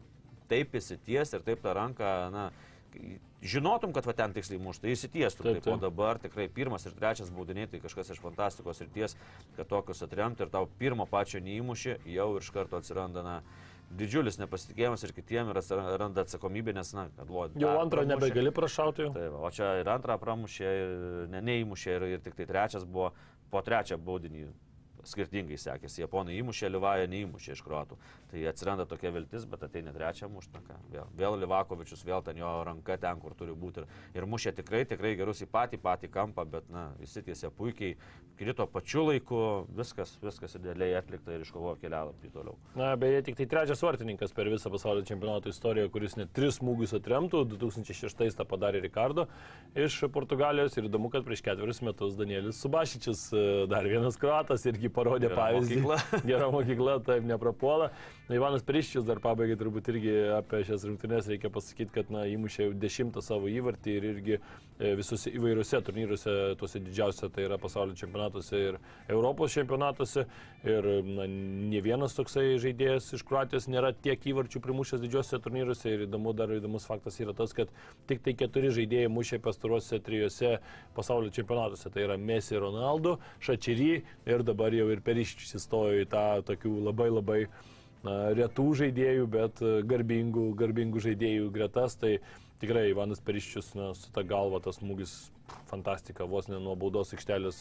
taip 0.50 0.74
įsities 0.74 1.34
ir 1.36 1.46
taip 1.46 1.62
tą 1.62 1.74
ranką, 1.76 2.10
na, 2.34 2.50
žinotum, 3.42 3.92
kad 3.96 4.06
va 4.06 4.14
ten 4.16 4.34
tiksliai 4.36 4.60
mušta, 4.62 4.90
įsitiestum. 4.90 5.46
Taip, 5.46 5.58
Taip, 5.60 5.64
taip. 5.64 5.74
O 5.74 5.80
dabar 5.80 6.20
tikrai 6.22 6.48
pirmas 6.52 6.84
ir 6.86 6.94
trečias 6.96 7.32
baudiniai, 7.34 7.68
tai 7.70 7.80
kažkas 7.82 8.12
iš 8.14 8.20
fantastikos 8.22 8.82
ir 8.84 8.90
ties, 8.94 9.16
kad 9.56 9.68
tokius 9.70 10.04
atremti 10.06 10.44
ir 10.44 10.52
tau 10.52 10.68
pirmo 10.80 11.06
pačio 11.10 11.40
neįmušė, 11.44 12.00
jau 12.14 12.30
iš 12.40 12.50
karto 12.54 12.80
atsiranda, 12.80 13.24
na, 13.26 13.36
didžiulis 13.90 14.38
nepasitikėjimas 14.38 15.04
ir 15.06 15.14
kitiems 15.16 15.50
ir 15.50 15.60
atsiranda 15.62 16.24
atsakomybė, 16.26 16.74
nes, 16.76 16.92
na, 16.94 17.08
kad 17.16 17.28
buvo. 17.30 17.48
Jau 17.60 17.74
antrą 17.80 18.06
nebegali 18.06 18.52
prašauti. 18.54 19.10
Taip, 19.16 19.36
o 19.40 19.52
čia 19.54 19.74
ir 19.80 19.90
antrą 19.90 20.18
pramušė, 20.22 20.72
ir 20.84 21.30
ne, 21.32 21.44
neįmušė 21.50 21.96
ir, 21.96 22.08
ir 22.16 22.26
tik 22.26 22.38
tai 22.38 22.48
trečias 22.50 22.86
buvo 22.86 23.10
po 23.50 23.62
trečią 23.66 23.98
baudinį. 23.98 24.48
Skirtingai 25.06 25.58
sekėsi. 25.60 26.02
Japonai 26.04 26.38
įmušė, 26.40 26.70
Livaja 26.70 27.08
neįmušė 27.10 27.54
iš 27.56 27.62
kruatų. 27.66 27.98
Tai 28.30 28.44
atsiranda 28.50 28.86
tokia 28.88 29.12
viltis, 29.14 29.46
bet 29.50 29.64
ateina 29.66 29.94
trečią 29.94 30.28
muštaką. 30.30 30.78
Vėl, 30.92 31.08
vėl 31.18 31.38
Livakovičius, 31.44 32.04
vėl 32.06 32.24
ten 32.26 32.38
jo 32.40 32.50
ranka 32.66 32.96
ten, 33.00 33.20
kur 33.22 33.34
turi 33.38 33.56
būti. 33.56 33.84
Ir, 33.84 34.20
ir 34.20 34.28
mušė 34.30 34.54
tikrai, 34.60 34.84
tikrai 34.88 35.16
gerus 35.18 35.42
į 35.42 35.50
patį, 35.50 35.80
patį 35.82 36.12
kampą, 36.14 36.46
bet, 36.48 36.68
na, 36.70 36.90
įsitiesė 37.02 37.50
puikiai, 37.56 37.96
krito 38.40 38.64
pačiu 38.70 39.04
laiku, 39.04 39.40
viskas, 39.76 40.14
viskas 40.22 40.54
idealiai 40.56 40.94
atlikta 41.00 41.34
ir 41.34 41.42
iškovojo 41.44 41.76
kelialapį 41.82 42.30
toliau. 42.32 42.56
Na, 42.78 42.94
beje, 43.00 43.24
tik 43.26 43.36
tai 43.40 43.46
trečias 43.50 43.82
vartininkas 43.84 44.32
per 44.36 44.48
visą 44.52 44.72
pasaulio 44.72 45.04
čempionato 45.08 45.52
istoriją, 45.52 45.90
kuris 45.92 46.16
net 46.16 46.32
tris 46.36 46.60
smūgius 46.60 46.94
atremtų. 46.96 47.42
2006 47.50 48.38
tą 48.38 48.46
padarė 48.48 48.80
Ricardo 48.84 49.26
iš 49.78 49.98
Portugalijos 50.14 50.76
ir 50.78 50.88
įdomu, 50.88 51.10
kad 51.12 51.26
prieš 51.26 51.42
ketverius 51.46 51.82
metus 51.84 52.16
Danielis 52.18 52.60
Subašičius, 52.64 53.26
e, 53.34 53.44
dar 53.70 53.86
vienas 53.88 54.16
kruatas, 54.20 54.64
irgi 54.70 54.89
parodė 54.94 55.28
Gera 55.28 55.38
pavyzdį. 55.40 55.80
mokykla. 55.82 56.22
Gera 56.30 56.48
mokykla, 56.54 56.96
taip 57.06 57.26
neprapuola. 57.28 57.90
Na, 58.30 58.36
Ivanas 58.38 58.62
Priščius 58.62 59.06
dar 59.08 59.18
pabaigai 59.18 59.56
turbūt 59.58 59.88
irgi 59.90 60.12
apie 60.36 60.62
šias 60.68 60.84
rungtynes 60.86 61.26
reikia 61.30 61.50
pasakyti, 61.50 61.90
kad 61.96 62.12
na, 62.14 62.22
įmušė 62.30 62.68
jau 62.68 62.74
dešimtą 62.78 63.22
savo 63.26 63.50
įvartį 63.50 63.96
ir 63.98 64.06
irgi 64.12 64.36
e, 64.36 64.92
visose 64.98 65.32
įvairiuose 65.34 65.80
turnyruose, 65.86 66.34
tuose 66.60 66.82
didžiausiuose, 66.84 67.32
tai 67.34 67.48
yra 67.48 67.58
pasaulio 67.58 67.96
čempionatuose 67.98 68.60
ir 68.68 68.78
Europos 69.10 69.56
čempionatuose. 69.56 70.26
Ir 70.62 70.86
na, 71.08 71.26
ne 71.26 71.80
vienas 71.82 72.14
toksai 72.14 72.54
žaidėjas 72.62 73.08
iš 73.16 73.24
Kroatijos 73.26 73.66
nėra 73.72 73.90
tiek 73.96 74.22
įvarčių 74.30 74.62
primušęs 74.62 75.02
didžiosiuose 75.02 75.42
turnyruose. 75.42 75.96
Ir 75.96 76.06
įdomu, 76.06 76.34
dar 76.36 76.52
įdomus 76.54 76.86
faktas 76.86 77.18
yra 77.24 77.34
tas, 77.34 77.54
kad 77.56 77.72
tik 78.10 78.22
tai 78.22 78.36
keturi 78.38 78.70
žaidėjai 78.76 79.10
mušė 79.10 79.40
pastaruosiuose 79.42 80.04
trijose 80.06 80.52
pasaulio 80.94 81.34
čempionatuose. 81.34 81.90
Tai 81.90 82.06
yra 82.06 82.18
Messi, 82.20 82.58
Ronaldo, 82.60 83.16
Šačyry 83.42 84.04
ir 84.30 84.46
dabar 84.46 84.74
jau 84.80 84.88
ir 84.92 85.02
Periščius 85.04 85.58
įstojo 85.60 86.02
į 86.02 86.08
tą 86.10 86.24
tokių 86.48 86.74
labai 86.88 87.08
labai 87.12 87.40
na, 88.06 88.16
retų 88.36 88.70
žaidėjų, 88.82 89.26
bet 89.30 89.60
e, 89.64 89.74
garbingų, 89.88 90.46
garbingų 90.60 91.02
žaidėjų 91.06 91.50
gretas. 91.54 91.98
Tai 92.00 92.16
tikrai 92.60 92.88
Ivanas 92.90 93.22
Periščius 93.24 93.74
na, 93.78 93.90
su 93.96 94.12
ta 94.14 94.24
galva 94.26 94.60
tas 94.64 94.80
smūgis 94.80 95.14
fantastika, 95.70 96.26
vos 96.28 96.48
ne 96.50 96.60
nuo 96.62 96.76
baudos 96.78 97.14
aikštelės 97.14 97.60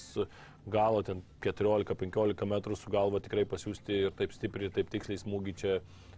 galo, 0.69 1.01
ten 1.05 1.23
14-15 1.45 2.47
metrų 2.49 2.77
su 2.77 2.91
galva 2.93 3.21
tikrai 3.23 3.45
pasiūsti 3.49 4.01
ir 4.05 4.15
taip 4.17 4.33
stipriai, 4.35 4.69
ir 4.69 4.75
taip 4.75 4.91
tiksliai 4.93 5.21
smūgį 5.21 5.55
čia 5.61 5.77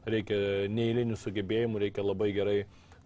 reikia 0.09 0.39
neįlinių 0.71 1.17
sugebėjimų, 1.19 1.83
reikia 1.85 2.05
labai 2.05 2.31
gerai 2.35 2.57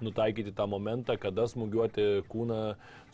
nutaikyti 0.03 0.51
tą 0.55 0.65
momentą, 0.67 1.15
kada 1.21 1.45
smūgiuoti 1.47 2.05
kūną, 2.31 2.59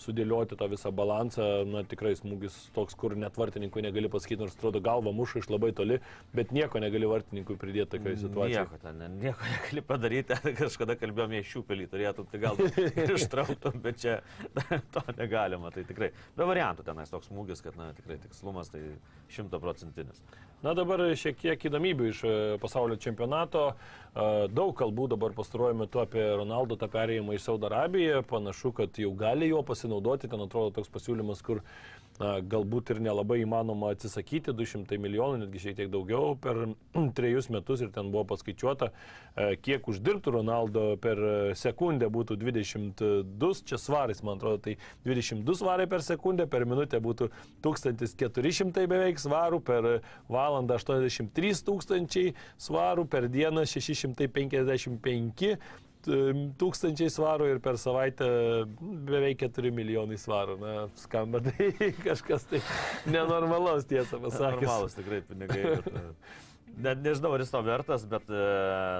sudėlioti 0.02 0.58
tą 0.58 0.68
visą 0.72 0.92
balansą. 0.96 1.48
Na 1.70 1.84
tikrai 1.88 2.14
smūgis 2.18 2.58
toks, 2.76 2.96
kur 2.98 3.16
net 3.20 3.38
vartininkui 3.38 3.84
negali 3.86 4.10
pasakyti, 4.12 4.40
nors 4.42 4.58
atrodo 4.58 4.82
galva 4.84 5.14
muša 5.16 5.44
iš 5.44 5.50
labai 5.54 5.72
toli, 5.78 6.00
bet 6.36 6.54
nieko 6.56 6.82
negali 6.82 7.10
vartininkui 7.10 7.58
pridėti 7.62 7.98
tokioje 7.98 8.22
situacijoje. 8.24 8.66
Nieko 8.66 8.82
ten, 8.82 9.02
ne- 9.02 9.12
nieko 9.28 9.50
negali 9.54 9.86
padaryti, 9.94 10.40
kažkada 10.62 10.98
kalbėjome 11.02 11.42
iš 11.44 11.52
šių 11.56 11.66
pelį, 11.70 11.90
turėtum, 11.94 12.30
tai 12.32 12.44
gal 12.46 12.62
ir 12.66 13.16
ištrauktum, 13.20 13.82
bet 13.84 14.02
čia 14.02 14.20
to 14.96 15.06
negalima, 15.20 15.74
tai 15.76 15.86
tikrai. 15.90 16.12
Be 16.38 16.50
variantų 16.50 16.88
tenais 16.88 17.14
toks 17.14 17.30
smūgis, 17.30 17.62
kad, 17.66 17.78
na, 17.80 17.92
tikrai 17.98 18.18
tikslumas 18.26 18.74
tai 18.74 18.88
šimtaprocentinis. 19.32 20.26
Na 20.62 20.76
dabar 20.78 21.01
šiek 21.18 21.39
tiek 21.41 21.64
įdomybių 21.66 22.07
iš 22.12 22.20
e, 22.22 22.32
pasaulio 22.62 22.93
čempionato. 23.01 23.72
E, 23.72 24.26
Daug 24.53 24.76
kalbų 24.78 25.07
dabar 25.16 25.34
pastaruoju 25.34 25.80
metu 25.80 26.03
apie 26.03 26.22
Ronaldo 26.38 26.78
tą 26.78 26.86
perėjimą 26.93 27.34
į 27.34 27.41
Saudo 27.41 27.66
Arabiją. 27.72 28.20
Panašu, 28.30 28.70
kad 28.78 28.99
jau 29.01 29.09
gali 29.18 29.49
jo 29.49 29.64
pasinaudoti. 29.66 30.30
Ten 30.30 30.45
atrodo 30.45 30.76
toks 30.76 30.93
pasiūlymas, 30.93 31.41
kur 31.47 31.64
na, 31.64 31.72
galbūt 32.22 32.94
ir 32.94 33.02
nelabai 33.04 33.40
įmanoma 33.42 33.92
atsisakyti 33.96 34.54
200 34.56 35.00
milijonų, 35.02 35.42
netgi 35.44 35.64
šiek 35.66 35.78
tiek 35.80 35.92
daugiau 35.94 36.36
per 36.42 36.60
trejus 37.18 37.50
metus 37.54 37.82
ir 37.82 37.92
ten 37.96 38.12
buvo 38.14 38.26
paskaičiuota, 38.32 38.92
e, 38.92 39.50
kiek 39.62 39.88
uždirbtų 39.92 40.36
Ronaldo 40.38 40.86
per 41.02 41.22
sekundę 41.58 42.10
būtų 42.14 42.38
22, 42.42 43.52
čia 43.68 43.82
svarais, 43.82 44.24
man 44.26 44.40
atrodo, 44.40 44.62
tai 44.68 44.78
22 45.08 45.58
svarai 45.64 45.88
per 45.92 46.06
sekundę, 46.06 46.48
per 46.52 46.66
minutę 46.70 47.02
būtų 47.04 47.32
1400 47.66 48.88
beveik 48.92 49.22
svarų, 49.22 49.62
per 49.66 49.92
valandą 50.32 50.78
83 50.82 51.64
tūkstančiai 51.68 52.36
svarų, 52.62 53.08
per 53.12 53.30
dieną 53.32 53.66
655 53.70 55.56
tūkstančiai 56.06 57.12
svarų 57.14 57.49
ir 57.54 57.60
per 57.64 57.78
savaitę 57.82 58.28
beveik 58.80 59.41
4 59.43 59.74
milijonai 59.76 60.20
svarų. 60.22 60.58
Na, 60.62 60.76
skamba 60.99 61.41
tai 61.47 61.91
kažkas 62.04 62.47
tai 62.49 62.62
nenormalaus, 63.10 63.88
tiesą 63.89 64.22
pasakius. 64.24 64.66
Normalus 64.66 64.97
tikrai 64.97 65.22
pinigai. 65.28 65.76
bet, 65.76 65.91
e, 65.91 66.49
Net 66.82 67.02
nežinau, 67.04 67.34
ar 67.36 67.41
jis 67.43 67.52
to 67.52 67.60
vertas, 67.66 68.06
bet 68.08 68.30
e, 68.32 68.43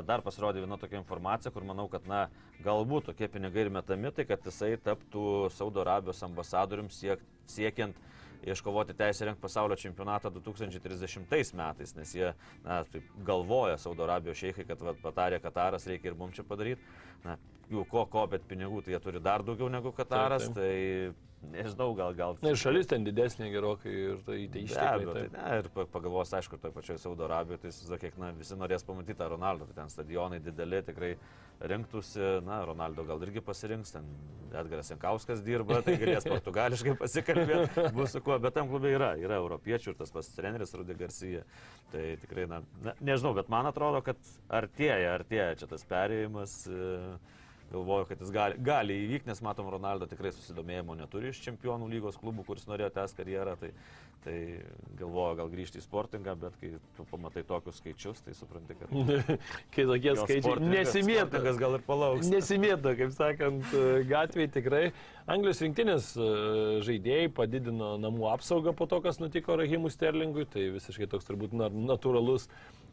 dar 0.04 0.22
pasirodė 0.26 0.60
viena 0.60 0.76
tokia 0.78 1.00
informacija, 1.00 1.54
kur 1.56 1.64
manau, 1.66 1.88
kad, 1.92 2.04
na, 2.10 2.26
galbūt 2.66 3.08
tokie 3.10 3.30
pinigai 3.32 3.66
ir 3.66 3.72
metami, 3.74 4.12
tai 4.12 4.26
kad 4.28 4.44
jisai 4.46 4.74
taptų 4.84 5.48
Saudo 5.56 5.82
Arabijos 5.86 6.20
ambasadorium 6.28 6.92
siek, 6.92 7.24
siekiant 7.50 7.96
iškovoti 8.44 8.96
teisę 8.98 9.26
rengti 9.26 9.42
pasaulio 9.42 9.76
čempionatą 9.78 10.32
2030 10.34 11.54
metais, 11.58 11.96
nes 11.96 12.14
jie, 12.16 12.34
na, 12.66 12.82
galvoja 13.26 13.78
Saudo 13.78 14.04
Arabijos 14.08 14.40
šeikai, 14.42 14.66
kad 14.68 14.82
va, 14.82 14.96
patarė 15.04 15.42
Kataras, 15.44 15.88
reikia 15.90 16.12
ir 16.12 16.18
mums 16.20 16.38
čia 16.40 16.46
padaryti. 16.48 16.82
Na, 17.26 17.38
jų 17.72 17.86
ko, 17.92 18.06
ko, 18.12 18.26
bet 18.32 18.48
pinigų 18.50 18.82
tai 18.86 18.96
jie 18.96 19.04
turi 19.04 19.22
dar 19.24 19.44
daugiau 19.46 19.70
negu 19.72 19.94
Kataras, 19.96 20.48
Taip, 20.50 20.56
tai 20.56 21.32
nežinau, 21.42 21.90
gal 21.98 22.14
gal. 22.14 22.36
Na 22.44 22.52
ir 22.54 22.60
šalis 22.60 22.90
ten 22.90 23.06
didesnė 23.06 23.50
gerokai 23.54 23.92
ir 23.92 24.20
tai, 24.26 24.38
tai 24.52 24.62
ištekliai. 24.68 25.06
tai 25.08 25.22
taip. 25.24 25.38
ne, 25.38 25.56
ir 25.62 25.70
pa- 25.74 25.86
pagalvos, 25.90 26.34
aišku, 26.38 26.60
toje 26.62 26.76
pačioje 26.76 27.02
Saudo 27.02 27.26
Arabijoje, 27.26 27.64
tai 27.64 27.72
įsivaizduok, 27.72 28.04
kiek 28.04 28.20
na, 28.22 28.30
visi 28.38 28.58
norės 28.60 28.86
pamatyti 28.86 29.18
tą 29.18 29.30
Ronaldo, 29.34 29.66
tai 29.70 29.80
ten 29.80 29.90
stadionai 29.94 30.42
dideli, 30.44 30.84
tikrai 30.86 31.16
rinktųsi, 31.72 32.22
na, 32.46 32.62
Ronaldo 32.70 33.06
gal 33.10 33.26
irgi 33.26 33.42
pasirinks, 33.46 33.96
ten 33.96 34.08
Edgaras 34.52 34.90
Jankauskas 34.94 35.42
dirba, 35.46 35.82
tai 35.86 35.98
galės 36.02 36.26
portugališkai 36.34 36.96
pasikalbėti, 37.02 37.90
bus 37.98 38.14
su 38.16 38.22
kuo, 38.26 38.38
bet 38.42 38.58
tam 38.58 38.70
klube 38.70 38.94
yra, 38.94 39.14
yra 39.22 39.42
europiečių 39.42 39.94
ir 39.94 40.00
tas 40.00 40.14
pats 40.14 40.32
treneris 40.38 40.74
Rudė 40.78 40.98
Garcija. 41.00 41.44
Tai 41.92 42.06
tikrai, 42.22 42.48
na, 42.50 42.62
na, 42.86 42.96
nežinau, 43.02 43.34
bet 43.38 43.50
man 43.52 43.70
atrodo, 43.70 44.02
kad 44.06 44.20
artėja, 44.50 45.16
artėja 45.18 45.54
čia 45.62 45.70
tas 45.74 45.86
perėjimas. 45.90 46.58
E, 46.70 47.41
Galvoju, 47.72 48.06
kad 48.10 48.20
jis 48.20 48.32
gali, 48.36 48.58
gali 48.60 48.96
įvykti, 49.06 49.30
nes 49.32 49.40
matom, 49.46 49.70
Ronaldo 49.72 50.08
tikrai 50.12 50.34
susidomėjimo 50.36 50.98
neturi 51.00 51.30
iš 51.32 51.40
čempionų 51.46 51.88
lygos 51.94 52.18
klubų, 52.20 52.44
kuris 52.48 52.66
norėjo 52.68 52.90
tęs 52.98 53.16
karjerą. 53.16 53.54
Tai, 53.62 53.70
tai 54.26 54.36
galvoju, 55.00 55.38
gal 55.40 55.52
grįžti 55.54 55.80
į 55.80 55.86
sportingą, 55.86 56.36
bet 56.42 56.58
kai 56.60 56.74
tu 56.98 57.06
pamatai 57.10 57.46
tokius 57.48 57.80
skaičius, 57.80 58.20
tai 58.26 58.36
supranti, 58.38 58.76
kad... 58.78 58.92
Kai 59.74 59.88
tokie 59.88 60.18
skaičiai 60.20 60.60
nesimėta. 60.60 61.30
sportininkas 61.30 61.62
gal 61.64 61.78
ir 61.80 61.86
palauks. 61.88 62.30
Nesimėta, 62.30 62.94
kaip 63.00 63.16
sakant, 63.16 63.74
gatvėje 64.12 64.52
tikrai. 64.60 64.84
Anglijos 65.30 65.62
rinktinės 65.62 66.12
e, 66.18 66.28
žaidėjai 66.86 67.30
padidino 67.38 67.94
namų 68.02 68.32
apsaugą 68.32 68.74
po 68.78 68.88
to, 68.90 69.02
kas 69.06 69.20
nutiko 69.22 69.58
Rahimui 69.60 69.92
Sterlingui. 69.94 70.48
Tai 70.50 70.64
visiškai 70.78 71.10
toks 71.12 71.28
turbūt 71.30 71.54
na- 71.54 71.70
natūralus 71.70 72.48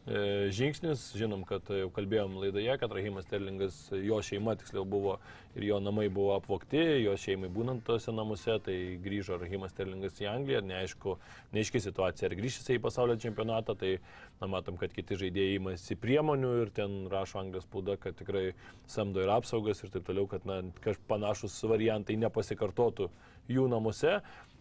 e, 0.05 0.49
žingsnis. 0.53 1.07
Žinom, 1.17 1.41
kad 1.49 1.71
jau 1.73 1.89
kalbėjom 1.95 2.37
laidoje, 2.43 2.75
kad 2.81 2.93
Rahimas 2.93 3.25
Sterlingas, 3.25 3.81
jo 3.97 4.21
šeima 4.25 4.53
tiksliau 4.59 4.85
buvo 4.85 5.17
ir 5.57 5.65
jo 5.65 5.79
namai 5.81 6.07
buvo 6.13 6.35
apvokti, 6.37 6.79
jo 7.03 7.15
šeimai 7.17 7.49
būnant 7.51 7.81
tose 7.85 8.13
namuose, 8.13 8.59
tai 8.65 8.75
grįžo 9.01 9.39
Rahimas 9.41 9.73
Sterlingas 9.73 10.21
į 10.21 10.29
Angliją 10.29 10.61
neaišku, 10.69 11.15
neaiški 11.55 11.81
situacija, 11.83 12.29
ar 12.29 12.37
grįžys 12.37 12.69
į 12.75 12.79
pasaulio 12.83 13.17
čempionatą, 13.19 13.73
tai 13.79 13.95
na, 14.39 14.49
matom, 14.51 14.77
kad 14.79 14.93
kiti 14.93 15.17
žaidėjai 15.19 15.57
imasi 15.57 15.97
priemonių 15.99 16.53
ir 16.61 16.73
ten 16.75 16.99
rašo 17.11 17.41
Anglijos 17.41 17.65
spauda, 17.65 17.97
kad 18.01 18.17
tikrai 18.19 18.51
samdo 18.89 19.25
ir 19.25 19.33
apsaugas 19.33 19.81
ir 19.83 19.93
taip 19.93 20.05
toliau, 20.07 20.29
kad 20.29 20.45
na, 20.49 20.61
panašus 21.09 21.57
variantai 21.65 22.18
nepasikartotų 22.25 23.09
jų 23.49 23.67
namuose. 23.71 24.19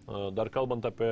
Dar 0.09 0.49
kalbant 0.49 0.87
apie 0.89 1.09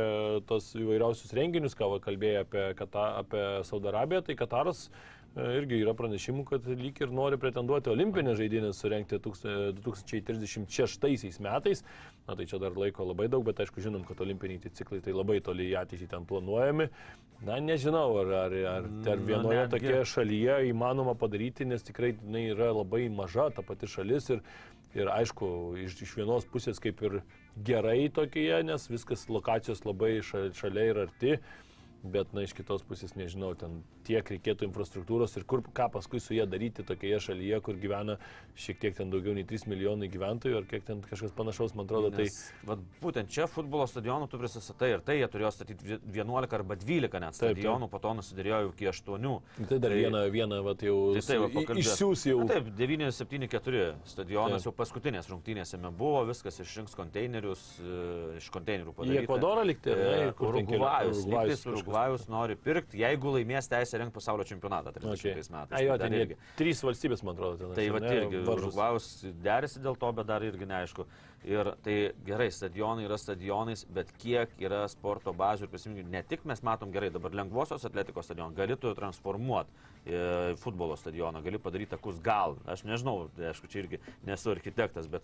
tos 0.49 0.71
įvairiausius 0.79 1.35
renginius, 1.37 1.77
ką 1.77 1.91
kalbėjai 2.01 2.47
apie, 2.47 2.65
Kata, 2.79 3.11
apie 3.21 3.45
Saudo 3.69 3.91
Arabiją, 3.91 4.23
tai 4.25 4.37
Kataras 4.41 4.87
e, 4.87 5.45
irgi 5.59 5.83
yra 5.83 5.93
pranešimų, 5.99 6.47
kad 6.49 6.65
lyg 6.81 7.03
ir 7.05 7.13
nori 7.13 7.37
pretenduoti 7.37 7.93
olimpinės 7.93 8.39
žaidynės 8.41 8.81
surenkti 8.81 9.19
tūks- 9.21 9.45
2036 9.85 11.43
metais. 11.45 11.85
Na 12.25 12.39
tai 12.39 12.47
čia 12.49 12.57
dar 12.63 12.73
laiko 12.73 13.05
labai 13.05 13.29
daug, 13.29 13.45
bet 13.45 13.61
aišku 13.61 13.85
žinom, 13.85 14.07
kad 14.09 14.23
olimpiniai 14.25 14.73
ciklai 14.73 15.03
tai 15.05 15.13
labai 15.13 15.43
toli 15.45 15.69
į 15.75 15.77
ateitį 15.83 16.09
ten 16.15 16.25
planuojami. 16.25 16.89
Na 17.45 17.61
nežinau, 17.61 18.17
ar, 18.23 18.33
ar, 18.47 18.57
ar, 18.57 18.89
ar 19.13 19.21
Nu, 19.21 19.27
vienoje 19.29 19.67
tokioje 19.77 20.09
šalyje 20.09 20.57
įmanoma 20.71 21.13
padaryti, 21.21 21.69
nes 21.69 21.85
tikrai 21.85 22.15
jinai 22.15 22.47
yra 22.55 22.73
labai 22.73 23.11
maža 23.13 23.51
ta 23.53 23.61
pati 23.61 23.93
šalis 23.93 24.33
ir, 24.33 24.41
ir 24.97 25.11
aišku, 25.13 25.49
iš, 25.85 25.99
iš 26.07 26.15
vienos 26.17 26.47
pusės 26.49 26.81
kaip 26.83 27.03
ir 27.05 27.19
gerai 27.69 28.09
tokioje, 28.13 28.63
nes 28.65 28.89
viskas 28.91 29.27
lokacijos 29.33 29.85
labai 29.85 30.19
ša- 30.25 30.49
šalia 30.57 30.87
ir 30.91 31.01
arti, 31.07 31.37
bet 32.13 32.33
na 32.37 32.43
iš 32.47 32.53
kitos 32.57 32.83
pusės 32.87 33.15
nežinau, 33.19 33.53
ten 33.59 33.83
tiek 34.07 34.25
reikėtų 34.31 34.67
infrastruktūros 34.69 35.37
ir 35.37 35.45
kur, 35.45 35.63
ką 35.75 35.89
paskui 35.93 36.21
su 36.23 36.35
jie 36.37 36.47
daryti 36.47 36.85
tokioje 36.87 37.19
šalyje, 37.29 37.61
kur 37.67 37.75
gyvena 37.83 38.17
šiek 38.57 38.79
tiek 38.81 38.95
ten 38.97 39.11
daugiau 39.11 39.35
nei 39.37 39.45
3 39.45 39.67
milijonai 39.71 40.09
gyventojų, 40.13 40.57
ar 40.61 40.69
kiek 40.71 40.85
ten 40.87 41.03
kažkas 41.05 41.35
panašaus, 41.37 41.75
man 41.77 41.87
atrodo, 41.89 42.11
tai... 42.15 42.29
Nes, 42.31 42.39
vat, 42.69 42.79
būtent 43.03 43.29
čia 43.33 43.47
futbolo 43.51 43.87
stadionų 43.91 44.29
tu 44.33 44.39
prisistatai 44.41 44.93
ir 44.95 45.01
tai 45.07 45.19
jie 45.21 45.29
turėjo 45.33 45.51
statyti 45.57 45.85
vie- 45.91 46.01
11 46.23 46.57
arba 46.61 46.77
12 46.79 47.21
net 47.27 47.37
stadionų, 47.37 47.91
po 47.93 47.99
to 48.03 48.15
nusidėrėjo 48.21 48.73
iki 48.73 48.89
8. 48.93 49.39
Tai 49.69 49.79
dar 49.83 49.97
vieną, 49.97 50.23
vieną 50.33 50.63
vat, 50.67 50.83
jau 50.87 50.97
Tai 51.17 51.25
taip, 51.27 51.41
va, 51.43 51.49
su- 51.49 51.53
i- 51.53 51.59
pakalbėt. 51.61 51.83
išsiųs 51.85 52.27
jau. 52.31 52.39
Na, 52.45 52.53
taip, 52.55 52.71
974 52.79 53.95
stadionas 54.07 54.63
Taip. 54.63 54.71
jau 54.71 54.75
paskutinės 54.77 55.29
rungtynėse 55.31 55.79
buvo, 55.97 56.23
viskas 56.29 56.59
išrinks 56.63 56.95
konteinerius, 56.99 57.63
e, 57.81 58.37
iš 58.41 58.49
konteinerių 58.55 58.93
Į 58.93 58.97
padaryta. 58.97 59.23
Ekvadorą 59.27 59.65
likti, 59.67 59.91
ne? 59.91 60.29
E, 60.29 60.33
kur 60.37 60.55
ten 60.55 60.67
keli- 60.67 60.77
Urugvajus, 60.77 61.25
Urugvajus 61.97 62.27
nori 62.29 62.57
pirkti, 62.61 62.99
jeigu 63.01 63.31
laimės 63.33 63.69
teisę 63.71 63.99
rengti 64.01 64.15
pasaulio 64.19 64.45
čempionatą 64.47 64.93
30 64.93 65.17
Okay. 65.17 65.35
metais. 65.35 65.73
A, 65.73 65.83
jo, 65.83 65.97
Tai 65.97 66.09
ten 66.09 66.13
irgi. 66.19 66.37
Trys 66.57 66.83
valstybės, 66.85 67.23
man 67.25 67.35
atrodo, 67.35 67.57
ten. 67.57 67.75
Tai 67.75 67.87
va 67.95 68.01
irgi 68.13 68.43
Urugvajus 68.45 69.07
derisi 69.43 69.81
dėl 69.81 69.97
to, 69.99 70.13
bet 70.13 70.27
dar 70.29 70.43
irgi 70.45 70.67
neaišku. 70.69 71.07
Ir 71.47 71.71
tai 71.85 72.13
gerai, 72.27 72.51
stadionai 72.51 73.05
yra 73.07 73.17
stadionais, 73.19 73.85
bet 73.89 74.11
kiek 74.19 74.51
yra 74.61 74.85
sporto 74.89 75.33
bazių 75.33 75.63
ir 75.63 75.69
prisiminkime, 75.73 76.11
ne 76.11 76.23
tik 76.23 76.45
mes 76.45 76.63
matom 76.63 76.91
gerai, 76.93 77.11
dabar 77.11 77.31
lengvosios 77.31 77.85
atletikos 77.87 78.27
stadioną, 78.27 78.55
gali 78.57 78.77
tu 78.77 78.93
transformuoti 78.95 79.71
e, 80.07 80.55
futbolo 80.57 80.97
stadioną, 80.97 81.43
gali 81.45 81.59
padaryti 81.59 81.91
takus 81.97 82.19
gal. 82.21 82.57
Aš 82.67 82.83
nežinau, 82.85 83.29
tai 83.37 83.53
aišku, 83.53 83.69
čia 83.69 83.85
irgi 83.85 84.01
nesu 84.27 84.51
architektas, 84.51 85.07
bet 85.09 85.23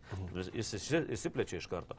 jis 0.55 0.75
išsi- 0.79 1.09
išsiplečia 1.13 1.59
iš 1.59 1.67
karto. 1.67 1.97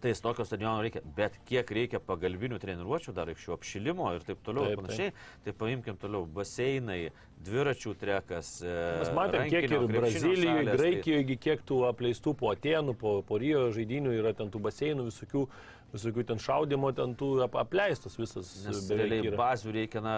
Tai 0.00 0.12
tokio 0.16 0.44
stadiono 0.48 0.80
reikia, 0.80 1.02
bet 1.16 1.34
kiek 1.44 1.70
reikia 1.76 1.98
pagalbinių 2.00 2.56
treniruočių, 2.62 3.12
dar 3.12 3.28
iš 3.28 3.42
jų 3.44 3.52
apšilimo 3.58 4.06
ir 4.16 4.22
taip 4.24 4.38
toliau 4.46 4.64
Taip, 4.64 4.72
ir 4.72 4.80
panašiai. 4.80 5.10
Tai 5.44 5.52
paimkim 5.60 5.98
toliau 6.00 6.24
baseinai, 6.24 7.10
dviračių 7.44 7.92
trekas. 8.00 8.62
e, 8.64 8.76
Mes 9.02 9.10
matėm, 9.16 9.44
kiek 9.52 9.66
ir 9.68 9.84
Brazilijoje, 9.90 10.46
salės, 10.46 10.70
tai- 10.70 10.78
Graikijoje, 10.80 11.36
kiek 11.44 11.60
tų 11.68 11.82
apleistų 11.90 12.34
po 12.36 12.48
Atenų, 12.54 12.96
po, 12.96 13.20
po 13.22 13.36
Rio 13.38 13.66
žaidinių 13.76 14.14
yra 14.16 14.32
ten 14.36 14.48
tų 14.48 14.62
baseinų, 14.64 15.04
visokių, 15.10 15.44
visokių 15.92 16.24
ten 16.32 16.38
šaudimo, 16.38 16.94
ten 16.96 17.14
tų 17.14 17.44
ap, 17.44 17.56
apleistas 17.60 18.16
visas. 18.16 18.54
Realiai 18.88 19.36
bazių 19.36 19.72
reikia, 19.74 20.00
na, 20.00 20.14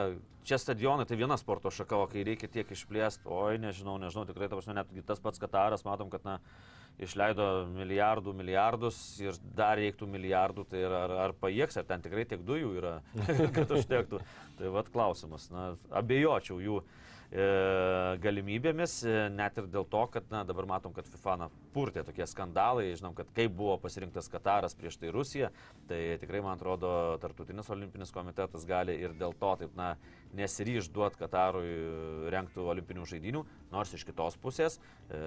čia 0.46 0.58
stadionai 0.62 1.06
tai 1.06 1.16
viena 1.16 1.34
sporto 1.38 1.70
šaka, 1.74 1.96
o 1.96 2.06
kai 2.06 2.22
reikia 2.22 2.46
tiek 2.46 2.70
išplėsti, 2.70 3.26
oi, 3.26 3.58
nežinau, 3.58 3.98
nežinau, 3.98 4.26
tikrai, 4.30 4.46
ta 4.48 4.54
prasme, 4.54 4.74
net 4.78 4.86
tas 5.06 5.18
pats 5.18 5.42
Kataras, 5.42 5.82
matom, 5.82 6.10
kad, 6.10 6.22
na, 6.24 6.38
išleido 7.00 7.66
milijardų, 7.72 8.34
milijardus 8.36 8.96
ir 9.22 9.38
dar 9.56 9.78
reiktų 9.80 10.08
milijardų, 10.10 10.66
tai 10.70 10.82
ar, 10.88 11.14
ar, 11.26 11.36
pajėgs, 11.38 11.78
ar 11.80 11.86
ten 11.88 12.04
tikrai 12.04 12.26
tiek 12.28 12.42
dujų 12.46 12.74
yra, 12.80 12.96
kad 13.56 13.72
užtektų. 13.78 14.20
Tai 14.58 14.74
vad 14.74 14.90
klausimas, 14.92 15.48
na, 15.52 15.72
abejočiau 15.98 16.60
jų 16.62 16.78
e, 16.82 17.46
galimybėmis, 18.22 18.98
e, 19.08 19.16
net 19.32 19.58
ir 19.58 19.68
dėl 19.72 19.86
to, 19.90 20.04
kad 20.12 20.28
na, 20.30 20.44
dabar 20.48 20.68
matom, 20.74 20.94
kad 20.94 21.08
FIFA 21.08 21.36
na, 21.40 21.50
purtė 21.74 22.04
tokie 22.06 22.26
skandalai, 22.28 22.90
žinom, 22.92 23.16
kad 23.18 23.30
kaip 23.34 23.54
buvo 23.56 23.78
pasirinktas 23.82 24.30
Kataras 24.32 24.76
prieš 24.78 25.00
tai 25.00 25.12
Rusija, 25.14 25.50
tai 25.90 26.02
tikrai 26.22 26.44
man 26.44 26.60
atrodo, 26.60 26.92
Tartutinis 27.24 27.72
olimpinis 27.72 28.14
komitetas 28.14 28.68
gali 28.68 29.00
ir 29.00 29.16
dėl 29.18 29.34
to 29.40 29.56
taip, 29.64 29.74
na, 29.78 29.94
nesiryž 30.36 30.88
duoti 30.92 31.20
Katarui 31.20 31.72
renktų 32.32 32.64
olimpinių 32.72 33.04
žaidinių, 33.08 33.42
nors 33.72 33.92
iš 33.96 34.04
kitos 34.08 34.36
pusės 34.40 34.78
e, 34.78 35.20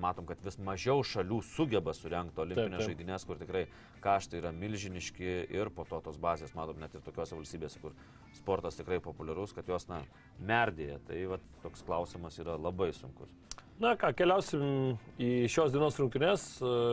matom, 0.00 0.26
kad 0.28 0.40
vis 0.44 0.58
mažiau 0.60 1.02
šalių 1.06 1.40
sugeba 1.46 1.94
surenkti 1.96 2.44
olimpinės 2.44 2.84
žaidynės, 2.88 3.26
kur 3.28 3.40
tikrai 3.40 3.66
kaštai 4.04 4.42
yra 4.42 4.52
milžiniški 4.54 5.48
ir 5.54 5.72
po 5.74 5.86
to 5.88 6.00
tos 6.04 6.20
bazės 6.20 6.54
matom 6.58 6.80
net 6.82 6.94
ir 6.94 7.04
tokiuose 7.06 7.38
valstybėse, 7.38 7.80
kur 7.82 7.96
sportas 8.36 8.78
tikrai 8.78 9.00
populiarus, 9.04 9.54
kad 9.56 9.68
jos, 9.68 9.88
na, 9.90 10.02
merdėja. 10.38 11.00
Tai 11.08 11.20
va, 11.32 11.40
toks 11.64 11.84
klausimas 11.86 12.38
yra 12.42 12.58
labai 12.60 12.92
sunkus. 12.96 13.32
Na 13.78 13.92
ką, 13.94 14.10
keliausim 14.18 14.96
į 15.22 15.46
šios 15.50 15.70
dienos 15.70 15.98
rungtynės, 16.00 16.46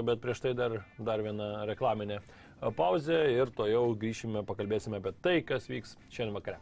bet 0.06 0.22
prieš 0.22 0.44
tai 0.44 0.52
dar, 0.58 0.84
dar 1.02 1.24
viena 1.26 1.66
reklaminė 1.66 2.20
pauzė 2.78 3.18
ir 3.34 3.50
to 3.58 3.66
jau 3.70 3.88
grįšime, 3.98 4.46
pakalbėsime 4.46 5.02
apie 5.02 5.16
tai, 5.22 5.40
kas 5.42 5.66
vyks 5.72 5.98
šiandien 6.14 6.38
vakare. 6.38 6.62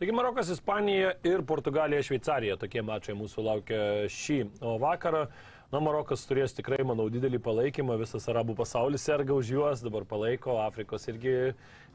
Taigi 0.00 0.12
Marokas, 0.16 0.48
Ispanija 0.48 1.10
ir 1.28 1.42
Portugalija, 1.44 2.00
Šveicarija. 2.00 2.54
Tokie 2.56 2.80
mačai 2.80 3.12
mūsų 3.12 3.42
laukia 3.44 3.80
šį 4.08 4.38
vakarą. 4.80 5.26
Na, 5.68 5.82
Marokas 5.84 6.22
turės 6.24 6.56
tikrai, 6.56 6.78
manau, 6.88 7.10
didelį 7.12 7.36
palaikymą, 7.44 7.98
visas 8.00 8.24
arabų 8.32 8.54
pasaulis 8.62 9.04
serga 9.04 9.36
už 9.36 9.50
juos, 9.52 9.82
dabar 9.84 10.06
palaiko, 10.08 10.54
Afrikos 10.64 11.04
irgi 11.12 11.34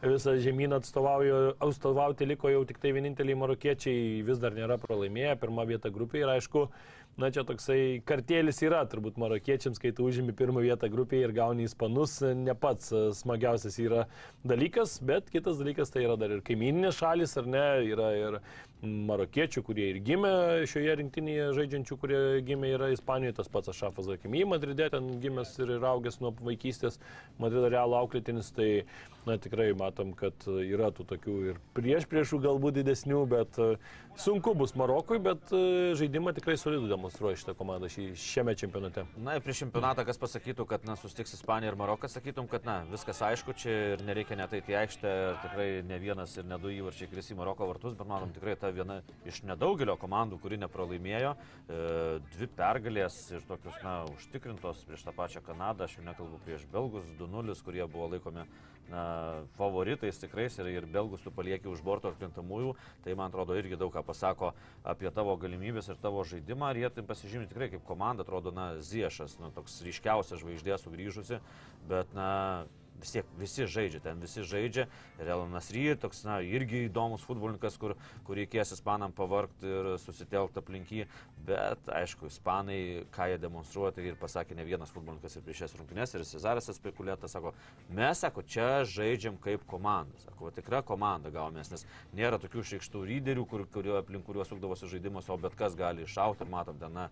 visą 0.03 0.35
žemyną 0.41 0.81
atstovauti 1.59 2.25
liko 2.25 2.49
jau 2.51 2.65
tik 2.67 2.81
tai 2.81 2.91
vieninteliai 2.95 3.37
marokiečiai, 3.39 4.21
vis 4.27 4.41
dar 4.41 4.53
nėra 4.55 4.77
pralaimėję, 4.81 5.37
pirmą 5.41 5.65
vietą 5.69 5.91
grupėje 5.93 6.25
ir 6.25 6.33
aišku, 6.35 6.65
na 7.21 7.29
čia 7.31 7.45
toksai 7.47 8.01
kartėlis 8.07 8.59
yra, 8.65 8.81
turbūt 8.91 9.15
marokiečiams, 9.21 9.79
kai 9.79 9.93
tu 9.95 10.07
užimi 10.09 10.35
pirmą 10.35 10.59
vietą 10.65 10.89
grupėje 10.91 11.29
ir 11.29 11.33
gauni 11.35 11.63
ispanus, 11.63 12.17
ne 12.21 12.55
pats 12.59 12.91
smagiausias 13.21 13.79
yra 13.79 14.03
dalykas, 14.43 14.97
bet 14.99 15.31
kitas 15.31 15.61
dalykas 15.61 15.93
tai 15.93 16.03
yra 16.03 16.19
dar 16.19 16.35
ir 16.35 16.43
kaimininės 16.45 16.99
šalis, 16.99 17.37
ar 17.39 17.47
ne, 17.47 17.65
yra 17.87 18.11
ir 18.19 18.39
marokiečių, 18.83 19.63
kurie 19.65 19.87
ir 19.93 20.01
gimė 20.05 20.35
šioje 20.69 20.99
rinktinėje 20.99 21.49
žaidžiančių, 21.57 21.97
kurie 22.01 22.21
gimė 22.45 22.75
yra 22.75 22.91
Ispanijoje, 22.93 23.39
tas 23.39 23.49
pats 23.49 23.71
Ašafas 23.71 24.11
Zakimy, 24.11 24.43
Madride 24.51 24.91
ten 24.93 25.15
gimęs 25.23 25.55
ir 25.63 25.77
augęs 25.79 26.19
nuo 26.21 26.35
vaikystės, 26.43 26.99
Madrido 27.39 27.71
Realo 27.71 27.97
auklėtinis, 28.03 28.51
tai 28.53 28.83
na, 29.26 29.38
tikrai 29.41 29.71
matom, 29.78 30.13
kad 30.17 30.47
yra 30.47 30.91
tų 30.95 31.07
tokių 31.11 31.36
ir 31.51 31.61
prieš 31.78 32.07
priešų 32.11 32.41
galbūt 32.45 32.80
didesnių, 32.80 33.21
bet 33.32 33.59
sunku 34.18 34.53
bus 34.55 34.74
Marokui, 34.76 35.18
bet 35.24 35.51
žaidimą 35.99 36.34
tikrai 36.36 36.55
solidų 36.59 36.88
demonstruoja 36.91 37.39
šitą 37.39 37.55
komandą 37.57 37.89
šį, 37.91 38.05
šiame 38.20 38.55
čempionate. 38.57 39.05
Na 39.22 39.36
ir 39.36 39.43
prieš 39.43 39.63
čempionatą, 39.63 40.05
kas 40.07 40.20
pasakytų, 40.22 40.66
kad 40.70 40.86
na, 40.88 40.95
sustiks 40.99 41.36
Ispanija 41.38 41.72
ir 41.72 41.78
Marokas, 41.80 42.16
sakytum, 42.16 42.47
kad 42.51 42.68
na, 42.68 42.78
viskas 42.91 43.22
aišku, 43.26 43.55
čia 43.59 43.76
ir 43.95 44.03
nereikia 44.07 44.38
net 44.39 44.55
į 44.55 44.78
aikštę, 44.82 45.13
tikrai 45.43 45.68
ne 45.88 45.99
vienas 46.01 46.36
ir 46.39 46.47
ne 46.47 46.59
du 46.61 46.72
įvarčiai 46.74 47.09
kris 47.11 47.32
į 47.34 47.39
Maroko 47.39 47.68
vartus, 47.70 47.97
bet 47.97 48.07
manom 48.09 48.32
tikrai 48.36 48.55
ta 48.59 48.72
viena 48.76 49.01
iš 49.28 49.41
nedaugelio 49.47 49.97
komandų, 50.01 50.39
kuri 50.43 50.59
nepralaimėjo. 50.63 51.34
E, 51.36 51.82
dvi 52.36 52.51
pergalės 52.55 53.20
ir 53.34 53.43
tokius, 53.49 53.82
na, 53.84 53.97
užtikrintos 54.16 54.86
prieš 54.88 55.03
tą 55.07 55.16
pačią 55.16 55.43
Kanadą, 55.45 55.89
aš 55.89 55.99
jau 55.99 56.07
nekalbu 56.07 56.39
prieš 56.47 56.66
Belgus 56.72 57.11
2-0, 57.20 57.59
kurie 57.66 57.84
buvo 57.89 58.13
laikomi 58.16 58.45
na, 58.89 59.43
favoritais 59.57 60.20
tikrais 60.22 60.57
ir, 60.59 60.70
ir 60.70 60.86
Belgus 60.89 61.24
tu 61.26 61.34
palieki 61.34 61.70
už 61.72 61.82
borto 61.86 62.11
atkrintamųjų, 62.11 62.76
tai 63.05 63.16
man 63.18 63.32
atrodo 63.32 63.57
irgi 63.57 63.80
daug 63.80 63.93
ką 63.93 64.05
pasako 64.06 64.53
apie 64.86 65.12
tavo 65.14 65.36
galimybės 65.41 65.89
ir 65.91 65.99
tavo 66.01 66.24
žaidimą. 66.28 66.72
Ir 66.74 66.84
jie 66.84 66.93
tai 66.97 67.06
pasižymė 67.10 67.49
tikrai 67.51 67.70
kaip 67.74 67.86
komanda, 67.88 68.26
atrodo, 68.26 68.53
na, 68.56 68.72
Ziešas, 68.80 69.38
na, 69.41 69.51
toks 69.56 69.82
ryškiausias 69.86 70.41
žvaigždė 70.41 70.80
sugrįžusi, 70.82 71.41
bet, 71.89 72.14
na, 72.18 72.30
vis 73.01 73.13
tiek 73.15 73.29
visi 73.39 73.67
žaidžia, 73.69 74.01
ten 74.03 74.21
visi 74.21 74.43
žaidžia. 74.45 74.87
Ir 75.19 75.29
Elonas 75.35 75.69
Ry, 75.73 75.85
toks, 75.99 76.23
na, 76.27 76.39
irgi 76.43 76.85
įdomus 76.87 77.25
futbolininkas, 77.27 77.77
kur, 77.81 77.95
kur 78.27 78.39
reikės 78.39 78.73
ispanam 78.75 79.13
pavarkti 79.15 79.69
ir 79.69 79.89
susitelkti 80.01 80.61
aplink 80.61 80.91
jį. 80.91 81.07
Bet, 81.45 81.89
aišku, 81.91 82.29
ispanai, 82.31 83.05
ką 83.15 83.29
jie 83.31 83.39
demonstruoja, 83.41 83.93
tai 83.97 84.07
ir 84.09 84.19
pasakė 84.19 84.57
ne 84.57 84.65
vienas 84.67 84.93
futbolininkas 84.95 85.37
ir 85.37 85.45
prieš 85.45 85.63
šias 85.63 85.77
rungtynes, 85.79 86.15
ir 86.15 86.25
Cezaras 86.25 86.71
spekuliuota, 86.73 87.29
sako, 87.31 87.53
mes, 87.93 88.23
sako, 88.23 88.43
čia 88.49 88.69
žaidžiam 88.89 89.37
kaip 89.41 89.65
komanda. 89.69 90.17
Sako, 90.25 90.51
tikra 90.55 90.81
komanda 90.85 91.31
gavomės, 91.33 91.71
nes 91.73 91.85
nėra 92.17 92.41
tokių 92.41 92.63
išreikštų 92.63 93.05
lyderių, 93.11 93.45
kur, 93.49 93.65
kurio, 93.71 93.99
aplink 94.01 94.25
kuriuos 94.25 94.49
sukdavosi 94.51 94.89
žaidimas, 94.89 95.29
o 95.29 95.37
bet 95.37 95.57
kas 95.59 95.77
gali 95.77 96.05
iššauti 96.07 96.49
matom 96.49 96.81
ten, 96.81 96.95
na, 96.95 97.09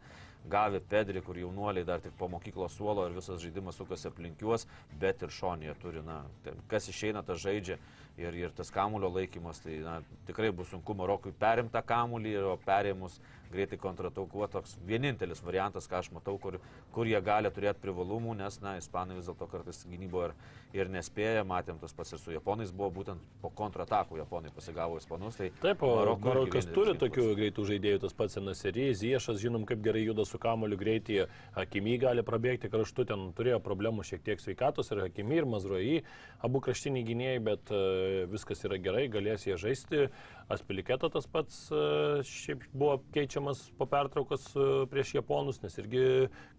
gavę 0.50 0.82
Pedri, 0.89 1.22
kur 1.22 1.38
jaunuoliai 1.38 1.86
dar 1.86 2.02
tik 2.02 2.16
po 2.20 2.28
mokyklos 2.28 2.76
suolo 2.78 3.06
ir 3.08 3.16
visas 3.16 3.41
žaidimas 3.41 3.78
sukasi 3.80 4.10
aplink 4.10 4.41
juos, 4.41 4.68
bet 5.00 5.24
ir 5.24 5.32
šonėje 5.32 5.76
turi, 5.82 6.04
na, 6.06 6.24
kas 6.72 6.89
išeina, 6.91 7.24
tas 7.24 7.41
žaidžia 7.44 7.78
ir, 8.18 8.36
ir 8.36 8.52
tas 8.56 8.72
kamulio 8.74 9.10
laikymas, 9.14 9.62
tai 9.64 9.80
na, 9.84 10.00
tikrai 10.28 10.52
bus 10.52 10.72
sunku 10.74 10.96
Marokui 10.98 11.34
perimti 11.39 11.74
tą 11.74 11.84
kamulį, 11.94 12.36
o 12.54 12.58
perėmus 12.66 13.20
greitai 13.54 13.80
kontratakuoti 13.82 14.58
toks 14.58 14.76
vienintelis 14.88 15.43
variantas, 15.45 15.88
ką 15.89 16.01
aš 16.01 16.12
matau, 16.16 16.36
kur, 16.41 16.60
kur 16.93 17.10
jie 17.10 17.20
gali 17.24 17.51
turėti 17.54 17.82
privalumų, 17.84 18.36
nes, 18.41 18.60
na, 18.64 18.76
ispanai 18.82 19.18
vis 19.20 19.30
dėlto 19.30 19.47
kartais 19.51 19.84
gynyboje 19.89 20.32
ir, 20.32 20.36
ir 20.74 20.91
nespėja, 20.93 21.45
matėm 21.47 21.80
tas 21.82 21.93
pats 21.95 22.16
ir 22.16 22.22
su 22.22 22.34
japonais 22.34 22.74
buvo, 22.74 22.89
būtent 22.99 23.24
po 23.41 23.51
kontratakų 23.54 24.20
japonai 24.22 24.54
pasigavo 24.56 24.97
ispanus. 25.01 25.38
Tai 25.39 25.49
Taip, 25.62 25.84
o 25.86 26.18
Marokas 26.24 26.68
turi 26.74 26.95
tokių 26.99 27.30
greitų 27.38 27.68
žaidėjų, 27.70 28.01
tas 28.04 28.18
pats 28.18 28.38
Senaserijas, 28.39 28.99
Ziešas, 29.04 29.41
žinom, 29.41 29.68
kaip 29.70 29.84
gerai 29.86 30.06
juda 30.06 30.26
su 30.28 30.39
kamoliu 30.41 30.80
greitį, 30.80 31.24
Hakimy 31.58 31.97
gali 32.01 32.26
prabėgti 32.26 32.72
kraštu, 32.74 33.06
ten 33.10 33.30
turėjo 33.38 33.60
problemų 33.64 34.06
šiek 34.08 34.24
tiek 34.26 34.41
sveikatos 34.41 34.91
ir 34.93 35.04
Hakimy 35.06 35.41
ir 35.41 35.49
Mazroji, 35.49 36.01
abu 36.43 36.62
kraštiniai 36.64 37.06
gynėjai, 37.08 37.43
bet 37.45 37.74
uh, 37.74 38.24
viskas 38.32 38.64
yra 38.68 38.80
gerai, 38.82 39.06
galės 39.14 39.47
jie 39.47 39.58
žaisti. 39.60 40.08
Aspiliketo 40.52 41.08
tas 41.10 41.28
pats 41.32 41.60
uh, 41.72 42.20
šiaip 42.28 42.66
buvo 42.76 42.98
keičiamas 43.16 43.62
po 43.80 43.88
pertraukos 43.88 44.50
uh, 44.58 44.84
prieš 44.91 45.14
Japonus, 45.16 45.62
nes 45.64 45.78
irgi 45.80 46.04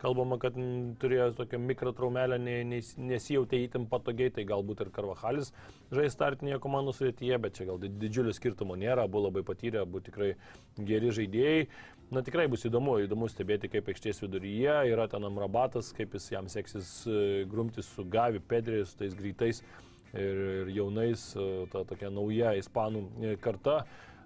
kalbama, 0.01 0.39
kad 0.41 0.57
turėjo 1.03 1.31
tokią 1.37 1.61
mikrotraumelę, 1.61 2.39
ne, 2.41 2.57
ne, 2.69 2.81
nesijautė 3.11 3.61
įtim 3.67 3.85
patogiai, 3.91 4.33
tai 4.33 4.47
galbūt 4.49 4.87
ir 4.87 4.93
Karvahalis 4.95 5.53
žais 5.95 6.17
startinėje 6.17 6.63
komandų 6.65 6.97
sudėtyje, 6.97 7.41
bet 7.45 7.61
čia 7.61 7.69
gal 7.69 7.83
didžiulio 7.85 8.33
skirtumo 8.35 8.79
nėra, 8.81 9.05
abu 9.05 9.21
labai 9.27 9.45
patyrę, 9.47 9.85
abu 9.85 10.01
tikrai 10.05 10.33
geri 10.81 11.13
žaidėjai. 11.15 11.67
Na 12.15 12.21
tikrai 12.25 12.45
bus 12.53 12.65
įdomu, 12.69 12.99
įdomu 13.05 13.29
stebėti, 13.33 13.71
kaip 13.73 13.89
aikštės 13.91 14.21
viduryje 14.25 14.75
yra 14.93 15.09
ten 15.11 15.25
Amrabatas, 15.25 15.93
kaip 15.97 16.13
jis 16.17 16.31
jam 16.35 16.49
seksis 16.53 16.91
grumtis 17.51 17.89
su 17.97 18.05
Gavi, 18.09 18.43
Pedri, 18.45 18.83
su 18.87 18.99
tais 19.01 19.17
greitais 19.17 19.63
ir, 20.15 20.43
ir 20.65 20.73
jaunais, 20.77 21.29
ta 21.73 21.85
tokia 21.89 22.11
nauja 22.15 22.55
ispanų 22.61 23.37
karta. 23.45 23.85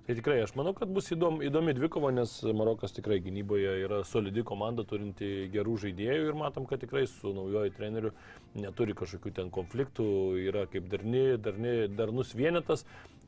Tai 0.08 0.14
tikrai 0.16 0.38
aš 0.40 0.54
manau, 0.56 0.70
kad 0.72 0.88
bus 0.88 1.10
įdom, 1.12 1.42
įdomi 1.44 1.74
dvikova, 1.76 2.08
nes 2.16 2.30
Marokas 2.56 2.94
tikrai 2.96 3.18
gynyboje 3.20 3.74
yra 3.82 3.98
solidi 4.08 4.40
komanda, 4.40 4.80
turinti 4.88 5.50
gerų 5.52 5.74
žaidėjų 5.82 6.30
ir 6.30 6.38
matom, 6.38 6.64
kad 6.64 6.80
tikrai 6.80 7.02
su 7.12 7.34
naujoju 7.36 7.74
treneriu 7.76 8.14
neturi 8.56 8.96
kažkokių 8.96 9.34
ten 9.36 9.50
konfliktų, 9.52 10.06
yra 10.46 10.64
kaip 10.72 10.88
darni, 10.88 11.36
darni, 11.36 11.74
darnus 11.92 12.32
vienetas. 12.32 12.86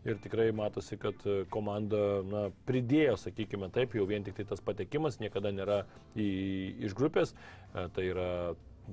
Ir 0.08 0.16
tikrai 0.24 0.48
matosi, 0.56 0.96
kad 0.96 1.20
e, 1.28 1.42
komanda 1.52 2.00
na, 2.24 2.46
pridėjo, 2.64 3.18
sakykime 3.20 3.68
taip, 3.74 3.92
jau 3.92 4.06
vien 4.08 4.24
tik 4.24 4.38
tai 4.38 4.46
tas 4.48 4.64
patekimas 4.64 5.20
niekada 5.20 5.52
nėra 5.52 5.82
į, 6.16 6.30
iš 6.88 6.96
grupės. 6.96 7.34
E, 7.74 7.90
Tai 7.92 8.06
yra 8.08 8.30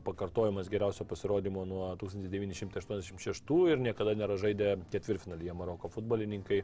pakartojimas 0.06 0.70
geriausio 0.70 1.06
pasirodymo 1.08 1.66
nuo 1.66 1.90
1986 2.02 3.58
ir 3.72 3.84
niekada 3.84 4.16
nėra 4.18 4.38
žaidę 4.40 4.76
ketvirtfinalyje 4.94 5.56
Maroko 5.58 5.92
futbolininkai. 5.94 6.64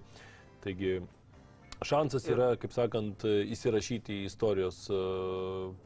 Taigi 0.63 1.01
šansas 1.83 2.27
yra, 2.31 2.53
kaip 2.59 2.73
sakant, 2.75 3.25
įsirašyti 3.25 4.21
į 4.21 4.27
istorijos 4.29 4.85
e, 4.87 4.99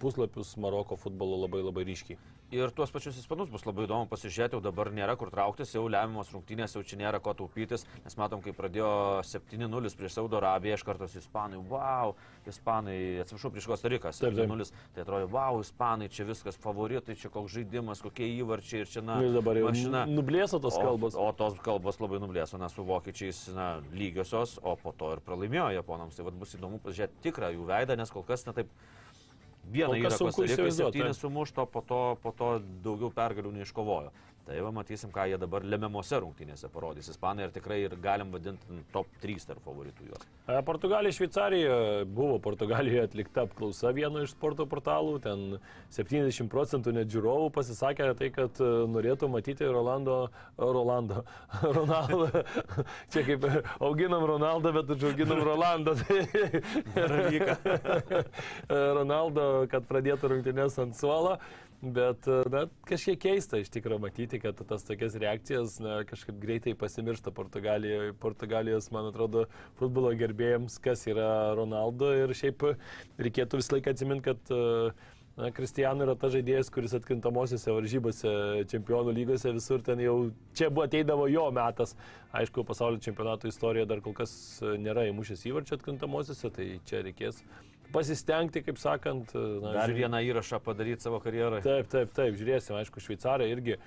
puslapius 0.02 0.56
Maroko 0.62 0.98
futbolo 1.00 1.40
labai 1.46 1.64
labai 1.66 1.88
ryškiai. 1.90 2.20
Ir 2.48 2.72
tuos 2.72 2.94
pačius 2.96 3.18
ispanus 3.20 3.50
bus 3.52 3.66
labai 3.68 3.84
įdomu 3.84 4.08
pasižiūrėti, 4.08 4.56
jau 4.56 4.62
dabar 4.64 4.88
nėra 4.96 5.18
kur 5.20 5.28
trauktis, 5.28 5.74
jau 5.76 5.82
lemiamos 5.92 6.30
rungtynės, 6.32 6.78
jau 6.78 6.84
čia 6.88 6.96
nėra 7.02 7.20
ko 7.20 7.34
taupytis, 7.36 7.84
nes 8.06 8.16
matom, 8.16 8.40
kai 8.40 8.54
pradėjo 8.56 8.92
7-0 9.28 9.92
prieš 10.00 10.16
Saudo 10.16 10.40
Arabiją, 10.40 10.78
iš 10.80 10.86
karto 10.88 11.10
ispanai, 11.12 11.60
wow, 11.68 12.14
ispanai, 12.48 12.96
atsiprašau, 13.26 13.52
prieš 13.52 13.68
Kostariką, 13.68 14.14
Taip, 14.16 14.32
taip. 14.38 14.48
7-0, 14.48 14.72
tai 14.96 15.04
atrodo, 15.04 15.28
wow, 15.36 15.60
ispanai, 15.60 16.08
čia 16.08 16.24
viskas 16.30 16.56
favoritai, 16.64 17.18
čia 17.20 17.28
koks 17.36 17.52
žaidimas, 17.58 18.00
kokie 18.06 18.30
įvarčiai 18.38 18.86
ir 18.86 18.92
čia, 18.96 19.04
na, 19.04 19.20
Ir 19.28 19.36
dabar 19.36 19.60
jau 19.60 19.68
mašina. 19.68 20.06
nublėso 20.08 20.62
tos 20.64 20.80
kalbos. 20.80 21.20
O, 21.20 21.28
o 21.28 21.36
tos 21.36 21.60
kalbos 21.68 22.00
labai 22.00 22.22
nublėso, 22.24 22.56
nes 22.64 22.72
su 22.72 22.88
vokiečiais 22.88 23.44
na, 23.60 23.68
lygiosios, 23.92 24.56
o 24.64 24.78
po 24.80 24.96
to 24.96 25.18
ir 25.18 25.26
pralaimėjo 25.28 25.68
japonams. 25.82 26.16
Tai 26.16 26.30
vat 26.32 26.40
bus 26.40 26.56
įdomu 26.56 26.80
pažiūrėti 26.80 27.28
tikrą 27.28 27.52
jų 27.58 27.68
veidą, 27.68 28.00
nes 28.00 28.16
kol 28.16 28.24
kas 28.24 28.48
netaip 28.48 28.72
vieną 29.72 29.98
įsivaizduot, 30.00 30.74
septynis 30.74 31.18
taip. 31.18 31.22
sumušto, 31.22 31.66
po 31.66 31.82
to, 31.82 32.02
po 32.24 32.32
to 32.32 32.52
daugiau 32.86 33.12
pergalių 33.14 33.54
neiškovojo. 33.60 34.12
Tai 34.48 34.62
va 34.64 34.70
matysim, 34.72 35.12
ką 35.12 35.26
jie 35.28 35.38
dabar 35.42 35.66
lemiamose 35.68 36.22
rungtynėse 36.24 36.70
parodys. 36.72 37.10
Ispanai 37.12 37.50
ir 37.50 37.52
tikrai 37.52 37.82
ir 37.84 37.98
galim 38.00 38.30
vadinti 38.32 38.78
top 38.94 39.10
3 39.20 39.44
tarp 39.50 39.66
favoritų 39.66 40.08
juos. 40.08 40.24
E, 40.48 40.56
Portugalija, 40.64 41.12
Šveicarija 41.18 42.06
buvo 42.08 42.38
Portugalijoje 42.46 43.04
atlikta 43.10 43.44
apklausa 43.44 43.92
vieno 43.92 44.22
iš 44.24 44.32
sporto 44.32 44.64
portalų, 44.72 45.18
ten 45.26 45.58
70 45.92 46.48
procentų 46.54 46.94
net 46.96 47.12
žiūrovų 47.12 47.50
pasisakė 47.58 48.08
tai, 48.16 48.32
kad 48.38 48.62
e, 48.64 48.70
norėtų 48.94 49.28
matyti 49.34 49.68
Rolando, 49.68 50.30
Rolando, 50.56 51.26
Ronaldo. 51.78 52.32
Čia 53.12 53.26
kaip 53.28 53.50
auginam 53.84 54.24
Ronaldą, 54.32 54.72
bet 54.80 54.96
užauginam 54.96 55.44
Rolandą. 55.44 55.98
Tai 56.08 56.22
Ronaldo, 59.02 59.52
kad 59.76 59.92
pradėtų 59.92 60.38
rungtynės 60.38 60.80
ant 60.88 60.96
suolo. 60.96 61.36
Bet 61.82 62.26
na, 62.50 62.64
kažkiek 62.90 63.20
keista 63.22 63.60
iš 63.62 63.68
tikrųjų 63.70 64.02
matyti, 64.02 64.40
kad 64.42 64.58
tas 64.66 64.86
tokias 64.86 65.14
reakcijas 65.22 65.76
na, 65.78 66.00
kažkaip 66.10 66.40
greitai 66.42 66.74
pasimiršta 66.74 67.30
Portugalijoje. 67.38 68.16
Portugalijos, 68.18 68.88
man 68.96 69.12
atrodo, 69.12 69.44
futbolo 69.78 70.10
gerbėjams, 70.18 70.80
kas 70.82 71.06
yra 71.06 71.54
Ronaldo. 71.58 72.10
Ir 72.18 72.34
šiaip 72.34 72.66
reikėtų 73.22 73.62
visą 73.62 73.76
laiką 73.76 73.94
atsiminti, 73.94 74.26
kad 74.26 74.50
e, 74.50 74.90
na, 75.38 75.52
Kristijanu 75.54 76.08
yra 76.08 76.18
ta 76.18 76.32
žaidėjas, 76.34 76.74
kuris 76.74 76.98
atkrintamosiose 76.98 77.78
varžybose, 77.78 78.34
čempionų 78.74 79.14
lygose 79.20 79.54
visur 79.54 79.86
ten 79.86 80.02
jau 80.02 80.18
čia 80.58 80.72
buvo 80.74 80.90
ateidavo 80.90 81.30
jo 81.30 81.46
metas. 81.54 81.94
Aišku, 82.42 82.66
pasaulio 82.66 83.06
čempionato 83.06 83.54
istorija 83.54 83.86
dar 83.86 84.02
kol 84.02 84.18
kas 84.18 84.34
nėra 84.82 85.06
įmušęs 85.14 85.46
įvarčio 85.54 85.78
atkrintamosiose, 85.78 86.50
tai 86.58 86.72
čia 86.90 87.06
reikės 87.06 87.46
pasistengti, 87.94 88.62
kaip 88.66 88.78
sakant. 88.82 89.34
e, 89.36 89.40
Na, 89.62 89.72
Dar 89.74 89.90
žiūrė- 89.90 90.04
vieną 90.04 90.22
įrašą 90.32 90.60
padaryti 90.64 91.02
savo 91.08 91.20
karjerai. 91.24 91.62
Taip, 91.64 91.88
taip, 91.90 92.14
taip, 92.14 92.36
žiūrėsim, 92.36 92.76
aišku, 92.82 93.00
šveicarai 93.04 93.50
irgi 93.54 93.78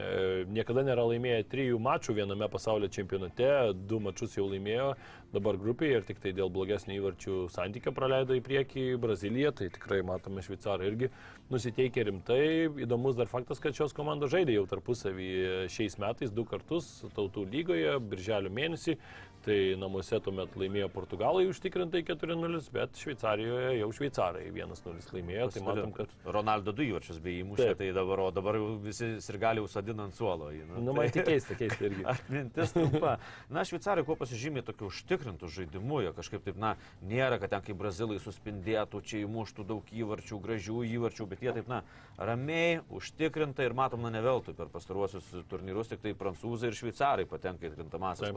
e, 0.00 0.44
niekada 0.48 0.82
nėra 0.86 1.02
laimėję 1.04 1.44
trijų 1.50 1.78
mačų 1.82 2.14
viename 2.16 2.48
pasaulio 2.48 2.88
čempionate, 2.88 3.50
du 3.90 3.98
mačus 4.00 4.36
jau 4.38 4.46
laimėjo, 4.48 4.94
dabar 5.34 5.58
grupėje 5.60 5.98
ir 6.00 6.06
tik 6.08 6.20
tai 6.22 6.32
dėl 6.32 6.48
blogesnio 6.50 6.96
įvarčių 7.00 7.50
santykio 7.52 7.92
praleido 7.92 8.34
į 8.38 8.40
priekį 8.46 8.84
Braziliją, 9.02 9.52
tai 9.52 9.68
tikrai 9.68 10.00
matome 10.02 10.42
šveicarai 10.42 10.86
irgi 10.90 11.10
nusiteikia 11.50 12.04
rimtai. 12.08 12.70
Įdomus 12.86 13.16
dar 13.18 13.26
faktas, 13.30 13.60
kad 13.60 13.74
šios 13.76 13.92
komandos 13.92 14.30
žaidė 14.32 14.54
jau 14.56 14.66
tarpusavį 14.70 15.68
šiais 15.68 15.98
metais 15.98 16.30
du 16.32 16.44
kartus 16.44 17.04
tautų 17.16 17.44
lygoje, 17.50 17.98
birželio 18.00 18.50
mėnesį. 18.50 18.96
Tai 19.40 19.54
namuose 19.80 20.18
tuomet 20.20 20.52
laimėjo 20.60 20.90
Portugalai 20.92 21.46
užtikrintai 21.48 22.02
4-0, 22.04 22.58
bet 22.74 22.98
Šveicarijoje 23.00 23.70
jau 23.78 23.86
šveicarai 23.96 24.42
1-0 24.52 25.14
laimėjo. 25.16 25.46
Tai 25.54 25.62
matom, 25.64 25.94
kad 25.96 26.12
Ronaldo 26.28 26.74
du 26.76 26.84
įvarčius 26.84 27.22
bei 27.24 27.38
įmušė, 27.40 27.70
tai 27.78 27.88
dabar, 27.96 28.20
o 28.26 28.30
dabar 28.36 28.58
visi 28.84 29.08
sirgaliai 29.24 29.64
užsadina 29.64 30.04
ant 30.04 30.18
suolo. 30.18 30.50
jį, 30.52 30.66
Nu, 30.68 30.92
tai- 30.92 30.96
man 30.98 31.08
tik 31.14 31.24
keista, 31.30 31.56
keista 31.56 31.88
irgi. 31.88 32.04
Atmintis 32.12 32.74
trumpa. 32.76 33.14
Na, 33.48 33.64
šveicarai 33.64 34.04
kuo 34.04 34.18
pasižymė 34.20 34.60
tokiu 34.68 34.90
užtikrintų 34.92 35.48
žaidimu, 35.56 36.02
jie 36.04 36.12
kažkaip 36.20 36.44
taip, 36.44 36.60
na, 36.60 36.74
nėra, 37.00 37.40
kad 37.40 37.54
ten 37.56 37.64
kaip 37.70 37.80
brazilai 37.80 38.20
suspindėtų, 38.20 39.00
čia 39.08 39.22
įmuštų 39.24 39.64
daug 39.72 39.88
įvarčių, 39.88 40.40
gražių 40.44 40.84
įvarčių, 40.90 41.28
bet 41.32 41.40
jie 41.48 41.56
taip, 41.56 41.72
na, 41.72 41.80
ramiai, 42.20 42.82
užtikrintai 42.92 43.70
ir 43.70 43.78
matom, 43.80 44.04
na, 44.04 44.12
ne 44.12 44.20
veltui 44.20 44.52
per 44.52 44.68
pastaruosius 44.68 45.32
turnyrus, 45.48 45.88
tik 45.94 46.04
tai 46.04 46.12
prancūzai 46.12 46.68
ir 46.74 46.76
šveicarai 46.76 47.24
patenka 47.24 47.64
į 47.70 47.74
krintamasias 47.78 48.28
Taip. 48.28 48.36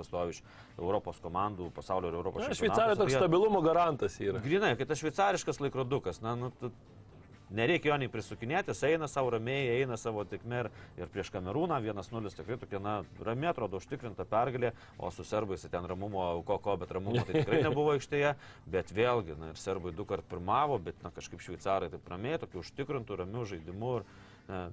Europos 0.94 1.22
komandų, 1.24 1.72
pasaulio 1.74 2.12
ir 2.12 2.20
Europos 2.20 2.44
čempionatuose. 2.46 2.62
Šveicarija 2.62 2.98
toks 3.00 3.18
stabilumo 3.18 3.62
garantas 3.66 4.20
yra. 4.22 4.42
Grinai, 4.44 4.76
kai 4.78 4.86
tas 4.90 5.02
šveicariškas 5.02 5.62
laikrodukas, 5.64 6.22
na, 6.22 6.36
nu, 6.38 6.52
tu, 6.62 6.70
nereikia 7.54 7.92
jo 7.92 7.98
nei 8.02 8.10
prisukinėti, 8.12 8.74
jis 8.74 8.84
eina 8.92 9.08
savo 9.10 9.32
ramiai, 9.34 9.80
eina 9.80 9.98
savo 10.00 10.24
tikme 10.30 10.64
ir, 10.64 10.70
ir 11.00 11.10
prieš 11.14 11.32
Kamerūną 11.34 11.80
1-0 11.84 12.34
tikrai 12.38 12.58
tokia, 12.62 12.82
na, 12.84 12.96
ramiai 13.26 13.52
atrodo 13.52 13.82
užtikrinta 13.82 14.26
pergalė, 14.30 14.74
o 14.98 15.10
su 15.14 15.26
serbais 15.28 15.66
tai 15.66 15.72
ten 15.74 15.88
ramumo, 15.90 16.26
ko, 16.48 16.60
ko, 16.64 16.78
bet 16.82 16.94
ramumo 16.96 17.26
tai 17.26 17.42
tikrai 17.42 17.64
nebuvo 17.68 17.96
aikštėje, 17.96 18.36
bet 18.74 18.94
vėlgi, 18.94 19.38
na, 19.40 19.54
ir 19.54 19.62
serbai 19.62 19.94
du 19.96 20.06
kart 20.10 20.28
pirmavo, 20.30 20.80
bet, 20.84 21.00
na, 21.06 21.14
kažkaip 21.16 21.42
šveicarai 21.46 21.92
taip 21.94 22.14
ramiai, 22.14 22.42
tokiu 22.42 22.64
užtikrintų, 22.64 23.20
ramių 23.24 23.50
žaidimų 23.54 23.98
ir, 24.00 24.08
na, 24.50 24.64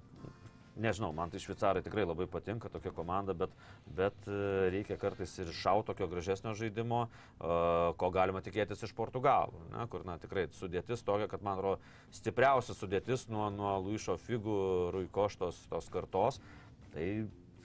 Nežinau, 0.81 1.11
man 1.13 1.29
tai 1.29 1.41
šveicarai 1.43 1.83
tikrai 1.85 2.07
labai 2.07 2.25
patinka 2.31 2.71
tokia 2.73 2.93
komanda, 2.97 3.35
bet, 3.37 3.53
bet 3.97 4.29
e, 4.31 4.37
reikia 4.73 4.97
kartais 5.01 5.35
ir 5.43 5.51
šau 5.53 5.83
tokio 5.85 6.09
gražesnio 6.09 6.55
žaidimo, 6.57 7.03
e, 7.05 7.59
ko 8.01 8.09
galima 8.15 8.41
tikėtis 8.45 8.87
iš 8.87 8.95
Portugalų, 8.97 9.61
ne, 9.75 9.85
kur 9.93 10.07
na, 10.09 10.17
tikrai 10.23 10.47
sudėtis 10.57 11.05
tokia, 11.05 11.29
kad 11.29 11.45
man 11.45 11.59
atrodo 11.59 11.83
stipriausia 12.17 12.77
sudėtis 12.79 13.27
nuo, 13.29 13.51
nuo 13.53 13.75
Luišo 13.85 14.17
Figų, 14.25 14.61
Ruikoštos 14.97 15.67
tos 15.69 15.91
kartos. 15.93 16.41
Tai 16.95 17.09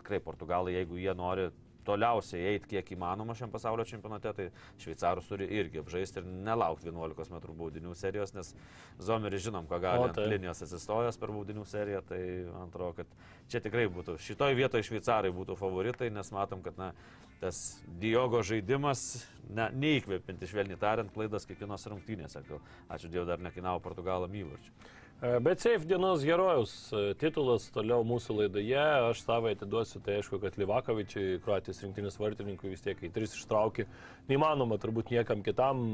tikrai 0.02 0.20
Portugalai, 0.22 0.76
jeigu 0.76 1.00
jie 1.00 1.16
nori 1.18 1.48
toliausiai 1.86 2.54
eiti 2.54 2.72
kiek 2.76 2.92
įmanoma 2.96 3.36
šiam 3.38 3.52
pasaulio 3.54 3.86
čempionate, 3.88 4.34
tai 4.38 4.48
šveicarus 4.82 5.30
turi 5.30 5.48
irgi 5.60 5.82
apžaisti 5.82 6.22
ir 6.22 6.30
nelaukti 6.48 6.92
11 6.92 7.34
m 7.36 7.58
baudinių 7.60 7.96
serijos, 7.98 8.34
nes 8.36 8.54
Zomeris 9.00 9.46
žinom, 9.46 9.68
ką 9.70 9.80
gali 9.84 10.10
O, 10.10 10.14
taip. 10.14 10.30
linijos 10.32 10.64
atsistojęs 10.66 11.20
per 11.22 11.34
baudinių 11.36 11.66
seriją, 11.70 12.02
tai 12.10 12.22
man 12.50 12.70
atrodo, 12.70 13.02
kad 13.02 13.16
čia 13.52 13.62
tikrai 13.64 13.86
būtų, 13.92 14.18
šitoj 14.26 14.58
vietoje 14.58 14.88
šveicarai 14.90 15.34
būtų 15.36 15.58
favoritai, 15.60 16.10
nes 16.14 16.32
matom, 16.36 16.64
kad 16.66 16.78
na, 16.82 16.92
tas 17.42 17.62
Diogo 18.02 18.42
žaidimas 18.46 19.26
ne, 19.50 19.70
neįkvėpinti, 19.76 20.50
švelniai 20.50 20.80
tariant, 20.82 21.12
klaidas 21.14 21.48
kiekvienos 21.48 21.88
rungtynėse. 21.92 22.42
Ačiū 22.90 23.12
Dievui, 23.12 23.28
dar 23.30 23.44
nekainavo 23.44 23.84
Portugalam 23.84 24.34
įvarčių. 24.34 24.72
E, 25.22 25.40
Bet 25.40 25.60
Safe 25.60 25.86
dienos 25.88 26.24
herojus 26.28 26.72
e, 26.92 27.02
titulas 27.16 27.70
toliau 27.72 28.04
mūsų 28.04 28.36
laidoje. 28.42 28.82
Aš 29.08 29.22
savo 29.24 29.48
atiduosiu, 29.48 30.02
tai 30.04 30.18
aišku, 30.20 30.42
kad 30.44 30.58
Livakovičiui, 30.60 31.38
Kroatijos 31.46 31.80
rinktinės 31.86 32.20
vartininkui 32.20 32.74
vis 32.74 32.84
tiek, 32.84 33.00
kai 33.00 33.08
tris 33.16 33.38
ištrauki, 33.38 33.88
neįmanoma 34.28 34.76
turbūt 34.84 35.14
niekam 35.16 35.40
kitam, 35.46 35.86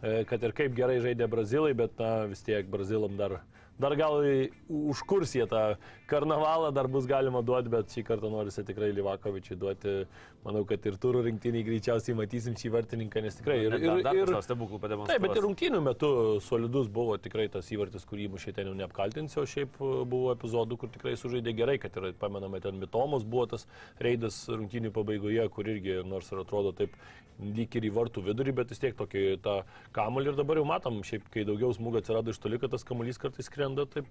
e, 0.00 0.22
kad 0.28 0.40
ir 0.40 0.56
kaip 0.56 0.72
gerai 0.78 1.02
žaidė 1.04 1.28
Brazilai, 1.28 1.74
bet 1.76 2.00
na, 2.00 2.24
vis 2.32 2.40
tiek 2.46 2.70
Brazilam 2.72 3.20
dar, 3.20 3.42
dar 3.76 3.92
gal 4.00 4.24
užkurs 4.72 5.36
jie 5.36 5.44
tą 5.52 5.74
karnavalą, 6.08 6.72
dar 6.72 6.88
bus 6.88 7.04
galima 7.10 7.44
duoti, 7.44 7.68
bet 7.76 7.92
šį 7.92 8.06
kartą 8.08 8.32
norisi 8.32 8.64
tikrai 8.64 8.94
Livakovičiui 8.96 9.60
duoti. 9.60 9.98
Manau, 10.42 10.64
kad 10.66 10.84
ir 10.88 10.98
turų 11.02 11.22
rinktiniai 11.28 11.64
greičiausiai 11.66 12.16
matysim 12.18 12.56
šį 12.58 12.72
vartininką, 12.74 13.22
nes 13.22 13.38
tikrai 13.38 13.60
ir, 13.62 13.76
ir, 13.78 14.00
ir, 14.02 14.30
savo 14.30 14.42
stebuklų 14.44 14.80
Taip, 14.82 15.22
bet 15.22 15.36
ir 15.38 15.44
rungtynių 15.46 15.82
metu 15.86 16.12
solidus 16.42 16.90
buvo 16.92 17.16
tikrai 17.22 17.48
tas 17.52 17.70
įvartis, 17.74 18.06
kurį 18.08 18.28
mušė 18.34 18.56
ten 18.58 18.70
jau 18.70 18.76
neapkaltinsi, 18.78 19.38
o 19.38 19.46
šiaip 19.48 19.78
e, 19.78 19.90
buvo 20.02 20.32
epizodų, 20.34 20.80
kur 20.82 20.92
tikrai 20.94 21.14
sužaidė 21.18 21.54
gerai, 21.62 21.78
kad 21.82 21.96
ir 22.00 22.10
pamename 22.18 22.62
ten 22.64 22.80
Mitomos 22.82 23.26
buvo 23.26 23.48
tas 23.54 23.68
reidas 24.02 24.44
rungtynių 24.50 24.90
pabaigoje, 24.94 25.46
kur 25.54 25.70
irgi 25.70 26.00
nors 26.06 26.32
ir 26.34 26.42
atrodo 26.42 26.74
taip 26.76 26.96
lyg 27.42 27.72
ir 27.78 27.86
į 27.88 27.94
vartų 27.96 28.22
vidurį, 28.26 28.52
bet 28.58 28.70
vis 28.70 28.78
tiek 28.82 28.94
tokį 28.94 29.22
tą 29.42 29.54
kamuolį 29.96 30.30
ir 30.30 30.36
dabar 30.38 30.60
jau 30.60 30.66
matom, 30.68 31.00
šiaip 31.06 31.24
kai 31.32 31.46
daugiau 31.48 31.72
smūgio 31.74 32.02
atsirado 32.02 32.30
iš 32.30 32.38
toli, 32.42 32.58
kad 32.60 32.70
tas 32.74 32.84
kamuolys 32.86 33.18
kartais 33.18 33.48
skrenda 33.48 33.62
atsiranda 33.62 33.86
taip 33.86 34.06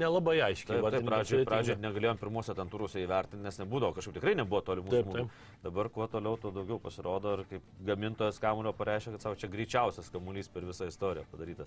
nelabai 0.00 0.40
aiškiai. 0.50 0.80
Taip, 0.80 0.90
taip, 0.92 1.06
pradžioje, 1.08 1.46
pradžioje 1.48 1.78
negalėjom 1.82 2.20
pirmuose 2.20 2.54
ten 2.56 2.70
turuose 2.70 3.02
įvertinti, 3.02 3.42
nes 3.44 3.58
nebūdavo 3.62 3.96
kažkaip 3.96 4.16
tikrai 4.18 4.36
nebuvo 4.38 4.62
tolimų 4.66 4.92
Taip. 5.24 5.42
Dabar 5.66 5.88
kuo 5.90 6.04
toliau, 6.06 6.36
tuo 6.38 6.52
daugiau 6.54 6.76
pasirodo 6.78 7.32
ir 7.34 7.40
kaip 7.50 7.62
gamintojas 7.86 8.36
kamulio 8.38 8.70
pareiškia, 8.76 9.16
kad 9.16 9.24
savo 9.24 9.38
čia 9.40 9.48
greičiausias 9.50 10.10
kamuolys 10.14 10.50
per 10.52 10.62
visą 10.68 10.86
istoriją 10.86 11.24
padarytas. 11.32 11.66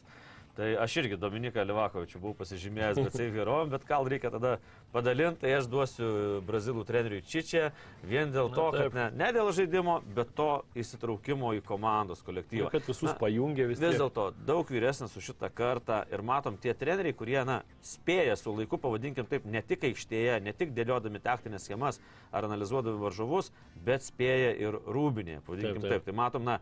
Tai 0.56 0.68
aš 0.84 0.96
irgi 1.02 1.18
Dominiką 1.20 1.64
Livakovičių 1.68 2.20
buvau 2.22 2.38
pasižymėjęs, 2.40 3.00
bet 3.04 3.16
save 3.18 3.36
herojom, 3.36 3.70
bet 3.74 3.84
gal 3.90 4.08
reikia 4.12 4.32
tada 4.32 4.54
padalinti, 4.94 5.42
tai 5.44 5.52
aš 5.58 5.68
duosiu 5.72 6.08
brazilų 6.48 6.86
treneriui 6.88 7.24
Čičią 7.28 7.70
vien 8.08 8.32
dėl 8.34 8.50
Na, 8.52 8.56
to, 8.56 8.66
taip. 8.76 8.82
kad 8.88 8.98
ne, 8.98 9.06
ne 9.24 9.30
dėl 9.36 9.52
žaidimo, 9.56 10.00
bet 10.16 10.32
to 10.36 10.50
įsitraukimo 10.80 11.54
į 11.60 11.64
komandos 11.68 12.24
kolektyvą. 12.26 12.70
kad 12.74 12.88
visus 12.88 13.10
Na, 13.12 13.16
pajungia 13.20 13.68
vis 13.70 13.80
Vis 13.80 13.96
dėlto 13.96 14.30
daug 14.46 14.68
vyresnis 14.68 15.16
už 15.16 15.32
šitą 15.32 15.48
kartą 15.56 16.02
ir 16.12 16.22
matom 16.22 16.58
tie 16.60 16.74
treneriai, 16.76 17.16
kurie, 17.16 17.40
na, 17.48 17.62
spėja 17.86 18.36
su 18.36 18.52
laiku, 18.52 18.78
pavadinkim 18.78 19.26
taip, 19.30 19.46
ne 19.48 19.62
tik 19.64 19.88
aikštėje, 19.92 20.42
ne 20.44 20.52
tik 20.54 20.76
dėliodami 20.76 21.22
taktinės 21.24 21.70
schemas 21.70 22.02
ar 22.36 22.44
analizuodami 22.50 23.00
varžovus, 23.00 23.39
bet 23.86 24.06
spėja 24.06 24.52
ir 24.60 24.78
rūbinėje, 24.86 25.42
pavadinkim 25.48 25.80
Taip, 25.80 25.86
taip, 25.86 26.02
taip. 26.02 26.08
Tai 26.10 26.16
matom, 26.20 26.48
na, 26.48 26.58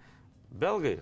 belgai, 0.63 0.97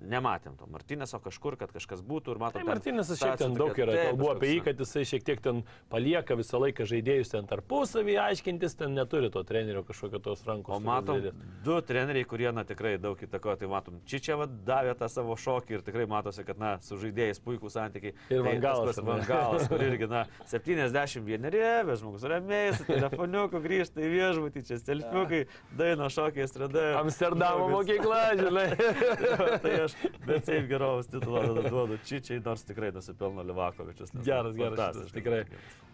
nematėm 0.00 0.56
to 0.58 0.66
Martinėso 0.70 1.18
kažkur, 1.22 1.56
kad 1.60 1.72
kažkas 1.74 2.02
būtų 2.06 2.34
ir 2.34 2.40
matom. 2.42 2.62
Tai 2.62 2.76
šiaip 2.76 2.84
ten 2.84 3.04
situacija 3.04 3.48
daug 3.56 3.80
yra 3.82 3.96
kalbų 4.08 4.30
apie 4.34 4.50
jį, 4.52 4.60
kad 4.68 4.82
jisai 4.82 5.04
šiek 5.08 5.24
tiek 5.26 5.42
ten 5.44 5.62
palieka 5.92 6.36
visą 6.38 6.60
laiką 6.62 6.86
žaidėjus 6.88 7.32
ten 7.32 7.48
tarpusavį 7.50 8.18
aiškintis, 8.28 8.76
ten 8.78 8.94
neturi 8.96 9.30
to 9.34 9.42
trenerio 9.48 9.82
kažkokio 9.86 10.20
tos 10.24 10.44
rankos. 10.48 10.76
O 10.76 10.80
matom 10.84 11.22
du 11.64 11.78
treneriai, 11.84 12.26
kurie, 12.28 12.50
na, 12.54 12.64
tikrai 12.68 12.96
daug 13.02 13.18
įtakoja, 13.18 13.58
tai 13.62 13.70
matom, 13.70 13.98
Čičia 14.08 14.38
davė 14.66 14.94
tą 14.98 15.08
savo 15.12 15.36
šokį 15.38 15.78
ir 15.78 15.84
tikrai 15.86 16.06
matosi, 16.10 16.44
kad, 16.46 16.60
na, 16.60 16.76
su 16.84 16.98
žaidėjais 17.00 17.42
puikūs 17.44 17.76
santykiai. 17.78 18.14
Ir 18.28 18.42
tai 18.42 18.44
Van 18.46 18.62
Galas, 18.62 18.94
tas 18.94 19.02
pats 19.02 19.02
ar 19.02 19.08
ne? 19.08 19.18
Van 19.18 19.28
Galas, 19.28 19.68
kur 19.70 19.84
irgi, 19.88 20.10
na, 20.10 20.24
71 20.50 21.50
rėvė, 21.54 21.98
žmogus 22.00 22.26
ramiai, 22.30 22.72
su 22.76 22.86
telefoniuku 22.88 23.62
grįžta 23.64 24.04
į 24.04 24.12
viešbutį, 24.14 24.64
čia 24.68 24.80
stelfiukai, 24.80 25.42
daino 25.78 26.08
šokiai, 26.12 26.48
strada. 26.50 26.86
Amsterdamo 27.02 27.68
mokykla, 27.72 28.22
žinai. 28.38 28.68
tai 29.64 29.74
aš, 29.88 29.96
bet 30.26 30.46
taip 30.46 30.68
gerovas 30.70 31.10
titulą 31.10 31.42
duodu 31.66 31.98
Čičiai, 32.06 32.38
nors 32.44 32.64
tikrai 32.68 32.92
nusipelno 32.94 33.44
Livakovičius. 33.50 34.14
Geras, 34.22 34.54
geras, 34.58 34.78
šitas, 34.78 35.12
tikrai. 35.16 35.42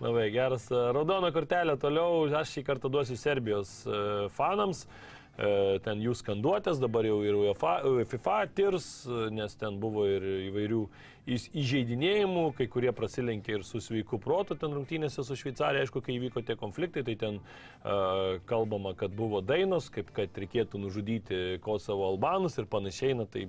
Labai 0.02 0.28
geras. 0.34 0.68
Raudona 0.70 1.32
kortelė 1.34 1.78
toliau, 1.80 2.26
aš 2.42 2.58
šį 2.58 2.68
kartą 2.68 2.92
duosiu 2.92 3.18
Serbijos 3.20 3.80
e, 3.86 4.00
fanams. 4.36 4.84
E, 5.34 5.80
Ten 5.82 5.98
jų 5.98 6.12
skanduotės, 6.14 6.78
dabar 6.78 7.06
jau 7.08 7.16
ir 7.26 7.34
UEFA, 7.34 7.72
e, 7.82 8.04
FIFA 8.06 8.36
tirs, 8.54 8.86
e, 9.08 9.24
nes 9.34 9.56
ten 9.58 9.80
buvo 9.82 10.04
ir 10.06 10.22
įvairių 10.44 10.82
įžeidinėjimų, 11.26 12.44
kai 12.54 12.68
kurie 12.70 12.92
prasilenkė 12.94 13.56
ir 13.56 13.64
su 13.66 13.80
sveiku 13.82 14.20
protu 14.22 14.54
ten 14.60 14.76
rungtynėse 14.76 15.24
su 15.24 15.34
Šveicarija, 15.40 15.82
aišku, 15.86 16.04
kai 16.04 16.18
įvyko 16.18 16.44
tie 16.44 16.54
konfliktai, 16.60 17.00
tai 17.06 17.14
ten 17.16 17.38
uh, 17.40 18.36
kalbama, 18.44 18.92
kad 18.92 19.16
buvo 19.16 19.40
dainos, 19.40 19.88
kaip 19.88 20.12
kad 20.12 20.36
reikėtų 20.36 20.82
nužudyti 20.82 21.38
Kosovo 21.64 22.10
albanus 22.10 22.60
ir 22.60 22.68
panašiai, 22.68 23.16
na 23.16 23.24
tai 23.24 23.46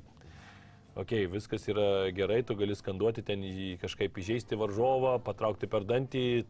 Ok, 0.96 1.12
viskas 1.28 1.66
yra 1.68 2.08
gerai, 2.16 2.40
tu 2.48 2.56
gali 2.56 2.76
skanduoti 2.76 3.24
ten 3.28 3.42
kažkaip 3.82 4.16
įžeisti 4.22 4.56
varžovą, 4.56 5.18
patraukti 5.26 5.68
per 5.68 5.84
dantį. 5.84 6.46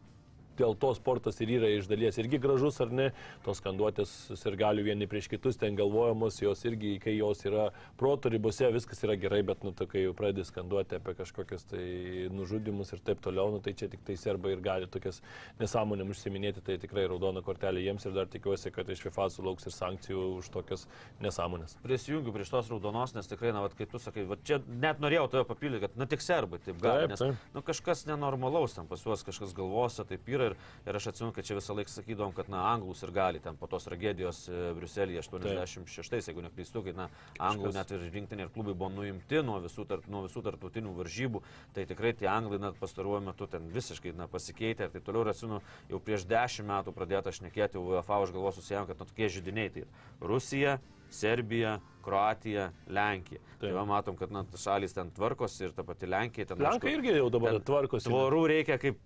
Dėl 0.56 0.76
to 0.80 0.92
sportas 0.96 1.40
ir 1.44 1.50
yra 1.58 1.68
iš 1.76 1.88
dalies 1.90 2.16
irgi 2.20 2.38
gražus, 2.40 2.78
ar 2.80 2.92
ne? 2.94 3.10
Tos 3.44 3.60
skanduotės 3.60 4.12
ir 4.36 4.56
galių 4.56 4.86
vieni 4.86 5.08
prieš 5.10 5.28
kitus 5.32 5.58
ten 5.60 5.76
galvojamos, 5.76 6.38
jos 6.40 6.64
irgi, 6.68 6.94
kai 7.02 7.16
jos 7.18 7.44
yra 7.48 7.68
proto 8.00 8.30
ribose, 8.32 8.70
viskas 8.72 9.02
yra 9.04 9.18
gerai, 9.20 9.42
bet, 9.46 9.64
nu, 9.66 9.74
tu, 9.76 9.86
kai 9.90 10.06
jau 10.06 10.14
pradedi 10.16 10.46
skanduoti 10.48 10.96
apie 10.96 11.16
kažkokius 11.18 11.66
tai 11.72 11.84
nužudimus 12.32 12.94
ir 12.96 13.02
taip 13.04 13.20
toliau, 13.24 13.52
nu, 13.52 13.60
tai 13.64 13.74
čia 13.76 13.90
tik 13.92 14.04
tai 14.06 14.16
serbai 14.20 14.54
ir 14.56 14.62
gali 14.64 14.88
tokias 14.88 15.20
nesąmonėm 15.60 16.14
užsiminėti, 16.14 16.64
tai 16.64 16.78
tikrai 16.82 17.06
raudona 17.10 17.42
kortelė 17.44 17.84
jiems 17.84 18.08
ir 18.08 18.16
dar 18.16 18.30
tikiuosi, 18.32 18.72
kad 18.74 18.88
iš 18.92 19.04
FIFA 19.04 19.28
sulauks 19.36 19.68
ir 19.68 19.76
sankcijų 19.76 20.24
už 20.40 20.50
tokias 20.54 20.86
nesąmonės. 21.20 21.76
prisijungiu 21.84 22.32
prie 22.32 22.48
šitos 22.48 22.70
raudonos, 22.72 23.14
nes 23.16 23.28
tikrai, 23.28 23.52
na, 23.52 23.60
vat, 23.66 23.76
kaip 23.76 23.92
tu 23.92 24.00
sakai, 24.02 24.24
va, 24.28 24.38
čia 24.44 24.60
net 24.66 25.00
norėjau 25.04 25.28
tave 25.32 25.44
papildyti, 25.48 25.84
kad, 25.86 25.96
na, 26.00 26.08
tik 26.08 26.24
serbai 26.24 26.58
taip 26.64 26.80
gali, 26.80 27.06
Taip, 27.06 27.12
nes, 27.12 27.22
taip. 27.22 27.52
nu, 27.54 27.62
kažkas 27.66 28.06
nenormalaus 28.08 28.74
ten 28.76 28.88
pas 28.88 29.02
juos, 29.04 29.24
kažkas 29.26 29.54
galvose 29.56 30.04
taip 30.08 30.28
yra 30.32 30.45
ir, 30.48 30.56
ir 30.86 30.98
aš 30.98 31.10
atsimenu, 31.12 31.34
kad 31.36 31.46
čia 31.46 31.56
visą 31.58 31.76
laiką 31.76 31.92
sakydom, 31.92 32.34
kad, 32.36 32.50
na, 32.52 32.62
anglus 32.72 33.02
ir 33.04 33.12
gali 33.14 33.42
ten 33.42 33.58
po 33.58 33.68
tos 33.70 33.86
tragedijos 33.88 34.44
Briuselėje 34.78 35.24
86, 35.26 36.30
jeigu 36.30 36.44
neklystu, 36.46 36.82
kai, 36.86 36.96
na, 36.96 37.08
anglų 37.50 37.72
net 37.76 37.92
ir 37.94 38.06
rinktinė 38.14 38.46
ir 38.46 38.52
klubai 38.54 38.74
buvo 38.74 38.90
nuimti 38.94 39.42
nuo 39.46 39.58
visų, 39.64 39.86
tarp, 39.90 40.08
nuo 40.12 40.24
visų 40.26 40.44
tarptautinių 40.46 40.96
varžybų, 40.96 41.42
tai 41.76 41.86
tikrai 41.88 42.14
tie 42.16 42.30
anglai 42.32 42.60
net 42.62 42.80
pastaruoju 42.80 43.24
metu 43.28 43.48
ten 43.50 43.70
visiškai, 43.74 44.14
na, 44.16 44.28
pasikeitė 44.30 44.88
ir 44.88 44.96
taip 44.96 45.06
toliau, 45.06 45.26
ir 45.26 45.32
atsimenu, 45.34 45.62
jau 45.92 46.02
prieš 46.02 46.26
dešimt 46.30 46.70
metų 46.70 46.96
pradėta 46.96 47.34
šnekėti 47.34 47.80
UEFA 47.80 48.20
už 48.24 48.34
galvos 48.36 48.60
susijęm, 48.60 48.88
kad, 48.90 49.00
na, 49.00 49.08
tokie 49.08 49.30
žydiniai, 49.38 49.72
tai 49.74 49.86
Rusija, 50.20 50.78
Serbija, 51.10 51.80
Kroatija, 52.02 52.70
Lenkija. 52.86 53.40
Tai 53.60 53.72
va, 53.74 53.84
matom, 53.88 54.16
kad 54.18 54.32
na, 54.32 54.44
šalis 54.58 54.94
ten 54.94 55.10
tvarkosi 55.14 55.68
ir 55.68 55.74
ta 55.74 55.84
pati 55.86 56.06
Lenkija 56.10 56.52
ten. 56.52 56.62
Lenkai 56.62 56.94
irgi 56.94 57.16
jau 57.16 57.28
dabar 57.34 57.58
tvarkosi. 57.66 58.08
Tvorų 58.10 58.42
reikia 58.52 58.78
kaip, 58.82 59.00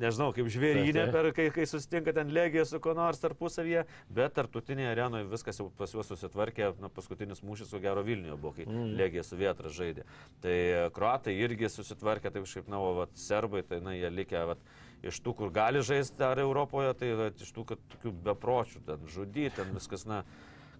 nežinau, 0.00 0.30
kaip 0.36 0.48
žvėrynė, 0.52 1.06
per, 1.12 1.30
kai, 1.36 1.46
kai 1.54 1.66
susitinka 1.68 2.14
ten 2.16 2.32
legija 2.34 2.64
su 2.68 2.80
kuo 2.82 2.94
nors 2.96 3.20
tarpusavyje, 3.22 3.84
bet 4.12 4.34
tarptautinėje 4.36 4.90
arenoje 4.92 5.28
viskas 5.30 5.60
jau 5.60 5.68
pas 5.76 5.92
juos 5.94 6.10
susitvarkė, 6.10 6.72
na, 6.82 6.90
paskutinis 6.92 7.42
mūšis 7.46 7.72
su 7.72 7.80
gero 7.82 8.04
Vilniuje 8.06 8.36
buvo, 8.36 8.54
kai 8.58 8.68
mm. 8.68 8.92
legija 9.00 9.24
su 9.26 9.38
Vietra 9.40 9.72
žaidė. 9.72 10.06
Tai 10.44 10.54
e, 10.54 10.84
kruatai 10.96 11.34
irgi 11.38 11.70
susitvarkė, 11.72 12.32
tai 12.32 12.44
kažkaip, 12.44 12.70
na, 12.72 12.82
o 12.82 12.94
vat, 13.00 13.16
serbai, 13.20 13.64
tai, 13.66 13.80
na, 13.84 13.96
jie 13.96 14.12
likę, 14.12 14.44
vat, 14.52 14.70
iš 15.06 15.20
tų, 15.24 15.34
kur 15.38 15.52
gali 15.54 15.82
žaisti 15.86 16.24
ar 16.26 16.40
Europoje, 16.42 16.92
tai 17.00 17.12
vat, 17.18 17.40
iš 17.40 17.52
tų, 17.56 17.66
kad 17.72 17.84
tokių 17.94 18.14
bepročių, 18.30 18.84
ten 18.88 19.06
žudyti, 19.10 19.54
ten 19.60 19.72
viskas, 19.76 20.04
na, 20.08 20.22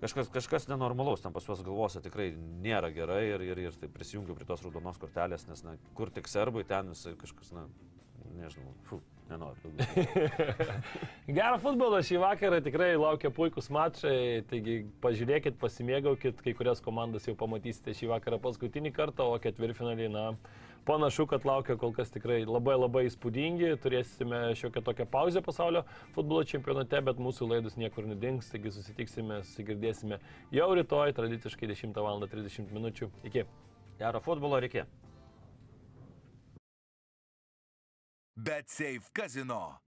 kažkas, 0.02 0.28
kažkas 0.32 0.68
nenormalaus, 0.70 1.22
ten 1.24 1.32
pas 1.32 1.46
juos 1.46 1.62
galvose 1.64 2.02
tikrai 2.04 2.30
nėra 2.36 2.92
gerai 2.94 3.22
ir, 3.30 3.46
ir, 3.52 3.62
ir 3.68 3.80
tai 3.80 3.88
prisijungiu 3.92 4.36
prie 4.36 4.48
tos 4.48 4.64
raudonos 4.64 5.00
kortelės, 5.00 5.46
nes, 5.48 5.64
na, 5.64 5.76
kur 5.96 6.12
tik 6.12 6.28
serbai, 6.28 6.66
ten 6.68 6.92
visai 6.92 7.14
kažkas, 7.20 7.54
na, 7.56 7.66
nežinau, 8.38 8.72
fu, 8.88 9.00
nenoriu. 9.30 9.72
Gerą 11.38 11.58
futbolą 11.62 12.00
šį 12.06 12.20
vakarą 12.22 12.60
tikrai 12.64 12.92
laukia 12.98 13.30
puikus 13.34 13.70
mačai, 13.72 14.42
taigi 14.50 14.80
pažiūrėkit, 15.04 15.58
pasimėgaukit, 15.60 16.42
kai 16.44 16.54
kurias 16.58 16.82
komandas 16.84 17.28
jau 17.28 17.36
pamatysite 17.38 17.94
šį 17.96 18.12
vakarą 18.14 18.40
paskutinį 18.42 18.92
kartą, 18.96 19.28
o 19.30 19.38
ketvirtfinaliai, 19.42 20.10
na, 20.12 20.24
panašu, 20.88 21.26
kad 21.30 21.44
laukia 21.46 21.76
kol 21.80 21.92
kas 21.96 22.12
tikrai 22.14 22.40
labai 22.48 22.76
labai 22.78 23.04
įspūdingi, 23.08 23.74
turėsime 23.82 24.42
šiokią 24.58 24.82
tokią 24.86 25.06
pauzę 25.10 25.42
pasaulio 25.44 25.84
futbolo 26.16 26.42
čempionate, 26.48 27.02
bet 27.06 27.20
mūsų 27.22 27.50
laidos 27.52 27.78
niekur 27.80 28.08
nedings, 28.10 28.50
taigi 28.52 28.72
susitiksime, 28.74 29.42
susigirdėsime 29.46 30.20
jau 30.56 30.70
rytoj, 30.78 31.14
tradiciškai 31.18 31.70
10 31.74 32.02
val. 32.02 32.26
30 32.30 32.74
min. 32.74 32.90
Iki. 33.24 33.46
Gero 34.00 34.20
futbolo 34.24 34.58
reikia. 34.60 34.86
Bet 38.36 38.68
Safe 38.68 39.10
Casino. 39.12 39.80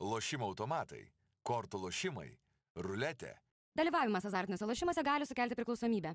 Lošimo 0.00 0.46
automatai, 0.48 1.02
kortų 1.44 1.82
lošimai, 1.82 2.30
ruletė. 2.80 3.34
Dalyvavimas 3.76 4.24
azartiniuose 4.24 4.66
lošimuose 4.66 5.02
gali 5.04 5.26
sukelti 5.28 5.58
priklausomybę. 5.58 6.14